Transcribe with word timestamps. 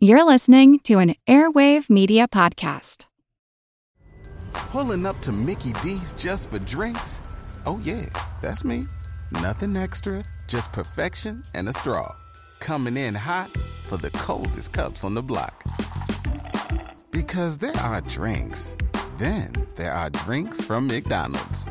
You're 0.00 0.22
listening 0.22 0.78
to 0.84 1.00
an 1.00 1.16
Airwave 1.26 1.90
Media 1.90 2.28
Podcast. 2.28 3.06
Pulling 4.52 5.04
up 5.04 5.18
to 5.22 5.32
Mickey 5.32 5.72
D's 5.82 6.14
just 6.14 6.50
for 6.50 6.60
drinks? 6.60 7.20
Oh, 7.66 7.80
yeah, 7.82 8.06
that's 8.40 8.62
me. 8.62 8.86
Nothing 9.32 9.76
extra, 9.76 10.22
just 10.46 10.72
perfection 10.72 11.42
and 11.56 11.68
a 11.68 11.72
straw. 11.72 12.14
Coming 12.60 12.96
in 12.96 13.12
hot 13.12 13.50
for 13.50 13.96
the 13.96 14.12
coldest 14.12 14.72
cups 14.72 15.02
on 15.02 15.14
the 15.14 15.22
block. 15.22 15.64
Because 17.10 17.58
there 17.58 17.76
are 17.78 18.00
drinks, 18.02 18.76
then 19.16 19.52
there 19.74 19.92
are 19.92 20.10
drinks 20.10 20.62
from 20.62 20.86
McDonald's. 20.86 21.66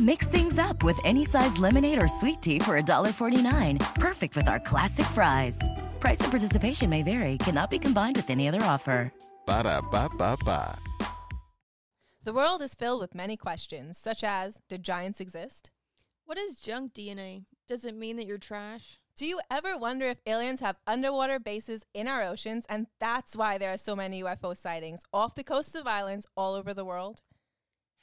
Mix 0.00 0.26
things 0.26 0.58
up 0.58 0.82
with 0.82 0.98
any 1.04 1.24
size 1.24 1.56
lemonade 1.58 2.02
or 2.02 2.08
sweet 2.08 2.42
tea 2.42 2.58
for 2.58 2.80
$1.49. 2.80 3.94
Perfect 3.94 4.36
with 4.36 4.48
our 4.48 4.58
classic 4.58 5.06
fries. 5.06 5.56
Price 6.00 6.18
and 6.20 6.32
participation 6.32 6.90
may 6.90 7.04
vary, 7.04 7.38
cannot 7.38 7.70
be 7.70 7.78
combined 7.78 8.16
with 8.16 8.28
any 8.28 8.48
other 8.48 8.62
offer. 8.62 9.12
Ba 9.46 9.62
da 9.62 9.80
ba 9.80 10.08
ba 10.18 10.36
ba. 10.44 10.76
The 12.24 12.32
world 12.32 12.60
is 12.60 12.74
filled 12.74 13.02
with 13.02 13.14
many 13.14 13.36
questions, 13.36 13.96
such 13.96 14.24
as 14.24 14.60
Did 14.68 14.82
giants 14.82 15.20
exist? 15.20 15.70
What 16.24 16.38
is 16.38 16.58
junk 16.58 16.92
DNA? 16.92 17.44
Does 17.68 17.84
it 17.84 17.94
mean 17.94 18.16
that 18.16 18.26
you're 18.26 18.38
trash? 18.38 18.98
Do 19.16 19.26
you 19.26 19.40
ever 19.48 19.78
wonder 19.78 20.06
if 20.06 20.18
aliens 20.26 20.58
have 20.58 20.76
underwater 20.88 21.38
bases 21.38 21.84
in 21.94 22.08
our 22.08 22.22
oceans 22.24 22.66
and 22.68 22.88
that's 22.98 23.36
why 23.36 23.58
there 23.58 23.72
are 23.72 23.78
so 23.78 23.94
many 23.94 24.24
UFO 24.24 24.56
sightings 24.56 25.02
off 25.12 25.36
the 25.36 25.44
coasts 25.44 25.76
of 25.76 25.86
islands 25.86 26.26
all 26.36 26.54
over 26.54 26.74
the 26.74 26.84
world? 26.84 27.20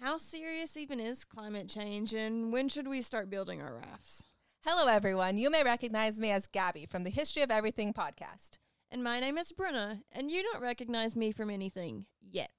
How 0.01 0.17
serious 0.17 0.77
even 0.77 0.99
is 0.99 1.23
climate 1.23 1.69
change, 1.69 2.11
and 2.11 2.51
when 2.51 2.69
should 2.69 2.87
we 2.87 3.03
start 3.03 3.29
building 3.29 3.61
our 3.61 3.75
rafts? 3.75 4.23
Hello, 4.61 4.87
everyone. 4.87 5.37
You 5.37 5.51
may 5.51 5.63
recognize 5.63 6.19
me 6.19 6.31
as 6.31 6.47
Gabby 6.47 6.87
from 6.87 7.03
the 7.03 7.11
History 7.11 7.43
of 7.43 7.51
Everything 7.51 7.93
podcast. 7.93 8.57
And 8.89 9.03
my 9.03 9.19
name 9.19 9.37
is 9.37 9.51
Bruna, 9.51 9.99
and 10.11 10.31
you 10.31 10.41
don't 10.41 10.59
recognize 10.63 11.15
me 11.15 11.31
from 11.31 11.51
anything 11.51 12.07
yet. 12.19 12.49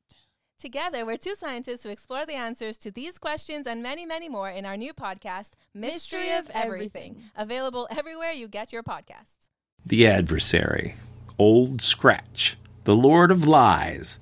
Together, 0.57 1.05
we're 1.05 1.17
two 1.17 1.35
scientists 1.35 1.83
who 1.83 1.89
explore 1.89 2.25
the 2.25 2.35
answers 2.35 2.79
to 2.79 2.93
these 2.93 3.19
questions 3.19 3.67
and 3.67 3.83
many, 3.83 4.07
many 4.07 4.29
more 4.29 4.49
in 4.49 4.65
our 4.65 4.77
new 4.77 4.95
podcast, 4.95 5.55
Mystery, 5.75 6.21
Mystery 6.21 6.31
of 6.31 6.45
of 6.45 6.51
Everything, 6.55 7.03
Everything. 7.03 7.31
available 7.35 7.89
everywhere 7.91 8.31
you 8.31 8.47
get 8.47 8.73
your 8.73 8.85
podcasts. 8.85 9.49
The 9.85 10.07
Adversary, 10.07 10.95
Old 11.41 11.83
Scratch, 11.83 12.57
the 12.85 12.95
Lord 12.95 13.33
of 13.33 13.49
Lies, 13.49 14.21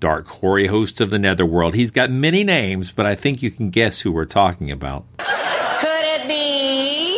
dark, 0.00 0.26
hoary 0.26 0.66
host 0.66 1.00
of 1.00 1.10
the 1.10 1.18
Netherworld. 1.18 1.74
He's 1.74 1.90
got 1.90 2.10
many 2.10 2.44
names, 2.44 2.92
but 2.92 3.06
I 3.06 3.14
think 3.14 3.42
you 3.42 3.50
can 3.50 3.70
guess 3.70 4.00
who 4.00 4.12
we're 4.12 4.24
talking 4.24 4.70
about. 4.70 5.04
Could 5.18 6.04
it 6.04 6.28
be 6.28 7.16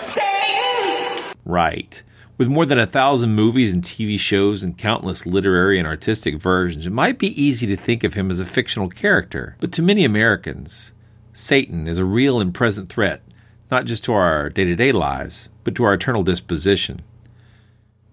Satan? 0.00 1.34
Right. 1.44 2.02
With 2.36 2.48
more 2.48 2.66
than 2.66 2.78
a 2.78 2.86
thousand 2.86 3.34
movies 3.34 3.74
and 3.74 3.82
TV 3.82 4.18
shows 4.18 4.62
and 4.62 4.78
countless 4.78 5.26
literary 5.26 5.78
and 5.78 5.88
artistic 5.88 6.36
versions, 6.36 6.86
it 6.86 6.92
might 6.92 7.18
be 7.18 7.42
easy 7.42 7.66
to 7.66 7.76
think 7.76 8.04
of 8.04 8.14
him 8.14 8.30
as 8.30 8.38
a 8.38 8.46
fictional 8.46 8.88
character. 8.88 9.56
But 9.58 9.72
to 9.72 9.82
many 9.82 10.04
Americans, 10.04 10.92
Satan 11.32 11.88
is 11.88 11.98
a 11.98 12.04
real 12.04 12.40
and 12.40 12.54
present 12.54 12.88
threat, 12.88 13.22
not 13.70 13.86
just 13.86 14.04
to 14.04 14.12
our 14.12 14.50
day 14.50 14.64
to 14.64 14.76
day 14.76 14.92
lives, 14.92 15.48
but 15.64 15.74
to 15.74 15.84
our 15.84 15.94
eternal 15.94 16.22
disposition. 16.22 17.00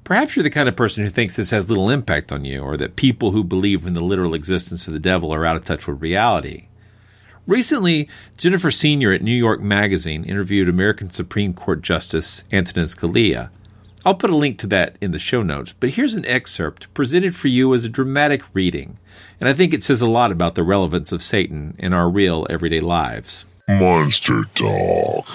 Perhaps 0.06 0.36
you're 0.36 0.44
the 0.44 0.52
kind 0.52 0.70
of 0.70 0.76
person 0.76 1.04
who 1.04 1.10
thinks 1.10 1.36
this 1.36 1.50
has 1.50 1.68
little 1.68 1.90
impact 1.90 2.32
on 2.32 2.46
you, 2.46 2.62
or 2.62 2.78
that 2.78 2.96
people 2.96 3.32
who 3.32 3.44
believe 3.44 3.88
in 3.88 3.96
the 3.96 4.04
literal 4.04 4.36
existence 4.36 4.86
of 4.86 4.94
the 4.94 5.00
devil 5.00 5.34
are 5.34 5.48
out 5.48 5.56
of 5.56 5.66
touch 5.66 5.88
with 5.88 6.00
reality. 6.00 6.68
Recently, 7.48 8.08
Jennifer 8.38 8.70
Senior 8.70 9.12
at 9.12 9.24
New 9.24 9.36
York 9.36 9.62
Magazine 9.62 10.24
interviewed 10.24 10.70
American 10.70 11.10
Supreme 11.10 11.56
Court 11.56 11.82
Justice 11.82 12.44
Antonin 12.52 12.86
Scalia. 12.86 13.50
I'll 14.06 14.14
put 14.14 14.30
a 14.30 14.36
link 14.36 14.60
to 14.60 14.68
that 14.68 14.96
in 15.02 15.10
the 15.10 15.18
show 15.18 15.42
notes, 15.42 15.74
but 15.80 15.90
here's 15.90 16.14
an 16.14 16.26
excerpt 16.28 16.94
presented 16.94 17.36
for 17.36 17.48
you 17.48 17.74
as 17.74 17.84
a 17.84 17.90
dramatic 17.90 18.44
reading, 18.54 19.00
and 19.40 19.50
I 19.50 19.54
think 19.54 19.74
it 19.74 19.84
says 19.84 20.04
a 20.04 20.08
lot 20.08 20.32
about 20.32 20.54
the 20.54 20.62
relevance 20.62 21.12
of 21.12 21.24
Satan 21.24 21.76
in 21.80 21.94
our 21.94 22.08
real 22.08 22.46
everyday 22.48 22.80
lives. 22.80 23.46
Monster 23.68 24.44
Talk. 24.54 25.26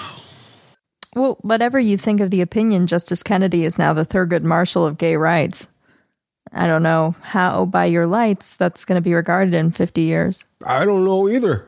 Well, 1.15 1.37
whatever 1.41 1.79
you 1.79 1.97
think 1.97 2.21
of 2.21 2.31
the 2.31 2.41
opinion, 2.41 2.87
Justice 2.87 3.21
Kennedy 3.21 3.65
is 3.65 3.77
now 3.77 3.93
the 3.93 4.05
Thurgood 4.05 4.43
Marshall 4.43 4.85
of 4.85 4.97
gay 4.97 5.17
rights. 5.17 5.67
I 6.53 6.67
don't 6.67 6.83
know 6.83 7.15
how, 7.21 7.65
by 7.65 7.85
your 7.85 8.07
lights, 8.07 8.55
that's 8.55 8.85
going 8.85 8.95
to 8.95 9.01
be 9.01 9.13
regarded 9.13 9.53
in 9.53 9.71
50 9.71 10.01
years. 10.01 10.45
I 10.65 10.85
don't 10.85 11.03
know 11.03 11.27
either. 11.29 11.65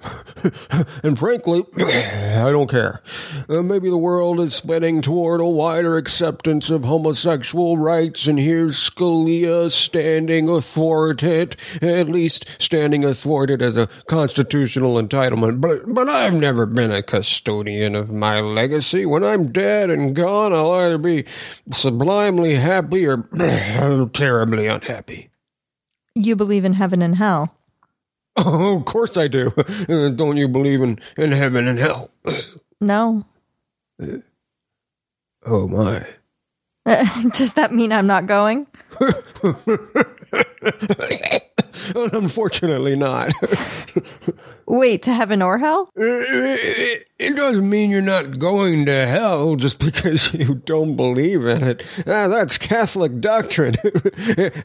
and 1.03 1.17
frankly, 1.17 1.65
I 1.77 2.49
don't 2.51 2.69
care. 2.69 3.01
Uh, 3.49 3.61
maybe 3.61 3.89
the 3.89 3.97
world 3.97 4.39
is 4.39 4.55
spinning 4.55 5.01
toward 5.01 5.41
a 5.41 5.45
wider 5.45 5.97
acceptance 5.97 6.69
of 6.69 6.83
homosexual 6.83 7.77
rights, 7.77 8.27
and 8.27 8.39
here's 8.39 8.77
Scalia 8.77 9.71
standing 9.71 10.47
athwart 10.47 11.23
it—at 11.23 12.09
least 12.09 12.45
standing 12.59 13.03
athwart 13.03 13.49
it 13.49 13.61
as 13.61 13.77
a 13.77 13.89
constitutional 14.07 14.95
entitlement. 14.95 15.61
But, 15.61 15.93
but 15.93 16.09
I've 16.09 16.33
never 16.33 16.65
been 16.65 16.91
a 16.91 17.03
custodian 17.03 17.95
of 17.95 18.11
my 18.13 18.39
legacy. 18.39 19.05
When 19.05 19.23
I'm 19.23 19.51
dead 19.51 19.89
and 19.89 20.15
gone, 20.15 20.53
I'll 20.53 20.71
either 20.71 20.97
be 20.97 21.25
sublimely 21.71 22.55
happy 22.55 23.05
or 23.05 23.23
terribly 24.13 24.67
unhappy. 24.67 25.29
You 26.15 26.35
believe 26.35 26.63
in 26.63 26.73
heaven 26.73 27.01
and 27.01 27.15
hell. 27.15 27.55
Oh, 28.35 28.77
of 28.77 28.85
course 28.85 29.17
I 29.17 29.27
do. 29.27 29.51
Don't 30.15 30.37
you 30.37 30.47
believe 30.47 30.81
in, 30.81 30.99
in 31.17 31.31
heaven 31.31 31.67
and 31.67 31.79
hell? 31.79 32.09
No. 32.81 33.25
Oh, 35.45 35.67
my. 35.67 36.07
Does 37.33 37.53
that 37.55 37.73
mean 37.73 37.91
I'm 37.91 38.07
not 38.07 38.27
going? 38.27 38.65
Unfortunately, 41.95 42.95
not. 42.95 43.33
Wait, 44.65 45.03
to 45.03 45.13
heaven 45.13 45.41
or 45.41 45.57
hell? 45.57 45.89
it, 45.97 47.07
it 47.19 47.35
doesn't 47.35 47.69
mean 47.69 47.89
you're 47.89 48.01
not 48.01 48.39
going 48.39 48.85
to 48.85 49.05
hell 49.05 49.57
just 49.57 49.79
because 49.79 50.33
you 50.33 50.55
don't 50.55 50.95
believe 50.95 51.45
in 51.45 51.61
it. 51.61 51.83
Ah, 52.07 52.29
that's 52.29 52.57
Catholic 52.57 53.19
doctrine. 53.19 53.75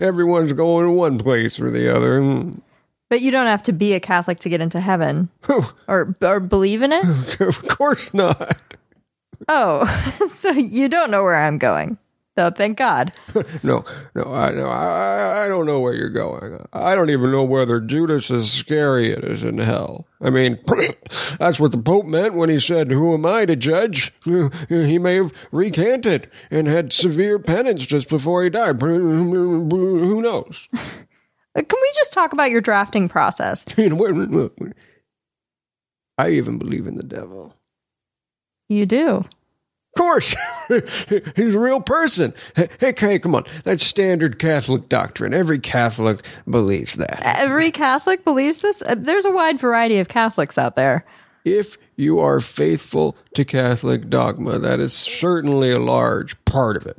Everyone's 0.01 0.53
going 0.53 0.87
to 0.87 0.93
one 0.93 1.19
place 1.19 1.59
or 1.59 1.71
the 1.71 1.93
other. 1.93 2.21
But 3.11 3.21
you 3.23 3.31
don't 3.31 3.47
have 3.47 3.63
to 3.65 3.73
be 3.73 3.95
a 3.95 4.01
Catholic 4.01 4.39
to 4.41 4.49
get 4.49 4.61
into 4.61 4.81
heaven. 4.81 5.31
or 5.87 6.15
or 6.21 6.41
believe 6.41 6.83
in 6.83 6.93
it? 6.93 7.41
of 7.41 7.67
course 7.69 8.13
not. 8.13 8.59
Oh, 9.49 9.87
so 10.29 10.51
you 10.51 10.89
don't 10.89 11.11
know 11.11 11.23
where 11.23 11.37
I'm 11.37 11.59
going. 11.59 11.99
Oh, 12.37 12.51
thank 12.51 12.79
God. 12.79 13.13
No, 13.65 13.85
no, 14.15 14.23
I, 14.33 14.51
no, 14.53 14.67
I, 14.67 15.45
I 15.45 15.49
don't 15.49 15.67
know 15.67 15.81
where 15.81 15.93
you're 15.95 16.09
going. 16.11 16.65
I 16.73 16.95
don't 16.95 17.11
even 17.11 17.33
know 17.33 17.43
whether 17.45 17.81
Judas 17.81 18.31
Iscariot 18.31 19.25
is 19.25 19.43
in 19.43 19.59
hell. 19.59 20.07
I 20.21 20.31
mean, 20.31 20.59
that's 21.39 21.59
what 21.59 21.73
the 21.73 21.79
Pope 21.79 22.07
meant 22.07 22.35
when 22.35 22.49
he 22.49 22.61
said, 22.61 22.91
"Who 22.91 23.15
am 23.15 23.27
I 23.27 23.47
to 23.47 23.57
judge?" 23.57 24.13
He 24.69 24.99
may 24.99 25.17
have 25.17 25.33
recanted 25.51 26.31
and 26.51 26.69
had 26.69 26.93
severe 26.93 27.39
penance 27.39 27.85
just 27.87 28.09
before 28.09 28.45
he 28.45 28.51
died. 28.51 28.81
Who 28.81 30.21
knows? 30.23 30.69
Uh, 31.57 31.63
Can 31.63 31.79
we 31.81 31.91
just 31.95 32.13
talk 32.13 32.33
about 32.33 32.51
your 32.51 32.61
drafting 32.61 33.09
process? 33.09 33.65
I 36.19 36.31
even 36.31 36.59
believe 36.59 36.87
in 36.87 36.97
the 36.97 37.03
devil. 37.05 37.55
You 38.69 38.87
do. 38.87 39.25
Of 39.97 40.01
course, 40.03 40.37
he's 41.37 41.55
a 41.55 41.59
real 41.59 41.81
person. 41.81 42.33
Hey, 42.55 42.95
hey, 42.97 43.19
come 43.19 43.35
on. 43.35 43.45
That's 43.65 43.85
standard 43.85 44.39
Catholic 44.39 44.89
doctrine. 44.89 45.35
Every 45.35 45.59
Catholic 45.59 46.25
believes 46.49 46.95
that. 46.97 47.21
Every 47.23 47.71
Catholic 47.73 48.25
believes 48.25 48.61
this? 48.61 48.83
Uh, 48.83 48.95
There's 48.97 49.25
a 49.25 49.33
wide 49.33 49.59
variety 49.59 49.99
of 49.99 50.07
Catholics 50.09 50.59
out 50.59 50.77
there. 50.77 51.05
If 51.45 51.79
you 51.97 52.19
are 52.21 52.39
faithful 52.41 53.17
to 53.35 53.45
Catholic 53.45 54.09
dogma, 54.11 54.59
that 54.59 54.79
is 54.79 54.93
certainly 54.93 55.73
a 55.73 55.79
large 55.81 56.43
part 56.45 56.77
of 56.77 56.87
it. 56.87 56.99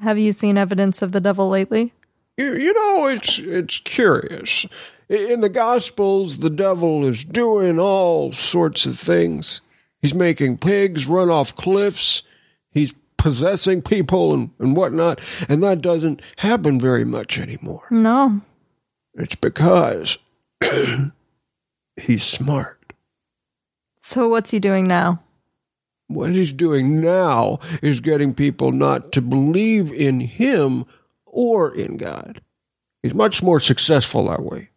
Have 0.00 0.18
you 0.18 0.32
seen 0.32 0.56
evidence 0.58 1.02
of 1.02 1.12
the 1.12 1.20
devil 1.20 1.48
lately? 1.48 1.92
You, 2.36 2.54
you 2.54 2.72
know, 2.72 3.06
it's 3.06 3.38
it's 3.38 3.78
curious. 3.78 4.66
In 5.08 5.40
the 5.40 5.50
Gospels, 5.50 6.38
the 6.38 6.50
devil 6.50 7.06
is 7.06 7.24
doing 7.24 7.78
all 7.78 8.32
sorts 8.32 8.86
of 8.86 8.98
things. 8.98 9.60
He's 10.00 10.14
making 10.14 10.58
pigs 10.58 11.06
run 11.06 11.30
off 11.30 11.54
cliffs. 11.54 12.22
He's 12.70 12.94
possessing 13.18 13.82
people 13.82 14.34
and, 14.34 14.50
and 14.58 14.76
whatnot. 14.76 15.20
And 15.48 15.62
that 15.62 15.80
doesn't 15.80 16.22
happen 16.36 16.80
very 16.80 17.04
much 17.04 17.38
anymore. 17.38 17.86
No. 17.90 18.40
It's 19.14 19.34
because 19.36 20.18
he's 21.96 22.24
smart. 22.24 22.92
So 24.00 24.28
what's 24.28 24.50
he 24.50 24.58
doing 24.58 24.88
now? 24.88 25.22
What 26.08 26.30
he's 26.30 26.52
doing 26.52 27.00
now 27.00 27.60
is 27.80 28.00
getting 28.00 28.34
people 28.34 28.72
not 28.72 29.12
to 29.12 29.22
believe 29.22 29.92
in 29.92 30.20
him 30.20 30.84
or 31.32 31.74
in 31.74 31.96
God. 31.96 32.40
He's 33.02 33.14
much 33.14 33.42
more 33.42 33.58
successful 33.58 34.28
that 34.28 34.44
way. 34.44 34.68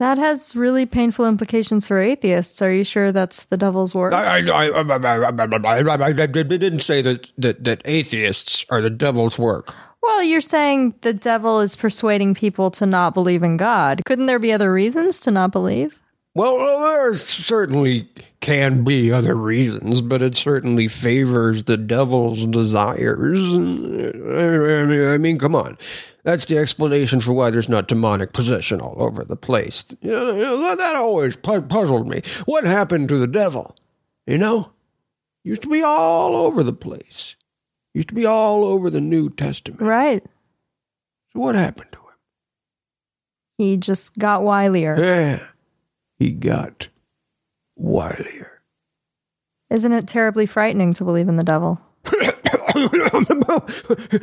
That 0.00 0.18
has 0.18 0.56
really 0.56 0.86
painful 0.86 1.26
implications 1.26 1.86
for 1.86 2.00
atheists. 2.00 2.60
Are 2.60 2.72
you 2.72 2.82
sure 2.84 3.12
that's 3.12 3.44
the 3.44 3.56
devil's 3.56 3.94
work? 3.94 4.12
I, 4.12 4.40
I, 4.40 4.66
I, 4.66 4.88
I, 4.88 6.26
didn't 6.26 6.80
say 6.80 7.00
that, 7.00 7.30
that, 7.38 7.64
that 7.64 7.82
atheists 7.84 8.66
are 8.70 8.82
the 8.82 8.90
devil's 8.90 9.38
work. 9.38 9.72
Well, 10.02 10.22
you're 10.22 10.40
saying 10.40 10.96
the 11.00 11.14
devil 11.14 11.60
is 11.60 11.76
persuading 11.76 12.34
people 12.34 12.70
to 12.72 12.86
not 12.86 13.14
believe 13.14 13.42
in 13.42 13.56
God. 13.56 14.02
Couldn't 14.04 14.26
there 14.26 14.40
be 14.40 14.52
other 14.52 14.70
reasons 14.72 15.20
to 15.20 15.30
not 15.30 15.52
believe? 15.52 16.02
Well, 16.36 16.58
there 16.80 17.14
certainly 17.14 18.08
can 18.40 18.82
be 18.82 19.12
other 19.12 19.36
reasons, 19.36 20.02
but 20.02 20.20
it 20.20 20.34
certainly 20.34 20.88
favors 20.88 21.64
the 21.64 21.76
devil's 21.76 22.44
desires. 22.46 23.38
I 23.40 25.16
mean, 25.16 25.38
come 25.38 25.54
on. 25.54 25.78
That's 26.24 26.46
the 26.46 26.58
explanation 26.58 27.20
for 27.20 27.32
why 27.32 27.50
there's 27.50 27.68
not 27.68 27.86
demonic 27.86 28.32
possession 28.32 28.80
all 28.80 28.96
over 28.98 29.22
the 29.24 29.36
place. 29.36 29.84
That 30.02 30.92
always 30.96 31.36
puzzled 31.36 32.08
me. 32.08 32.22
What 32.46 32.64
happened 32.64 33.08
to 33.10 33.18
the 33.18 33.28
devil? 33.28 33.76
You 34.26 34.38
know? 34.38 34.70
Used 35.44 35.62
to 35.62 35.68
be 35.68 35.82
all 35.82 36.34
over 36.34 36.62
the 36.62 36.72
place. 36.72 37.36
Used 37.92 38.08
to 38.08 38.14
be 38.14 38.26
all 38.26 38.64
over 38.64 38.90
the 38.90 39.00
New 39.00 39.30
Testament. 39.30 39.82
Right. 39.82 40.24
So 41.32 41.40
what 41.40 41.54
happened 41.54 41.92
to 41.92 41.98
him? 41.98 42.04
He 43.58 43.76
just 43.76 44.18
got 44.18 44.40
wilier. 44.40 44.98
Yeah. 44.98 45.46
He 46.24 46.30
got 46.30 46.88
wilier. 47.78 48.48
Isn't 49.68 49.92
it 49.92 50.08
terribly 50.08 50.46
frightening 50.46 50.94
to 50.94 51.04
believe 51.04 51.28
in 51.28 51.36
the 51.36 51.44
devil? 51.44 51.78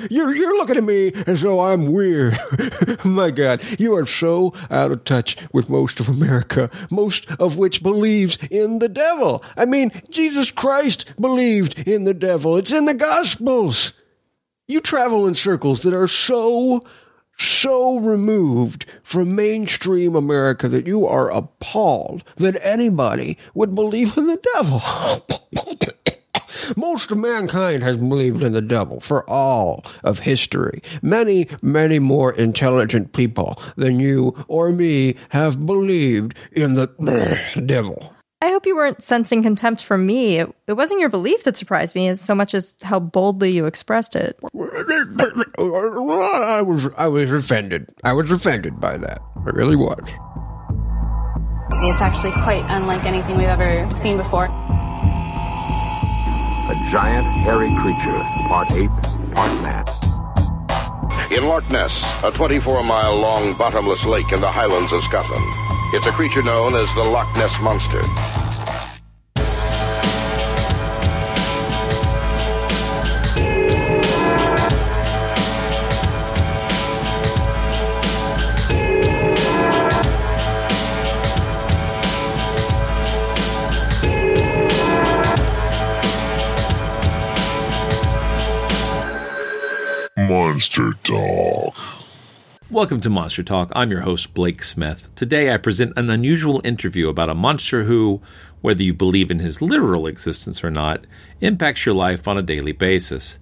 you're, 0.09 0.35
you're 0.35 0.57
looking 0.57 0.77
at 0.77 0.83
me 0.83 1.13
as 1.27 1.41
though 1.41 1.59
I'm 1.59 1.91
weird. 1.91 2.39
My 3.05 3.29
God, 3.29 3.61
you 3.79 3.95
are 3.95 4.07
so 4.07 4.51
out 4.71 4.91
of 4.91 5.03
touch 5.03 5.37
with 5.53 5.69
most 5.69 5.99
of 5.99 6.09
America, 6.09 6.71
most 6.89 7.29
of 7.33 7.57
which 7.57 7.83
believes 7.83 8.39
in 8.49 8.79
the 8.79 8.89
devil. 8.89 9.43
I 9.55 9.65
mean, 9.65 9.91
Jesus 10.09 10.49
Christ 10.49 11.13
believed 11.21 11.87
in 11.87 12.05
the 12.05 12.15
devil. 12.15 12.57
It's 12.57 12.73
in 12.73 12.85
the 12.85 12.95
Gospels. 12.95 13.93
You 14.67 14.79
travel 14.79 15.27
in 15.27 15.35
circles 15.35 15.83
that 15.83 15.93
are 15.93 16.07
so, 16.07 16.81
so 17.41 17.99
removed 17.99 18.85
from 19.03 19.35
mainstream 19.35 20.15
America 20.15 20.67
that 20.67 20.87
you 20.87 21.05
are 21.05 21.31
appalled 21.31 22.23
that 22.37 22.59
anybody 22.65 23.37
would 23.53 23.75
believe 23.75 24.17
in 24.17 24.27
the 24.27 24.41
devil. 24.53 24.81
Most 26.77 27.11
of 27.11 27.17
mankind 27.17 27.83
has 27.83 27.97
believed 27.97 28.43
in 28.43 28.53
the 28.53 28.61
devil 28.61 28.99
for 28.99 29.29
all 29.29 29.83
of 30.03 30.19
history. 30.19 30.81
Many, 31.01 31.47
many 31.61 31.99
more 31.99 32.31
intelligent 32.33 33.13
people 33.13 33.61
than 33.75 33.99
you 33.99 34.35
or 34.47 34.71
me 34.71 35.15
have 35.29 35.65
believed 35.65 36.35
in 36.51 36.75
the 36.75 36.87
devil. 37.65 38.13
I 38.43 38.49
hope 38.49 38.65
you 38.65 38.75
weren't 38.75 39.03
sensing 39.03 39.43
contempt 39.43 39.83
from 39.83 40.05
me. 40.05 40.39
It, 40.39 40.53
it 40.67 40.73
wasn't 40.73 40.99
your 40.99 41.09
belief 41.09 41.43
that 41.43 41.57
surprised 41.57 41.95
me 41.95 42.07
as 42.07 42.19
so 42.19 42.33
much 42.33 42.53
as 42.53 42.75
how 42.81 42.99
boldly 42.99 43.51
you 43.51 43.65
expressed 43.65 44.15
it. 44.15 44.39
I 44.43 44.47
was 46.65 46.89
I 46.97 47.07
was 47.07 47.31
offended. 47.31 47.87
I 48.03 48.13
was 48.13 48.31
offended 48.31 48.79
by 48.79 48.97
that. 48.97 49.21
I 49.45 49.49
really 49.51 49.75
was. 49.75 50.03
It's 51.83 52.01
actually 52.01 52.31
quite 52.43 52.63
unlike 52.67 53.05
anything 53.05 53.37
we've 53.37 53.47
ever 53.47 53.89
seen 54.03 54.17
before 54.17 54.49
a 56.71 56.75
giant 56.89 57.27
hairy 57.43 57.67
creature, 57.83 58.21
part 58.47 58.71
ape, 58.71 58.89
part 59.35 59.51
man. 59.61 59.83
In 61.35 61.43
Loch 61.43 61.67
Ness, 61.69 61.91
a 62.23 62.31
24 62.31 62.83
mile 62.83 63.19
long 63.19 63.57
bottomless 63.57 64.03
lake 64.05 64.31
in 64.31 64.39
the 64.39 64.51
highlands 64.51 64.91
of 64.93 65.01
Scotland, 65.09 65.43
it's 65.93 66.07
a 66.07 66.11
creature 66.11 66.41
known 66.41 66.73
as 66.73 66.87
the 66.95 67.03
Loch 67.03 67.35
Ness 67.35 67.53
Monster. 67.59 68.01
Monster 90.17 90.93
Talk. 91.03 92.00
Welcome 92.71 93.01
to 93.01 93.09
Monster 93.09 93.43
Talk. 93.43 93.69
I'm 93.75 93.91
your 93.91 93.99
host, 93.99 94.33
Blake 94.33 94.63
Smith. 94.63 95.09
Today 95.13 95.53
I 95.53 95.57
present 95.57 95.91
an 95.97 96.09
unusual 96.09 96.61
interview 96.63 97.09
about 97.09 97.29
a 97.29 97.35
monster 97.35 97.83
who, 97.83 98.21
whether 98.61 98.81
you 98.81 98.93
believe 98.93 99.29
in 99.29 99.39
his 99.39 99.61
literal 99.61 100.07
existence 100.07 100.63
or 100.63 100.71
not, 100.71 101.03
impacts 101.41 101.85
your 101.85 101.95
life 101.95 102.29
on 102.29 102.37
a 102.37 102.41
daily 102.41 102.71
basis. 102.71 103.37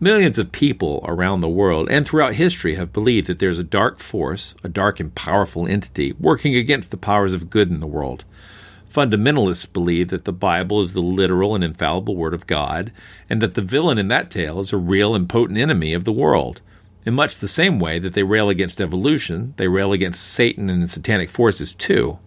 Millions 0.00 0.36
of 0.36 0.50
people 0.50 1.00
around 1.06 1.42
the 1.42 1.48
world 1.48 1.88
and 1.92 2.04
throughout 2.04 2.34
history 2.34 2.74
have 2.74 2.92
believed 2.92 3.28
that 3.28 3.38
there's 3.38 3.60
a 3.60 3.64
dark 3.64 4.00
force, 4.00 4.56
a 4.64 4.68
dark 4.68 4.98
and 4.98 5.14
powerful 5.14 5.68
entity, 5.68 6.14
working 6.18 6.56
against 6.56 6.90
the 6.90 6.96
powers 6.96 7.34
of 7.34 7.50
good 7.50 7.70
in 7.70 7.78
the 7.78 7.86
world. 7.86 8.24
Fundamentalists 8.92 9.72
believe 9.72 10.08
that 10.08 10.24
the 10.24 10.32
Bible 10.32 10.82
is 10.82 10.92
the 10.92 11.00
literal 11.00 11.54
and 11.54 11.62
infallible 11.62 12.16
Word 12.16 12.34
of 12.34 12.48
God, 12.48 12.90
and 13.30 13.40
that 13.42 13.54
the 13.54 13.62
villain 13.62 13.96
in 13.96 14.08
that 14.08 14.28
tale 14.28 14.58
is 14.58 14.72
a 14.72 14.76
real 14.76 15.14
and 15.14 15.28
potent 15.28 15.60
enemy 15.60 15.94
of 15.94 16.02
the 16.02 16.12
world. 16.12 16.60
In 17.04 17.14
much 17.14 17.38
the 17.38 17.48
same 17.48 17.80
way 17.80 17.98
that 17.98 18.12
they 18.12 18.22
rail 18.22 18.48
against 18.48 18.80
evolution, 18.80 19.54
they 19.56 19.68
rail 19.68 19.92
against 19.92 20.22
Satan 20.22 20.70
and 20.70 20.82
his 20.82 20.92
satanic 20.92 21.30
forces 21.30 21.74
too. 21.74 22.18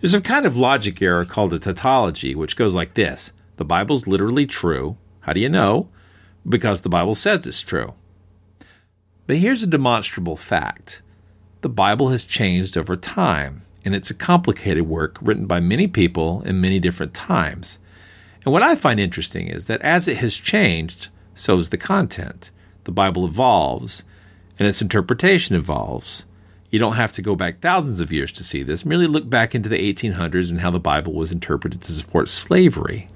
There's 0.00 0.14
a 0.14 0.20
kind 0.20 0.44
of 0.44 0.56
logic 0.56 1.00
error 1.00 1.24
called 1.24 1.52
a 1.52 1.58
tautology, 1.58 2.34
which 2.34 2.56
goes 2.56 2.74
like 2.74 2.94
this 2.94 3.32
The 3.56 3.64
Bible's 3.64 4.06
literally 4.06 4.46
true. 4.46 4.96
How 5.20 5.32
do 5.32 5.40
you 5.40 5.48
know? 5.48 5.88
Because 6.46 6.80
the 6.80 6.88
Bible 6.88 7.14
says 7.14 7.46
it's 7.46 7.60
true. 7.60 7.94
But 9.26 9.36
here's 9.36 9.62
a 9.62 9.68
demonstrable 9.68 10.36
fact 10.36 11.02
the 11.62 11.68
Bible 11.68 12.08
has 12.08 12.24
changed 12.24 12.76
over 12.76 12.96
time 12.96 13.62
and 13.84 13.94
it's 13.94 14.10
a 14.10 14.14
complicated 14.14 14.86
work 14.86 15.18
written 15.20 15.46
by 15.46 15.60
many 15.60 15.86
people 15.86 16.42
in 16.42 16.60
many 16.60 16.78
different 16.78 17.14
times. 17.14 17.78
And 18.44 18.52
what 18.52 18.62
I 18.62 18.74
find 18.74 19.00
interesting 19.00 19.48
is 19.48 19.66
that 19.66 19.80
as 19.82 20.08
it 20.08 20.18
has 20.18 20.34
changed, 20.36 21.08
so 21.34 21.56
has 21.56 21.70
the 21.70 21.78
content. 21.78 22.50
The 22.84 22.92
Bible 22.92 23.24
evolves, 23.24 24.04
and 24.58 24.66
its 24.66 24.82
interpretation 24.82 25.56
evolves. 25.56 26.24
You 26.70 26.78
don't 26.78 26.94
have 26.94 27.12
to 27.12 27.22
go 27.22 27.36
back 27.36 27.60
thousands 27.60 28.00
of 28.00 28.12
years 28.12 28.32
to 28.32 28.44
see 28.44 28.62
this. 28.62 28.84
Merely 28.84 29.06
look 29.06 29.28
back 29.28 29.54
into 29.54 29.68
the 29.68 29.92
1800s 29.92 30.50
and 30.50 30.60
how 30.60 30.70
the 30.70 30.80
Bible 30.80 31.12
was 31.12 31.30
interpreted 31.30 31.82
to 31.82 31.92
support 31.92 32.28
slavery. 32.28 33.08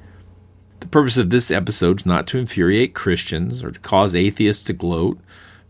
The 0.81 0.89
purpose 0.89 1.17
of 1.17 1.31
this 1.31 1.51
episode 1.51 2.01
is 2.01 2.07
not 2.07 2.27
to 2.29 2.39
infuriate 2.39 2.95
Christians 2.95 3.65
or 3.65 3.71
to 3.71 3.81
cause 3.81 4.15
atheists 4.15 4.65
to 4.67 4.73
gloat, 4.73 5.19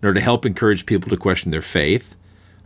nor 0.02 0.12
to 0.12 0.20
help 0.20 0.44
encourage 0.44 0.84
people 0.84 1.10
to 1.10 1.16
question 1.16 1.52
their 1.52 1.62
faith. 1.62 2.16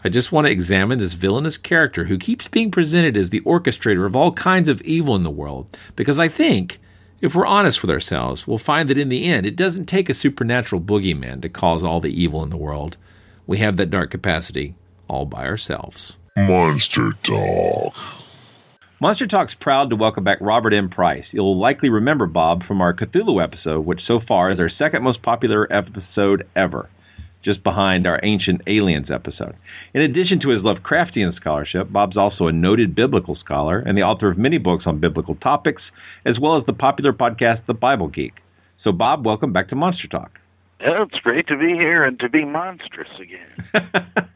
I 0.03 0.09
just 0.09 0.33
want 0.33 0.47
to 0.47 0.53
examine 0.53 0.99
this 0.99 1.13
villainous 1.13 1.59
character 1.59 2.05
who 2.05 2.17
keeps 2.17 2.49
being 2.49 2.71
presented 2.71 3.17
as 3.17 3.29
the 3.29 3.43
orchestrator 3.43 4.07
of 4.07 4.17
all 4.17 4.33
kinds 4.33 4.69
of 4.69 4.81
evil 4.83 5.15
in 5.15 5.23
the 5.23 5.31
world, 5.31 5.77
because 5.95 6.19
I 6.19 6.29
think, 6.29 6.81
if 7.21 7.35
we're 7.35 7.47
honest 7.47 7.83
with 7.83 7.91
ourselves, 7.91 8.47
we'll 8.47 8.59
find 8.59 8.89
that 8.89 8.99
in 8.99 9.11
the 9.11 9.27
end, 9.27 9.47
it 9.47 9.57
doesn't 9.57 9.87
take 9.87 10.09
a 10.09 10.15
supernatural 10.15 10.81
boogeyman 10.81 11.43
to 11.43 11.49
cause 11.49 11.85
all 11.85 12.01
the 12.01 12.23
evil 12.23 12.43
in 12.43 12.51
the 12.51 12.57
world. 12.57 12.97
We 13.47 13.59
have 13.59 13.77
that 13.77 13.91
dark 13.91 14.11
capacity 14.11 14.75
all 15.09 15.27
by 15.27 15.47
ourselves. 15.47 16.17
Monster 16.37 17.13
Talk. 17.23 17.95
Monster 19.01 19.27
Talk's 19.27 19.55
proud 19.61 19.91
to 19.91 19.97
welcome 19.97 20.25
back 20.25 20.39
Robert 20.41 20.73
M. 20.73 20.89
Price. 20.89 21.25
You'll 21.33 21.59
likely 21.59 21.89
remember 21.89 22.27
Bob 22.27 22.65
from 22.65 22.81
our 22.81 22.95
Cthulhu 22.95 23.43
episode, 23.43 23.85
which 23.85 24.01
so 24.07 24.21
far 24.27 24.51
is 24.51 24.59
our 24.59 24.71
second 24.71 25.03
most 25.03 25.23
popular 25.23 25.71
episode 25.73 26.47
ever 26.55 26.89
just 27.43 27.63
behind 27.63 28.07
our 28.07 28.21
Ancient 28.23 28.61
Aliens 28.67 29.11
episode. 29.11 29.57
In 29.95 30.03
addition 30.03 30.41
to 30.41 30.51
his 30.51 30.63
Lovecraftian 30.63 31.35
scholarship, 31.37 31.91
Bob's 31.91 32.17
also 32.17 32.47
a 32.47 32.53
noted 32.53 32.95
biblical 32.95 33.37
scholar 33.37 33.79
and 33.79 33.97
the 33.97 34.03
author 34.03 34.31
of 34.31 34.39
many 34.39 34.59
books 34.59 34.85
on 34.87 35.01
biblical 35.01 35.35
topics, 35.37 35.83
as 36.25 36.39
well 36.39 36.57
as 36.59 36.67
the 36.67 36.73
popular 36.73 37.13
podcast 37.13 37.67
The 37.67 37.75
Bible 37.75 38.09
Geek. 38.09 38.35
So, 38.85 38.93
Bob, 38.93 39.25
welcome 39.25 39.53
back 39.53 39.69
to 39.69 39.77
Monster 39.77 40.09
Talk. 40.09 40.39
Well, 40.81 41.03
it's 41.03 41.21
great 41.23 41.47
to 41.49 41.57
be 41.57 41.75
here 41.75 42.05
and 42.05 42.19
to 42.21 42.29
be 42.29 42.45
monstrous 42.45 43.09
again. 43.21 44.07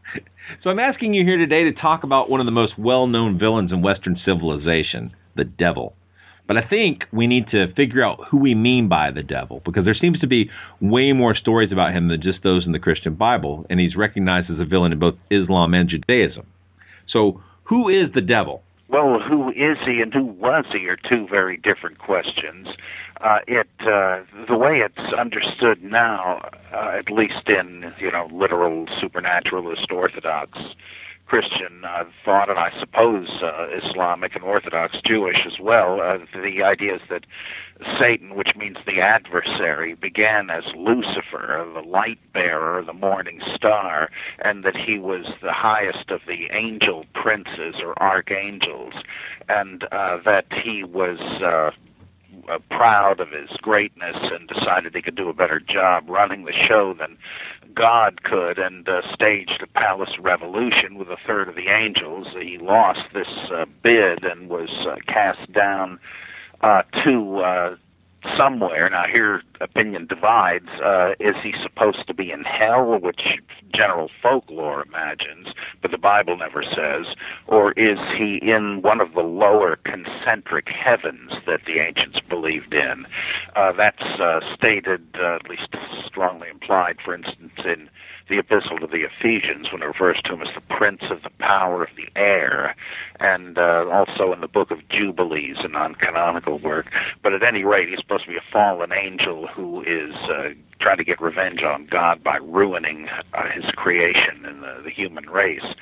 so, 0.63 0.71
I'm 0.71 0.79
asking 0.79 1.15
you 1.15 1.25
here 1.25 1.39
today 1.39 1.65
to 1.65 1.73
talk 1.73 2.05
about 2.05 2.29
one 2.29 2.41
of 2.41 2.47
the 2.47 2.53
most 2.53 2.79
well 2.79 3.07
known 3.07 3.39
villains 3.39 3.73
in 3.73 3.81
Western 3.81 4.19
civilization, 4.25 5.15
the 5.37 5.45
devil. 5.45 5.95
But 6.47 6.59
I 6.59 6.69
think 6.69 7.05
we 7.13 7.27
need 7.27 7.49
to 7.49 7.73
figure 7.75 8.05
out 8.05 8.21
who 8.31 8.37
we 8.37 8.55
mean 8.55 8.89
by 8.89 9.11
the 9.11 9.23
devil 9.23 9.63
because 9.65 9.85
there 9.85 9.95
seems 9.95 10.19
to 10.21 10.27
be 10.27 10.51
way 10.81 11.13
more 11.13 11.35
stories 11.35 11.73
about 11.73 11.95
him 11.95 12.09
than 12.09 12.21
just 12.21 12.43
those 12.43 12.67
in 12.67 12.73
the 12.73 12.79
Christian 12.79 13.15
Bible, 13.15 13.65
and 13.71 13.81
he's 13.81 13.97
recognized 13.97 14.51
as 14.51 14.61
a 14.61 14.65
villain 14.65 14.93
in 14.93 14.99
both 14.99 15.15
Islam 15.31 15.73
and 15.73 15.89
Judaism. 15.89 16.47
So, 17.09 17.41
who 17.65 17.89
is 17.89 18.13
the 18.15 18.21
devil? 18.21 18.63
Well, 18.89 19.19
who 19.19 19.49
is 19.51 19.79
he 19.87 20.03
and 20.03 20.13
who 20.13 20.25
was 20.25 20.67
he 20.71 20.87
are 20.89 20.97
two 20.97 21.27
very 21.29 21.57
different 21.57 21.99
questions. 21.99 22.69
Uh, 23.23 23.39
it 23.47 23.67
uh, 23.81 24.21
the 24.47 24.57
way 24.57 24.83
it's 24.85 25.15
understood 25.19 25.83
now, 25.83 26.51
uh, 26.73 26.99
at 26.99 27.11
least 27.11 27.49
in 27.49 27.93
you 27.99 28.13
know 28.13 28.29
literal 28.31 28.87
supernaturalist 29.01 29.91
orthodox 29.91 30.59
Christian 31.27 31.85
uh, 31.85 32.05
thought, 32.25 32.51
and 32.51 32.59
I 32.59 32.71
suppose 32.79 33.29
uh, 33.43 33.67
Islamic 33.83 34.35
and 34.35 34.45
Orthodox 34.45 34.97
Jewish 35.07 35.39
as 35.47 35.59
well. 35.61 36.01
Uh, 36.01 36.19
the 36.35 36.63
idea 36.63 36.97
is 36.97 37.01
that 37.11 37.25
Satan, 37.99 38.35
which 38.35 38.51
means 38.57 38.77
the 38.87 39.01
adversary, 39.01 39.95
began 39.95 40.51
as 40.51 40.65
Lucifer, 40.77 41.67
the 41.75 41.81
light 41.81 42.19
bearer, 42.33 42.85
the 42.85 42.93
morning 42.93 43.41
star, 43.55 44.11
and 44.41 44.65
that 44.65 44.77
he 44.77 44.99
was 44.99 45.27
the 45.43 45.53
highest 45.53 46.11
of 46.11 46.21
the 46.27 46.47
angel 46.55 47.05
princes 47.15 47.77
or 47.83 48.01
archangels, 48.01 48.95
and 49.49 49.85
uh, 49.93 50.19
that 50.25 50.47
he 50.63 50.85
was. 50.85 51.19
Uh, 51.43 51.71
uh, 52.51 52.59
proud 52.71 53.21
of 53.21 53.29
his 53.31 53.51
greatness 53.63 54.17
and 54.17 54.49
decided 54.49 54.95
he 54.95 55.03
could 55.03 55.17
do 55.17 55.29
a 55.29 55.35
better 55.35 55.61
job 55.61 56.05
running 56.09 56.45
the 56.45 56.53
show 56.69 56.95
than 56.99 57.17
God 57.75 58.23
could, 58.23 58.59
and 58.59 58.89
uh, 58.89 59.01
staged 59.13 59.63
a 59.63 59.67
palace 59.67 60.17
revolution 60.21 60.97
with 60.97 61.09
a 61.09 61.17
third 61.27 61.49
of 61.49 61.57
the 61.57 61.69
angels. 61.69 62.29
He 62.41 62.59
lost 62.59 63.01
this 63.13 63.29
uh, 63.53 63.65
bid 63.83 64.25
and 64.25 64.49
was 64.49 64.71
uh, 64.89 64.97
cast 65.07 65.53
down 65.53 65.99
uh, 66.61 66.83
to 67.05 67.39
uh, 67.41 67.77
somewhere. 68.37 68.89
Now, 68.91 69.05
here 69.11 69.43
opinion 69.61 70.07
divides. 70.07 70.69
Uh, 70.85 71.13
is 71.21 71.37
he 71.43 71.53
supposed 71.63 72.07
to 72.07 72.15
be 72.15 72.31
in 72.31 72.43
hell, 72.43 72.99
which 73.01 73.21
general 73.75 74.11
folklore 74.23 74.85
imagines, 74.87 75.49
but 75.83 75.91
the 75.91 75.99
Bible 75.99 76.37
never 76.37 76.63
says, 76.63 77.15
or 77.47 77.73
is 77.73 77.99
he 78.17 78.39
in 78.43 78.81
one 78.83 79.01
of 79.01 79.15
the 79.15 79.21
lower 79.21 79.77
concentric 79.85 80.69
heavens 80.69 81.33
that 81.47 81.61
the 81.67 81.81
ancients 81.81 82.21
believed 82.29 82.73
in? 82.73 83.07
Uh, 83.57 83.73
that's 83.73 84.03
uh, 84.21 84.41
stated, 84.55 85.07
uh, 85.21 85.37
at 85.37 85.49
least 85.49 85.75
strongly 86.07 86.49
implied, 86.49 86.97
for 87.05 87.15
instance, 87.15 87.53
in 87.65 87.89
the 88.29 88.39
epistle 88.39 88.79
to 88.79 88.87
the 88.87 89.05
Ephesians 89.05 89.69
when 89.71 89.83
it 89.83 89.87
refers 89.87 90.21
to 90.25 90.33
him 90.33 90.43
as 90.43 90.49
the 90.55 90.75
prince 90.75 91.03
of 91.11 91.23
the 91.23 91.31
power 91.39 91.83
of 91.83 91.91
the 91.97 92.09
air, 92.19 92.75
and 93.21 93.59
uh, 93.59 93.85
also 93.93 94.33
in 94.33 94.41
the 94.41 94.49
book 94.49 94.71
of 94.71 94.79
Jubilees, 94.89 95.57
a 95.61 95.69
non 95.69 95.95
canonical 95.95 96.59
work. 96.59 96.87
But 97.23 97.35
at 97.35 97.43
any 97.43 97.65
rate, 97.65 97.89
he's 97.89 97.99
supposed 97.99 98.25
to 98.25 98.31
be 98.31 98.37
a 98.37 98.53
fallen 98.53 98.93
angel 98.93 99.47
who 99.49 99.83
is 99.83 100.15
uh, 100.25 100.51
trying 100.81 100.97
to 100.99 101.05
get 101.05 101.21
revenge 101.21 101.63
on 101.63 101.87
God 101.91 102.23
by 102.23 102.37
ruining 102.37 103.09
uh, 103.35 103.43
his 103.55 103.65
creation 103.77 104.45
and 104.45 104.63
the, 104.63 104.83
the 104.85 104.91
human 104.91 105.29
race. 105.29 105.75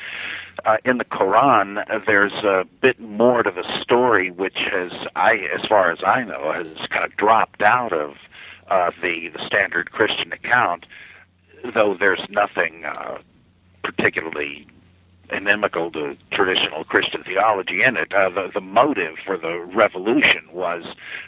Uh, 0.65 0.77
in 0.85 0.99
the 0.99 1.05
Quran, 1.05 1.79
uh, 1.79 1.99
there's 2.07 2.45
a 2.45 2.65
bit 2.81 3.01
more 3.01 3.43
to 3.43 3.51
the 3.51 3.65
story, 3.81 4.31
which 4.31 4.59
has, 4.71 4.93
I, 5.17 5.35
as 5.55 5.67
far 5.69 5.91
as 5.91 5.99
I 6.07 6.25
know, 6.25 6.53
has 6.53 6.89
kind 6.89 7.05
of 7.05 7.17
dropped 7.17 7.63
out 7.63 7.93
of 7.93 8.15
uh, 8.71 8.91
the 9.03 9.29
the 9.33 9.45
standard 9.47 9.91
Christian 9.91 10.33
account 10.33 10.87
though 11.75 11.97
there's 11.99 12.25
nothing 12.31 12.85
uh, 12.85 13.19
particularly 13.83 14.67
inimical 15.33 15.91
to 15.93 16.17
traditional 16.33 16.85
Christian 16.85 17.23
theology 17.25 17.83
in 17.83 17.97
it. 17.97 18.13
Uh, 18.13 18.29
the, 18.29 18.49
the 18.55 18.61
motive 18.61 19.17
for 19.25 19.37
the 19.37 19.59
revolution 19.75 20.49
was 20.53 20.85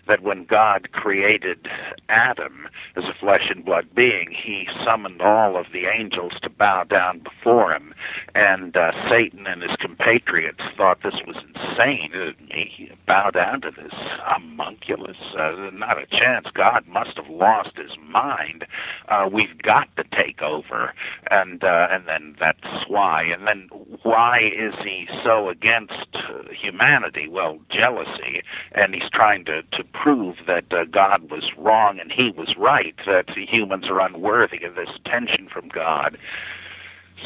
that 0.06 0.22
when 0.22 0.44
God 0.44 0.92
created 0.92 1.68
Adam 2.08 2.68
as 2.96 3.04
a 3.04 3.14
flesh 3.18 3.50
and 3.50 3.64
blood 3.64 3.86
being, 3.94 4.28
he 4.30 4.68
summoned 4.84 5.22
all 5.22 5.56
of 5.56 5.66
the 5.72 5.86
angels 5.86 6.32
to 6.42 6.50
bow 6.50 6.84
down 6.84 7.20
before 7.20 7.72
him. 7.72 7.94
And 8.34 8.76
uh, 8.76 8.92
Satan 9.08 9.46
and 9.46 9.62
his 9.62 9.76
compatriots 9.80 10.62
thought 10.76 10.98
this 11.02 11.14
was 11.26 11.36
insane. 11.36 12.10
Uh, 12.14 12.32
he 12.50 12.90
bow 13.06 13.30
down 13.30 13.60
to 13.62 13.70
this 13.70 13.92
homunculus. 13.94 15.16
Uh, 15.38 15.70
not 15.72 15.98
a 15.98 16.06
chance. 16.06 16.46
God 16.54 16.86
must 16.86 17.16
have 17.16 17.28
lost 17.28 17.76
his 17.76 17.92
mind. 18.06 18.66
Uh, 19.08 19.28
we've 19.32 19.58
got 19.62 19.88
to 19.96 20.04
take 20.16 20.42
over. 20.42 20.92
And 21.30 21.62
uh, 21.64 21.88
and 21.90 22.06
then 22.06 22.36
that's 22.38 22.88
why. 22.88 23.22
And 23.22 23.46
then 23.46 23.68
why 24.02 24.38
is 24.38 24.74
he 24.82 25.08
so 25.22 25.48
against 25.48 26.16
humanity? 26.50 27.28
Well, 27.28 27.58
jealousy, 27.70 28.42
and 28.72 28.94
he's 28.94 29.10
trying 29.12 29.44
to 29.46 29.62
to 29.62 29.84
prove 29.92 30.36
that 30.46 30.72
uh, 30.72 30.84
God 30.84 31.30
was 31.30 31.50
wrong 31.56 31.98
and 32.00 32.12
he 32.12 32.30
was 32.36 32.54
right. 32.58 32.94
That 33.06 33.30
humans 33.36 33.86
are 33.88 34.00
unworthy 34.00 34.64
of 34.64 34.74
this 34.74 34.90
attention 34.96 35.48
from 35.52 35.68
God. 35.68 36.18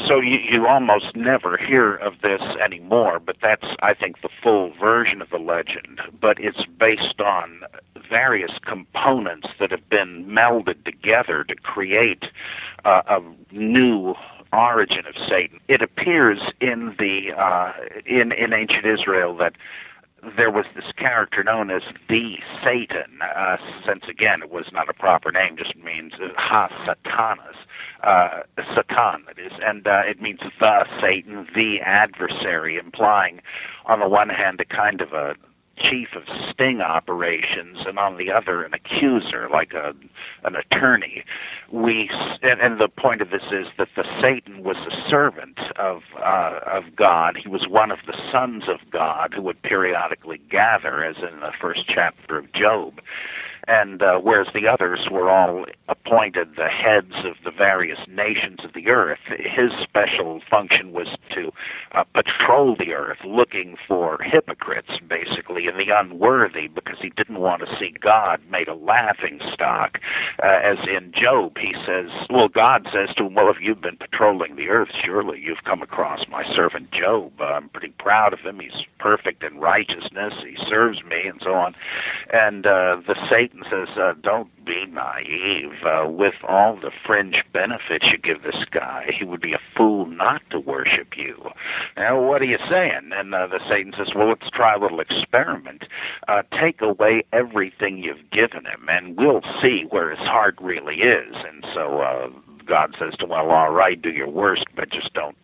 So 0.07 0.19
you, 0.21 0.37
you 0.37 0.67
almost 0.67 1.15
never 1.15 1.57
hear 1.57 1.95
of 1.95 2.21
this 2.21 2.41
anymore, 2.63 3.19
but 3.19 3.37
that's, 3.41 3.65
I 3.81 3.93
think, 3.93 4.21
the 4.21 4.29
full 4.41 4.71
version 4.79 5.21
of 5.21 5.29
the 5.29 5.37
legend. 5.37 5.99
But 6.21 6.39
it's 6.39 6.63
based 6.79 7.19
on 7.19 7.63
various 8.09 8.51
components 8.65 9.47
that 9.59 9.71
have 9.71 9.89
been 9.89 10.25
melded 10.25 10.85
together 10.85 11.43
to 11.43 11.55
create 11.55 12.25
uh, 12.85 13.01
a 13.07 13.19
new 13.51 14.13
origin 14.53 15.05
of 15.07 15.15
Satan. 15.27 15.59
It 15.67 15.81
appears 15.81 16.39
in 16.59 16.95
the 16.97 17.33
uh, 17.37 17.73
in 18.05 18.31
in 18.31 18.53
ancient 18.53 18.85
Israel 18.85 19.35
that 19.37 19.53
there 20.35 20.51
was 20.51 20.65
this 20.75 20.91
character 20.97 21.43
known 21.43 21.71
as 21.71 21.81
the 22.09 22.35
Satan, 22.63 23.19
uh, 23.21 23.57
since 23.87 24.03
again 24.09 24.41
it 24.41 24.49
was 24.49 24.65
not 24.73 24.89
a 24.89 24.93
proper 24.93 25.31
name, 25.31 25.55
just 25.57 25.75
means 25.77 26.13
uh, 26.21 26.27
ha 26.35 26.67
satanas, 26.85 27.55
uh, 28.03 28.41
Satan 28.57 29.25
it 29.29 29.39
is, 29.39 29.53
and 29.63 29.87
uh, 29.87 30.01
it 30.05 30.21
means 30.21 30.39
the 30.59 30.85
Satan, 31.01 31.47
the 31.55 31.79
adversary, 31.81 32.77
implying 32.77 33.41
on 33.85 33.99
the 33.99 34.09
one 34.09 34.29
hand 34.29 34.59
a 34.59 34.65
kind 34.65 35.01
of 35.01 35.13
a 35.13 35.35
chief 35.79 36.09
of 36.15 36.23
sting 36.51 36.81
operations, 36.81 37.79
and 37.85 37.97
on 37.97 38.17
the 38.17 38.31
other 38.31 38.63
an 38.63 38.73
accuser, 38.73 39.47
like 39.51 39.73
a 39.73 39.93
an 40.43 40.55
attorney. 40.55 41.23
We 41.71 42.09
and, 42.41 42.59
and 42.61 42.79
the 42.79 42.87
point 42.87 43.21
of 43.21 43.29
this 43.29 43.43
is 43.51 43.67
that 43.77 43.89
the 43.95 44.03
Satan 44.21 44.63
was 44.63 44.77
a 44.77 45.09
servant 45.09 45.59
of 45.77 46.01
uh, 46.17 46.59
of 46.65 46.95
God. 46.95 47.37
He 47.41 47.49
was 47.49 47.67
one 47.67 47.91
of 47.91 47.99
the 48.05 48.17
sons 48.31 48.63
of 48.67 48.89
God 48.91 49.33
who 49.35 49.41
would 49.43 49.61
periodically 49.61 50.39
gather, 50.49 51.03
as 51.03 51.17
in 51.17 51.39
the 51.39 51.51
first 51.59 51.81
chapter 51.87 52.37
of 52.37 52.51
Job 52.53 53.01
and 53.69 54.01
uh, 54.01 54.17
whereas 54.17 54.47
the 54.53 54.67
others 54.67 55.07
were 55.11 55.29
all 55.29 55.65
appointed 55.87 56.55
the 56.55 56.67
heads 56.67 57.13
of 57.23 57.35
the 57.45 57.51
various 57.51 57.99
nations 58.07 58.59
of 58.63 58.73
the 58.73 58.87
earth, 58.87 59.19
his 59.29 59.71
special 59.83 60.41
function 60.49 60.91
was 60.91 61.07
to 61.35 61.51
uh, 61.93 62.03
patrol 62.15 62.75
the 62.77 62.93
earth 62.93 63.19
looking 63.23 63.75
for 63.87 64.17
hypocrites, 64.23 64.89
basically, 65.07 65.67
and 65.67 65.77
the 65.77 65.93
unworthy, 65.95 66.67
because 66.67 66.97
he 66.99 67.11
didn't 67.15 67.39
want 67.39 67.61
to 67.61 67.67
see 67.79 67.93
God 68.01 68.39
made 68.49 68.67
a 68.67 68.75
laughing 68.75 69.39
stock. 69.53 69.99
Uh, 70.41 70.47
as 70.47 70.77
in 70.87 71.11
Job, 71.13 71.57
he 71.59 71.73
says, 71.85 72.09
well, 72.29 72.47
God 72.47 72.87
says 72.91 73.15
to 73.17 73.25
him, 73.25 73.35
well, 73.35 73.49
if 73.49 73.57
you've 73.61 73.81
been 73.81 73.97
patrolling 73.97 74.55
the 74.55 74.69
earth, 74.69 74.89
surely 75.05 75.39
you've 75.39 75.63
come 75.63 75.83
across 75.83 76.25
my 76.27 76.43
servant 76.55 76.91
Job. 76.91 77.33
Uh, 77.39 77.45
I'm 77.45 77.69
pretty 77.69 77.93
proud 77.99 78.33
of 78.33 78.39
him. 78.39 78.59
He's 78.59 78.85
perfect 78.97 79.43
in 79.43 79.59
righteousness. 79.59 80.33
He 80.41 80.57
serves 80.67 81.03
me, 81.03 81.27
and 81.27 81.39
so 81.43 81.53
on. 81.53 81.75
And 82.33 82.65
uh, 82.65 82.97
the 83.05 83.15
Satan 83.29 83.58
Satan 83.59 83.87
says, 83.87 83.97
uh, 83.97 84.13
don't 84.21 84.49
be 84.65 84.85
naive. 84.85 85.83
Uh, 85.85 86.09
with 86.09 86.35
all 86.47 86.75
the 86.75 86.91
fringe 87.05 87.43
benefits 87.53 88.05
you 88.11 88.17
give 88.17 88.43
this 88.43 88.63
guy, 88.71 89.11
he 89.17 89.25
would 89.25 89.41
be 89.41 89.53
a 89.53 89.59
fool 89.75 90.05
not 90.05 90.41
to 90.51 90.59
worship 90.59 91.17
you. 91.17 91.49
Now, 91.97 92.21
what 92.21 92.41
are 92.41 92.45
you 92.45 92.57
saying? 92.69 93.11
And 93.13 93.33
uh, 93.33 93.47
the 93.47 93.59
Satan 93.69 93.93
says, 93.97 94.09
well, 94.15 94.29
let's 94.29 94.49
try 94.51 94.75
a 94.75 94.79
little 94.79 94.99
experiment. 94.99 95.83
Uh, 96.27 96.43
take 96.59 96.81
away 96.81 97.23
everything 97.33 97.97
you've 97.97 98.29
given 98.31 98.65
him, 98.65 98.87
and 98.87 99.17
we'll 99.17 99.41
see 99.61 99.85
where 99.89 100.09
his 100.11 100.19
heart 100.19 100.55
really 100.61 100.95
is. 100.95 101.35
And 101.35 101.65
so 101.73 102.01
uh, 102.01 102.27
God 102.65 102.95
says 102.99 103.13
to 103.19 103.25
him, 103.25 103.29
well, 103.29 103.49
all 103.49 103.71
right, 103.71 104.01
do 104.01 104.09
your 104.09 104.29
worst, 104.29 104.65
but 104.75 104.91
just 104.91 105.13
don't 105.13 105.35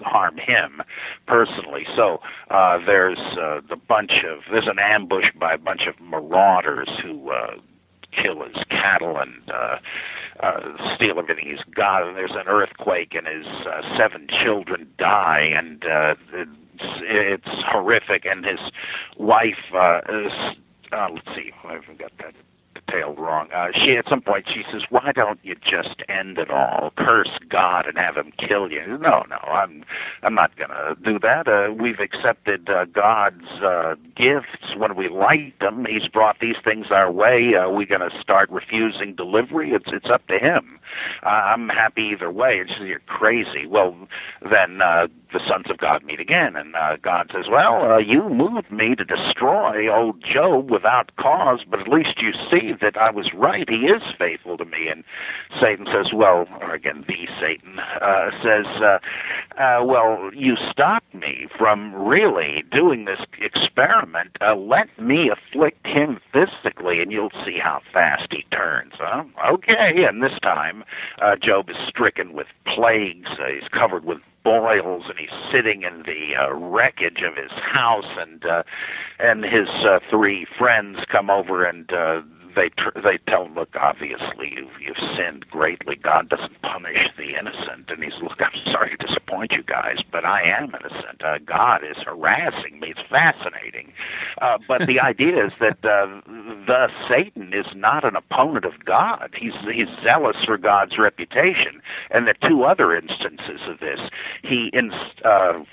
harm 0.00 0.36
him 0.36 0.82
personally. 1.26 1.86
So 1.96 2.20
uh, 2.50 2.78
there's 2.84 3.18
uh, 3.18 3.60
the 3.68 3.76
bunch 3.76 4.12
of 4.28 4.40
there's 4.50 4.68
an 4.68 4.78
ambush 4.78 5.26
by 5.38 5.54
a 5.54 5.58
bunch 5.58 5.82
of 5.86 5.94
marauders 6.00 6.88
who 7.02 7.30
uh, 7.30 7.56
kill 8.12 8.42
his 8.44 8.62
cattle 8.70 9.16
and 9.18 9.50
uh, 9.50 9.76
uh, 10.40 10.94
steal 10.94 11.18
everything 11.18 11.48
he's 11.48 11.74
got. 11.74 12.06
And 12.06 12.16
there's 12.16 12.34
an 12.34 12.48
earthquake 12.48 13.14
and 13.14 13.26
his 13.26 13.46
uh, 13.66 13.82
seven 13.98 14.28
children 14.42 14.88
die, 14.98 15.50
and 15.54 15.84
uh, 15.84 16.14
it's, 16.32 16.50
it's 17.02 17.64
horrific. 17.66 18.24
And 18.24 18.44
his 18.44 18.60
wife 19.18 19.72
uh, 19.74 20.00
is. 20.08 20.32
Uh, 20.92 21.08
let's 21.12 21.26
see, 21.34 21.50
I 21.64 21.72
haven't 21.72 21.98
got 21.98 22.12
that 22.18 22.34
detailed 22.74 23.18
wrong. 23.18 23.48
Uh, 23.54 23.68
she 23.74 23.96
at 23.96 24.08
some 24.08 24.20
point 24.20 24.46
she 24.52 24.62
says, 24.70 24.82
"Why 24.90 25.12
don't 25.14 25.38
you 25.42 25.54
just 25.56 26.02
end 26.08 26.38
it 26.38 26.50
all? 26.50 26.92
Curse 26.96 27.38
God 27.48 27.86
and 27.86 27.96
have 27.96 28.16
Him 28.16 28.32
kill 28.38 28.70
you?" 28.70 28.98
No, 28.98 29.24
no, 29.28 29.38
I'm 29.46 29.84
I'm 30.22 30.34
not 30.34 30.52
to 30.56 30.96
do 31.02 31.18
that. 31.20 31.48
Uh, 31.48 31.72
we've 31.72 32.00
accepted 32.00 32.68
uh, 32.68 32.86
God's 32.86 33.46
uh, 33.62 33.94
gifts 34.16 34.76
when 34.76 34.96
we 34.96 35.08
light 35.08 35.58
them. 35.60 35.86
He's 35.88 36.08
brought 36.08 36.38
these 36.40 36.56
things 36.64 36.86
our 36.90 37.10
way. 37.10 37.54
Are 37.54 37.72
we 37.72 37.86
going 37.86 38.00
to 38.00 38.10
start 38.20 38.50
refusing 38.50 39.14
delivery? 39.14 39.72
It's 39.72 39.88
it's 39.88 40.10
up 40.12 40.26
to 40.28 40.38
Him. 40.38 40.78
Uh, 41.24 41.28
I'm 41.28 41.68
happy 41.68 42.10
either 42.12 42.30
way. 42.30 42.58
And 42.58 42.68
she 42.68 42.74
says, 42.76 42.88
"You're 42.88 42.98
crazy." 43.00 43.66
Well, 43.66 43.96
then 44.42 44.80
uh, 44.82 45.06
the 45.34 45.40
sons 45.50 45.66
of 45.68 45.78
God 45.78 46.04
meet 46.04 46.20
again, 46.20 46.54
and 46.54 46.74
uh, 46.76 46.96
God 47.02 47.30
says, 47.34 47.46
"Well, 47.50 47.82
uh, 47.82 47.98
you 47.98 48.28
moved 48.28 48.70
me 48.70 48.94
to 48.94 49.04
destroy 49.04 49.92
old 49.92 50.22
Job 50.22 50.70
without 50.70 51.10
cause, 51.16 51.64
but 51.68 51.80
at 51.80 51.88
least 51.88 52.22
you 52.22 52.32
see 52.50 52.72
that 52.80 52.96
I 52.96 53.10
was 53.10 53.34
right. 53.34 53.68
He 53.68 53.86
is 53.90 54.02
faithful 54.16 54.56
to 54.58 54.64
me." 54.64 54.88
And 54.88 55.02
Satan 55.60 55.86
says, 55.86 56.14
"Well," 56.14 56.46
or 56.60 56.72
again, 56.72 57.04
the 57.08 57.26
Satan 57.40 57.80
uh, 57.80 58.30
says, 58.42 58.66
uh, 58.80 58.98
uh, 59.60 59.84
"Well, 59.84 60.30
you 60.32 60.54
stopped 60.70 61.12
me 61.12 61.48
from 61.58 61.94
really 61.94 62.62
doing 62.70 63.04
this 63.04 63.20
experiment. 63.40 64.38
Uh, 64.40 64.54
let 64.54 64.86
me 65.00 65.30
afflict 65.30 65.84
him 65.84 66.20
physically, 66.32 67.00
and 67.00 67.10
you'll 67.10 67.34
see 67.44 67.58
how 67.60 67.80
fast 67.92 68.28
he 68.30 68.44
turns." 68.56 68.92
Huh? 68.98 69.24
Okay, 69.52 70.04
and 70.08 70.22
this 70.22 70.38
time, 70.42 70.84
uh, 71.20 71.34
Job 71.42 71.68
is 71.70 71.76
stricken 71.88 72.34
with 72.34 72.46
plagues. 72.72 73.30
Uh, 73.32 73.46
he's 73.52 73.68
covered 73.68 74.04
with 74.04 74.18
boils 74.44 75.04
and 75.08 75.18
he's 75.18 75.30
sitting 75.50 75.82
in 75.82 76.02
the 76.02 76.36
uh, 76.38 76.52
wreckage 76.54 77.22
of 77.26 77.36
his 77.36 77.50
house 77.72 78.04
and 78.18 78.44
uh, 78.44 78.62
and 79.18 79.44
his 79.44 79.68
uh, 79.84 79.98
three 80.10 80.46
friends 80.58 80.98
come 81.10 81.30
over 81.30 81.64
and 81.64 81.92
uh, 81.92 82.20
they 82.54 82.70
tr- 82.70 82.98
they 83.02 83.18
tell 83.28 83.46
him, 83.46 83.54
look, 83.54 83.70
obviously 83.80 84.52
you've 84.54 84.74
you've 84.80 85.16
sinned 85.16 85.46
greatly. 85.50 85.96
God 85.96 86.28
doesn't 86.28 86.60
punish 86.62 87.08
the 87.16 87.38
innocent, 87.38 87.88
and 87.88 88.02
he's 88.02 88.14
look, 88.22 88.38
I'm 88.40 88.72
sorry 88.72 88.96
to 88.96 89.06
disappoint 89.06 89.52
you 89.52 89.62
guys, 89.62 89.98
but 90.10 90.24
I 90.24 90.42
am 90.42 90.74
innocent. 90.74 91.22
Uh, 91.24 91.38
God 91.44 91.82
is 91.84 91.96
harassing 92.04 92.80
me. 92.80 92.88
It's 92.90 93.08
fascinating, 93.10 93.92
uh, 94.40 94.58
but 94.66 94.82
the 94.86 95.00
idea 95.04 95.46
is 95.46 95.52
that 95.60 95.78
uh, 95.84 96.20
the 96.66 96.88
Satan 97.08 97.52
is 97.52 97.66
not 97.74 98.04
an 98.04 98.16
opponent 98.16 98.64
of 98.64 98.84
God. 98.84 99.30
He's 99.38 99.54
he's 99.72 99.88
zealous 100.02 100.36
for 100.44 100.58
God's 100.58 100.98
reputation, 100.98 101.80
and 102.10 102.26
the 102.26 102.34
two 102.48 102.64
other 102.64 102.94
instances 102.94 103.60
of 103.68 103.80
this, 103.80 104.00
he 104.42 104.70
in. 104.72 104.92
Uh, 105.24 105.64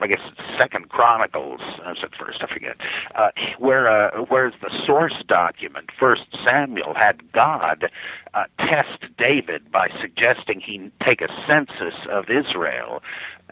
I 0.00 0.06
guess 0.06 0.20
it's 0.26 0.40
Second 0.58 0.88
Chronicles. 0.88 1.60
I 1.84 1.94
said 2.00 2.10
first, 2.18 2.42
I 2.42 2.52
forget. 2.52 2.76
Uh, 3.14 3.28
where 3.58 3.88
uh, 3.88 4.24
where's 4.28 4.54
the 4.62 4.70
source 4.86 5.14
document? 5.28 5.90
First 5.98 6.22
Samuel 6.44 6.94
had 6.94 7.32
God 7.32 7.90
uh, 8.34 8.44
test 8.58 9.04
David 9.18 9.70
by 9.70 9.88
suggesting 10.00 10.60
he 10.60 10.90
take 11.04 11.20
a 11.20 11.28
census 11.46 11.94
of 12.10 12.24
Israel, 12.30 13.02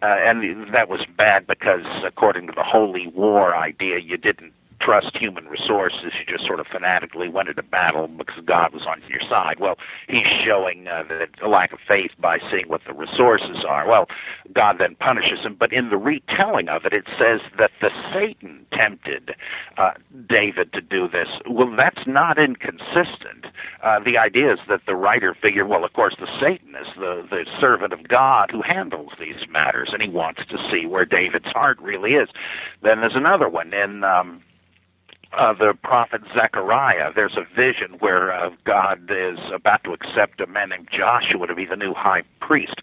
uh, 0.03 0.17
and 0.21 0.73
that 0.73 0.89
was 0.89 1.01
bad 1.17 1.47
because 1.47 1.85
according 2.07 2.47
to 2.47 2.53
the 2.55 2.65
holy 2.65 3.09
war 3.09 3.55
idea, 3.55 3.99
you 3.99 4.17
didn't 4.17 4.53
trust 4.81 5.17
human 5.17 5.47
resources. 5.47 6.13
You 6.19 6.37
just 6.37 6.47
sort 6.47 6.61
of 6.61 6.67
fanatically 6.67 7.29
went 7.29 7.49
into 7.49 7.63
battle 7.63 8.09
because 8.09 8.43
God 8.45 8.73
was 8.73 8.83
on 8.87 9.03
your 9.09 9.21
side. 9.29 9.57
Well, 9.61 9.77
he's 10.09 10.27
showing 10.45 10.87
uh, 10.87 11.05
that 11.09 11.31
a 11.43 11.49
lack 11.49 11.73
of 11.73 11.79
faith 11.87 12.13
by 12.19 12.39
seeing 12.51 12.69
what 12.69 12.83
the 12.87 12.93
resources 12.93 13.65
are. 13.67 13.89
Well, 13.89 14.07
God 14.55 14.77
then 14.79 14.97
punishes 14.97 15.41
him. 15.45 15.57
But 15.59 15.73
in 15.73 15.91
the 15.91 15.97
retelling 15.97 16.69
of 16.69 16.85
it, 16.85 16.93
it 16.93 17.05
says 17.19 17.41
that 17.59 17.71
the 17.81 17.91
Satan 18.13 18.67
tempted 18.73 19.35
uh, 19.77 19.93
David 20.29 20.73
to 20.73 20.81
do 20.81 21.09
this. 21.09 21.29
Well, 21.49 21.75
that's 21.77 22.07
not 22.07 22.39
inconsistent. 22.39 23.47
Uh, 23.83 24.01
the 24.05 24.17
idea 24.19 24.53
is 24.53 24.59
that 24.69 24.81
the 24.87 24.95
writer 24.95 25.37
figured, 25.41 25.69
well, 25.69 25.85
of 25.85 25.93
course, 25.93 26.15
the 26.19 26.29
Satan 26.41 26.75
is 26.81 26.89
the, 26.97 27.27
the 27.29 27.45
servant 27.61 27.93
of 27.93 28.09
God 28.09 28.51
who 28.51 28.63
handles 28.63 29.13
these 29.19 29.49
matters, 29.51 29.91
and 29.93 30.03
he 30.03 30.09
wants 30.09 30.41
to 30.49 30.57
see 30.71 30.87
where 30.87 31.05
David's 31.05 31.47
heart 31.47 31.79
really 31.81 32.13
is. 32.13 32.29
Then 32.83 33.01
there's 33.01 33.17
another 33.17 33.49
one 33.49 33.73
in. 33.73 34.05
Um, 34.05 34.43
uh, 35.37 35.53
the 35.53 35.75
prophet 35.83 36.23
Zechariah, 36.35 37.13
there's 37.15 37.37
a 37.37 37.45
vision 37.55 37.99
where 38.01 38.33
uh, 38.33 38.51
God 38.65 39.11
is 39.11 39.39
about 39.55 39.85
to 39.85 39.93
accept 39.93 40.41
a 40.41 40.47
man 40.47 40.71
named 40.71 40.89
Joshua 40.91 41.47
to 41.47 41.55
be 41.55 41.67
the 41.67 41.77
new 41.77 41.93
high 41.93 42.23
priest. 42.41 42.81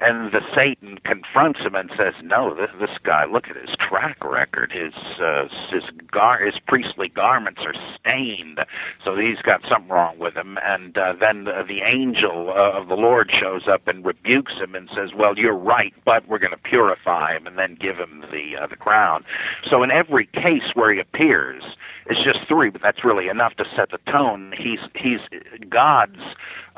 And 0.00 0.30
the 0.30 0.40
Satan 0.54 0.98
confronts 1.04 1.58
him 1.60 1.74
and 1.74 1.90
says, 1.98 2.14
No, 2.22 2.54
this, 2.54 2.70
this 2.78 2.96
guy, 3.02 3.24
look 3.24 3.48
at 3.48 3.56
his 3.56 3.74
track 3.76 4.18
record. 4.24 4.70
His, 4.70 4.94
uh, 5.20 5.48
his, 5.72 5.82
gar- 6.12 6.44
his 6.44 6.54
priestly 6.68 7.08
garments 7.08 7.62
are 7.66 7.74
stained. 7.98 8.60
So 9.04 9.16
he's 9.16 9.42
got 9.42 9.62
something 9.68 9.90
wrong 9.90 10.20
with 10.20 10.36
him. 10.36 10.56
And 10.64 10.96
uh, 10.96 11.14
then 11.18 11.48
uh, 11.48 11.64
the 11.66 11.80
angel 11.82 12.54
uh, 12.56 12.78
of 12.78 12.86
the 12.86 12.94
Lord 12.94 13.32
shows 13.32 13.62
up 13.68 13.88
and 13.88 14.06
rebukes 14.06 14.52
him 14.52 14.76
and 14.76 14.88
says, 14.94 15.10
Well, 15.16 15.36
you're 15.36 15.58
right, 15.58 15.92
but 16.04 16.28
we're 16.28 16.38
going 16.38 16.52
to 16.52 16.58
purify 16.58 17.36
him 17.36 17.48
and 17.48 17.58
then 17.58 17.76
give 17.80 17.96
him 17.96 18.22
the, 18.30 18.62
uh, 18.62 18.66
the 18.68 18.76
crown. 18.76 19.24
So 19.68 19.82
in 19.82 19.90
every 19.90 20.26
case 20.26 20.70
where 20.74 20.92
he 20.92 21.00
appears, 21.00 21.64
it's 22.08 22.22
just 22.24 22.48
three, 22.48 22.70
but 22.70 22.82
that's 22.82 23.04
really 23.04 23.28
enough 23.28 23.54
to 23.56 23.64
set 23.76 23.90
the 23.90 23.98
tone. 24.10 24.52
He's 24.56 24.80
he's 24.94 25.20
God's 25.68 26.20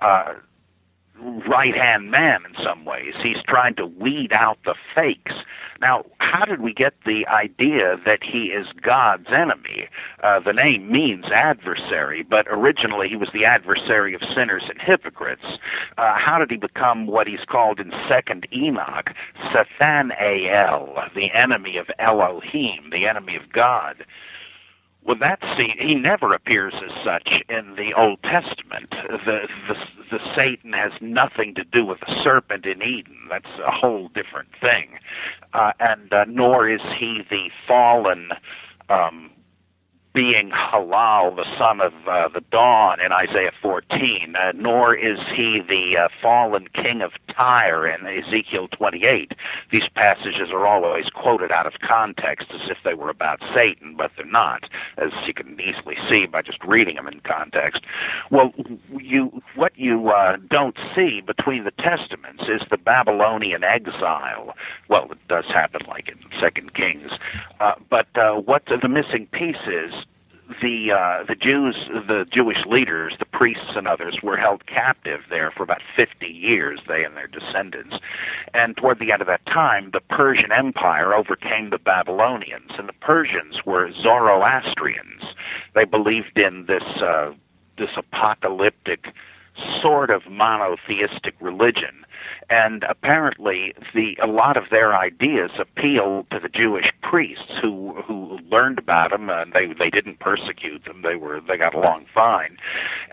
uh, 0.01 0.35
right 1.49 1.75
hand 1.75 2.11
man 2.11 2.41
in 2.49 2.65
some 2.65 2.85
ways. 2.85 3.15
He's 3.23 3.43
trying 3.47 3.75
to 3.77 3.87
weed 3.87 4.33
out 4.33 4.59
the 4.65 4.75
fakes. 4.95 5.35
Now, 5.81 6.05
how 6.19 6.45
did 6.45 6.61
we 6.61 6.75
get 6.75 6.95
the 7.07 7.27
idea 7.27 7.97
that 8.05 8.21
he 8.23 8.47
is 8.47 8.67
God's 8.83 9.29
enemy? 9.29 9.89
Uh, 10.23 10.41
the 10.41 10.53
name 10.53 10.91
means 10.91 11.27
adversary, 11.35 12.23
but 12.29 12.47
originally 12.49 13.09
he 13.09 13.17
was 13.17 13.31
the 13.33 13.45
adversary 13.45 14.15
of 14.15 14.21
sinners 14.35 14.65
and 14.69 14.81
hypocrites. 14.81 15.59
Uh, 15.97 16.15
how 16.17 16.39
did 16.39 16.51
he 16.51 16.57
become 16.57 17.07
what 17.07 17.27
he's 17.27 17.45
called 17.49 17.81
in 17.81 17.93
Second 18.09 18.47
Enoch, 18.53 19.11
Sethanael, 19.53 20.97
the 21.15 21.31
enemy 21.33 21.77
of 21.77 21.87
Elohim, 21.99 22.91
the 22.91 23.07
enemy 23.07 23.37
of 23.37 23.51
God? 23.53 24.05
Well, 25.05 25.17
that 25.21 25.41
scene, 25.57 25.77
he 25.79 25.95
never 25.95 26.35
appears 26.35 26.75
as 26.77 26.93
such 27.05 27.29
in 27.49 27.75
the 27.77 27.93
Old 27.97 28.23
Testament. 28.23 28.91
The, 28.91 29.49
the, 29.69 29.75
the 30.11 30.19
Satan 30.37 30.73
has 30.73 30.93
nothing 31.01 31.55
to 31.55 31.65
do 31.65 31.87
with 31.87 32.01
the 32.01 32.15
serpent 32.23 32.67
in 32.67 32.83
Eden. 32.83 33.17
That's 33.29 33.59
a 33.67 33.71
whole 33.71 34.09
different 34.09 34.51
thing. 34.61 34.99
Uh, 35.55 35.73
and 35.81 36.13
uh, 36.13 36.25
nor 36.29 36.69
is 36.69 36.81
he 36.99 37.23
the 37.31 37.51
fallen 37.67 38.29
um, 38.89 39.31
being 40.13 40.51
Halal, 40.51 41.37
the 41.37 41.45
son 41.57 41.81
of 41.81 41.93
uh, 42.09 42.29
the 42.29 42.43
dawn 42.51 43.01
in 43.01 43.13
Isaiah 43.13 43.53
14, 43.63 44.35
uh, 44.35 44.53
nor 44.57 44.95
is 44.95 45.19
he 45.35 45.61
the 45.67 45.97
uh, 46.05 46.09
fallen 46.21 46.67
king 46.75 47.01
of 47.01 47.13
Tyre 47.35 47.87
in 47.87 48.07
Ezekiel 48.07 48.69
28. 48.69 49.33
These 49.71 49.89
passages 49.95 50.51
are 50.53 50.67
always 50.67 51.07
quoted 51.15 51.53
out 51.53 51.67
of 51.67 51.75
context 51.87 52.49
as 52.53 52.69
if 52.71 52.79
they 52.85 52.95
were 52.95 53.11
about 53.11 53.41
Satan, 53.55 53.95
but 53.97 54.11
they're 54.17 54.27
not, 54.27 54.65
as 54.99 55.11
you 55.27 55.35
can 55.35 55.57
easily 55.61 55.97
see 56.09 56.27
by 56.27 56.43
just 56.43 56.63
reading 56.65 56.97
them 56.97 57.07
in 57.07 57.21
context. 57.21 57.83
Well, 58.31 58.53
you 58.99 59.43
what 59.55 59.73
you 59.77 60.09
uh, 60.09 60.37
don't 60.51 60.77
see 60.95 61.21
between 61.25 61.65
the 61.65 61.73
testaments 61.73 62.45
is 62.45 62.63
the 62.71 62.79
Babylonian 62.79 63.63
exile. 63.63 64.55
Well, 64.89 65.09
it 65.13 65.19
does 65.29 65.45
happen 65.47 65.83
like 65.87 66.09
in 66.09 66.19
Second 66.41 66.75
Kings, 66.75 67.13
uh, 67.61 67.75
but 67.89 68.07
uh, 68.17 68.35
what 68.35 68.65
the 68.67 68.89
missing 68.89 69.29
piece 69.33 69.67
is 69.67 70.00
the 70.61 70.93
uh, 70.93 71.25
the 71.27 71.35
Jews, 71.35 71.77
the 71.89 72.27
Jewish 72.33 72.65
leaders, 72.67 73.15
the 73.19 73.25
priests 73.25 73.73
and 73.77 73.87
others 73.87 74.19
were 74.23 74.37
held 74.37 74.67
captive 74.67 75.21
there 75.31 75.51
for 75.51 75.63
about 75.63 75.81
50 75.97 76.27
years, 76.27 76.81
they 76.89 77.05
and 77.05 77.17
their 77.17 77.27
descendants. 77.27 77.97
And 78.55 78.77
toward 78.77 78.99
the 78.99 79.13
end 79.13 79.23
of 79.23 79.29
that 79.29 79.45
time, 79.47 79.91
the 79.93 80.01
Persian 80.01 80.53
Empire 80.53 81.15
overcame 81.15 81.71
the 81.71 81.79
Babylonians, 81.79 82.73
and 82.79 82.89
the 82.89 82.95
Persians 82.95 83.65
were 83.65 83.91
Zoroastrians. 83.93 85.23
They 85.75 85.85
believed 85.85 86.37
in 86.37 86.67
this 86.67 86.85
uh, 87.03 87.33
this 87.79 87.91
apocalyptic 87.97 89.07
sort 89.83 90.11
of 90.11 90.23
monotheistic 90.31 91.35
religion 91.41 92.05
and 92.49 92.85
apparently 92.89 93.75
the 93.95 94.17
a 94.23 94.27
lot 94.27 94.57
of 94.57 94.65
their 94.71 94.97
ideas 94.97 95.53
appealed 95.59 96.29
to 96.31 96.41
the 96.41 96.49
Jewish 96.49 96.87
priests 97.03 97.53
who 97.61 98.03
who 98.07 98.39
learned 98.51 98.79
about 98.79 99.11
them 99.11 99.31
and 99.31 99.53
they 99.53 99.69
they 99.79 99.91
didn't 99.91 100.21
persecute 100.21 100.85
them 100.85 101.03
they 101.03 101.17
were 101.17 101.41
they 101.41 101.57
got 101.57 101.75
along 101.75 102.07
fine. 102.13 102.57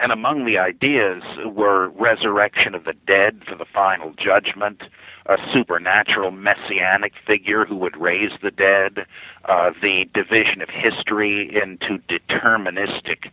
And 0.02 0.12
among 0.12 0.46
the 0.46 0.58
ideas 0.58 1.24
were 1.46 1.90
resurrection 1.90 2.76
of 2.76 2.84
the 2.84 2.96
dead 3.06 3.44
for 3.48 3.56
the 3.56 3.66
final 3.66 4.14
judgment 4.14 4.84
a 5.28 5.38
supernatural 5.54 6.32
messianic 6.32 7.14
figure 7.26 7.66
who 7.66 7.76
would 7.76 7.98
raise 7.98 8.32
the 8.42 8.52
dead 8.52 9.06
uh, 9.46 9.72
the 9.82 10.06
division 10.14 10.62
of 10.62 10.70
history 10.70 11.50
into 11.54 12.02
deterministic 12.08 13.30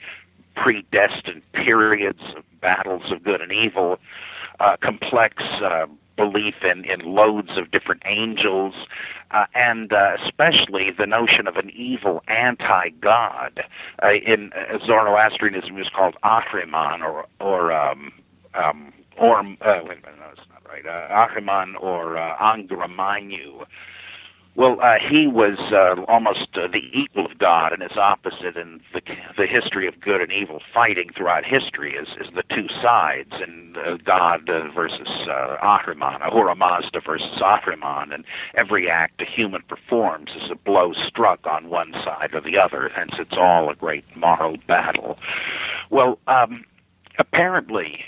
predestined 0.55 1.43
periods 1.53 2.21
of 2.37 2.45
battles 2.61 3.11
of 3.11 3.23
good 3.23 3.41
and 3.41 3.53
evil 3.53 3.99
uh, 4.61 4.77
complex 4.83 5.43
uh, 5.63 5.87
belief 6.17 6.55
in, 6.63 6.85
in 6.85 7.01
loads 7.01 7.51
of 7.57 7.71
different 7.71 8.03
angels, 8.07 8.75
uh, 9.33 9.47
and 9.55 9.93
uh, 9.93 10.17
especially 10.25 10.91
the 10.97 11.07
notion 11.07 11.47
of 11.47 11.57
an 11.57 11.71
evil 11.71 12.23
anti-god. 12.29 13.65
Uh, 14.03 14.13
in 14.27 14.53
uh, 14.53 14.79
Zoroastrianism 14.87 15.79
is 15.79 15.89
called 15.95 16.17
Ahriman 16.25 17.01
or 17.03 17.27
or 17.41 17.73
um, 17.73 18.13
um, 18.55 18.93
or 19.19 19.39
uh, 19.41 19.43
wait 19.83 19.99
a 19.99 20.03
minute, 20.03 20.19
no, 20.19 20.27
it's 20.33 20.41
not 20.51 20.63
right. 20.69 20.87
Uh, 20.87 21.09
Ahriman 21.11 21.75
or 21.81 22.17
uh, 22.17 22.37
Angra 22.39 22.89
Mainyu 22.89 23.65
Well, 24.57 24.79
uh, 24.81 24.95
he 25.11 25.27
was 25.27 25.59
uh, 25.73 26.01
almost 26.03 26.49
uh, 26.55 26.69
the 26.69 26.83
equal 26.93 27.27
of 27.27 27.39
God, 27.39 27.73
and 27.73 27.83
his 27.83 27.97
opposite 27.97 28.57
in 28.57 28.81
the 28.93 29.01
the 29.37 29.47
history 29.49 29.89
of 29.89 30.01
good 30.01 30.21
and 30.21 30.31
evil 30.31 30.61
fighting 30.73 31.11
throughout 31.17 31.45
history 31.45 31.95
is 31.95 32.07
is 32.21 32.33
the 32.35 32.45
two 32.55 32.69
sides, 32.81 33.33
and 33.33 33.77
uh, 33.77 33.97
God 34.05 34.49
uh, 34.49 34.71
versus 34.73 35.09
uh, 35.29 35.57
Ahriman, 35.61 36.21
Ahura 36.25 36.55
Mazda 36.55 37.01
versus 37.05 37.41
Ahriman, 37.43 38.15
and 38.15 38.25
every 38.57 38.89
act 38.89 39.21
a 39.21 39.25
human 39.25 39.63
performs 39.63 40.31
is 40.37 40.51
a 40.53 40.55
blow 40.55 40.93
struck 41.09 41.45
on 41.47 41.69
one 41.69 41.93
side 42.05 42.31
or 42.33 42.41
the 42.41 42.57
other. 42.57 42.89
Hence, 42.95 43.13
it's 43.19 43.37
all 43.37 43.71
a 43.71 43.75
great 43.75 44.05
moral 44.17 44.57
battle. 44.69 45.19
Well, 45.91 46.21
um, 46.29 46.65
apparently 47.19 48.05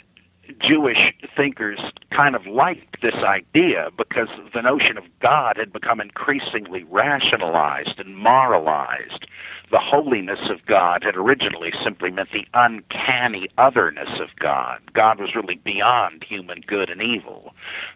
Jewish 0.60 0.98
thinkers 1.36 1.80
kind 2.10 2.34
of 2.34 2.46
liked 2.46 3.02
this 3.02 3.14
idea 3.14 3.88
because 3.96 4.28
the 4.54 4.62
notion 4.62 4.96
of 4.96 5.04
God 5.20 5.56
had 5.56 5.72
become 5.72 6.00
increasingly 6.00 6.84
rationalized 6.84 7.98
and 7.98 8.16
moralized. 8.16 9.26
The 9.70 9.80
holiness 9.80 10.48
of 10.48 10.64
God 10.66 11.02
had 11.02 11.16
originally 11.16 11.72
simply 11.82 12.10
meant 12.10 12.28
the 12.32 12.46
uncanny 12.54 13.48
otherness 13.58 14.20
of 14.20 14.28
God. 14.38 14.78
God 14.94 15.18
was 15.18 15.34
really 15.34 15.56
beyond 15.56 16.24
human 16.28 16.60
good 16.66 16.88
and 16.88 17.02
evil, 17.02 17.52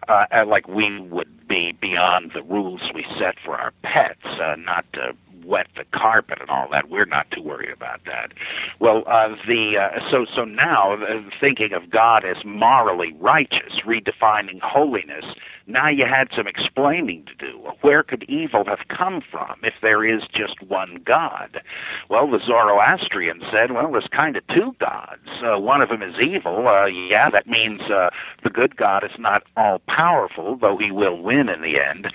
uh, 0.09 0.25
like 0.45 0.67
we 0.67 0.99
would 0.99 1.47
be 1.47 1.71
beyond 1.79 2.31
the 2.33 2.43
rules 2.43 2.81
we 2.93 3.05
set 3.17 3.35
for 3.43 3.55
our 3.57 3.71
pets, 3.83 4.25
uh, 4.25 4.55
not 4.57 4.85
to 4.93 5.15
wet 5.45 5.67
the 5.75 5.85
carpet 5.97 6.39
and 6.41 6.49
all 6.49 6.67
that. 6.71 6.89
We're 6.89 7.05
not 7.05 7.29
too 7.31 7.41
worried 7.41 7.71
about 7.71 8.01
that. 8.05 8.33
Well, 8.79 9.03
uh, 9.07 9.35
the 9.47 9.77
uh, 9.77 9.99
so 10.09 10.25
so 10.35 10.45
now 10.45 10.93
uh, 10.93 11.21
thinking 11.39 11.73
of 11.73 11.89
God 11.89 12.23
as 12.25 12.37
morally 12.45 13.13
righteous, 13.19 13.81
redefining 13.85 14.59
holiness. 14.61 15.25
Now 15.67 15.89
you 15.89 16.05
had 16.05 16.27
some 16.35 16.47
explaining 16.47 17.25
to 17.25 17.35
do. 17.35 17.57
Where 17.81 18.03
could 18.03 18.23
evil 18.23 18.65
have 18.65 18.87
come 18.89 19.21
from 19.31 19.55
if 19.63 19.75
there 19.81 20.03
is 20.03 20.23
just 20.33 20.61
one 20.67 21.01
God? 21.05 21.61
Well, 22.09 22.29
the 22.29 22.39
Zoroastrian 22.45 23.41
said, 23.51 23.71
well, 23.71 23.91
there's 23.91 24.07
kind 24.11 24.35
of 24.35 24.45
two 24.47 24.75
gods. 24.79 25.21
Uh, 25.43 25.59
one 25.59 25.81
of 25.81 25.89
them 25.89 26.01
is 26.01 26.15
evil. 26.21 26.67
Uh, 26.67 26.87
yeah, 26.87 27.29
that 27.29 27.47
means 27.47 27.81
uh, 27.81 28.09
the 28.43 28.49
good 28.49 28.75
God 28.75 29.03
is 29.03 29.17
not 29.17 29.43
all 29.55 29.81
powerful, 29.87 30.57
though 30.59 30.77
he 30.77 30.91
will 30.91 31.21
win 31.21 31.47
in 31.47 31.61
the 31.61 31.79
end. 31.79 32.07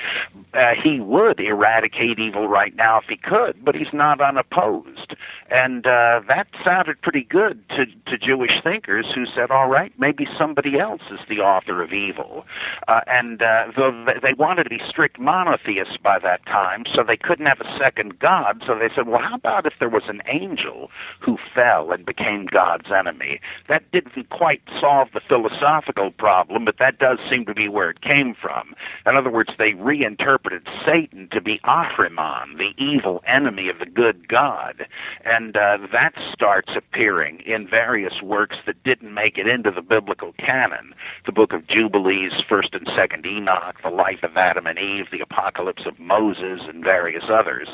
Uh, 0.52 0.72
he 0.82 1.00
would 1.00 1.40
eradicate 1.40 2.18
evil 2.18 2.48
right 2.48 2.74
now 2.76 2.98
if 2.98 3.04
he 3.08 3.15
could, 3.16 3.64
but 3.64 3.74
he's 3.74 3.92
not 3.92 4.20
unopposed. 4.20 5.14
And 5.50 5.86
uh, 5.86 6.20
that 6.28 6.48
sounded 6.64 7.00
pretty 7.02 7.22
good 7.22 7.62
to, 7.70 7.86
to 7.86 8.18
Jewish 8.18 8.62
thinkers 8.62 9.06
who 9.14 9.24
said, 9.26 9.50
all 9.50 9.68
right, 9.68 9.92
maybe 9.98 10.26
somebody 10.38 10.78
else 10.78 11.02
is 11.10 11.20
the 11.28 11.38
author 11.38 11.82
of 11.82 11.92
evil. 11.92 12.44
Uh, 12.88 13.00
and 13.06 13.42
uh, 13.42 13.66
though 13.76 14.06
they 14.22 14.34
wanted 14.34 14.64
to 14.64 14.70
be 14.70 14.80
strict 14.88 15.20
monotheists 15.20 15.96
by 16.02 16.18
that 16.18 16.44
time, 16.46 16.84
so 16.92 17.04
they 17.06 17.16
couldn't 17.16 17.46
have 17.46 17.60
a 17.60 17.78
second 17.78 18.18
God, 18.18 18.62
so 18.66 18.74
they 18.78 18.88
said, 18.94 19.06
well, 19.06 19.20
how 19.22 19.36
about 19.36 19.66
if 19.66 19.74
there 19.78 19.88
was 19.88 20.04
an 20.08 20.20
angel 20.26 20.90
who 21.20 21.38
fell 21.54 21.92
and 21.92 22.04
became 22.04 22.46
God's 22.46 22.90
enemy? 22.90 23.40
That 23.68 23.90
didn't 23.92 24.30
quite 24.30 24.62
solve 24.80 25.08
the 25.14 25.20
philosophical 25.20 26.10
problem, 26.10 26.64
but 26.64 26.78
that 26.78 26.98
does 26.98 27.18
seem 27.30 27.44
to 27.46 27.54
be 27.54 27.68
where 27.68 27.90
it 27.90 28.00
came 28.00 28.34
from. 28.34 28.74
In 29.06 29.16
other 29.16 29.30
words, 29.30 29.50
they 29.58 29.74
reinterpreted 29.74 30.66
Satan 30.84 31.28
to 31.32 31.40
be 31.40 31.60
Ahriman, 31.64 32.58
the 32.58 32.72
evil 32.82 33.05
enemy 33.26 33.68
of 33.68 33.78
the 33.78 33.86
good 33.86 34.28
God. 34.28 34.86
And 35.24 35.56
uh, 35.56 35.78
that 35.92 36.12
starts 36.32 36.72
appearing 36.76 37.40
in 37.46 37.68
various 37.68 38.22
works 38.22 38.56
that 38.66 38.82
didn't 38.84 39.12
make 39.12 39.38
it 39.38 39.46
into 39.46 39.70
the 39.70 39.82
biblical 39.82 40.32
canon. 40.38 40.94
The 41.24 41.32
book 41.32 41.52
of 41.52 41.66
Jubilees, 41.66 42.32
1st 42.50 42.74
and 42.74 42.86
2nd 42.86 43.26
Enoch, 43.26 43.76
the 43.82 43.90
life 43.90 44.22
of 44.22 44.36
Adam 44.36 44.66
and 44.66 44.78
Eve, 44.78 45.06
the 45.10 45.20
apocalypse 45.20 45.86
of 45.86 45.98
Moses, 45.98 46.60
and 46.68 46.82
various 46.82 47.24
others. 47.30 47.68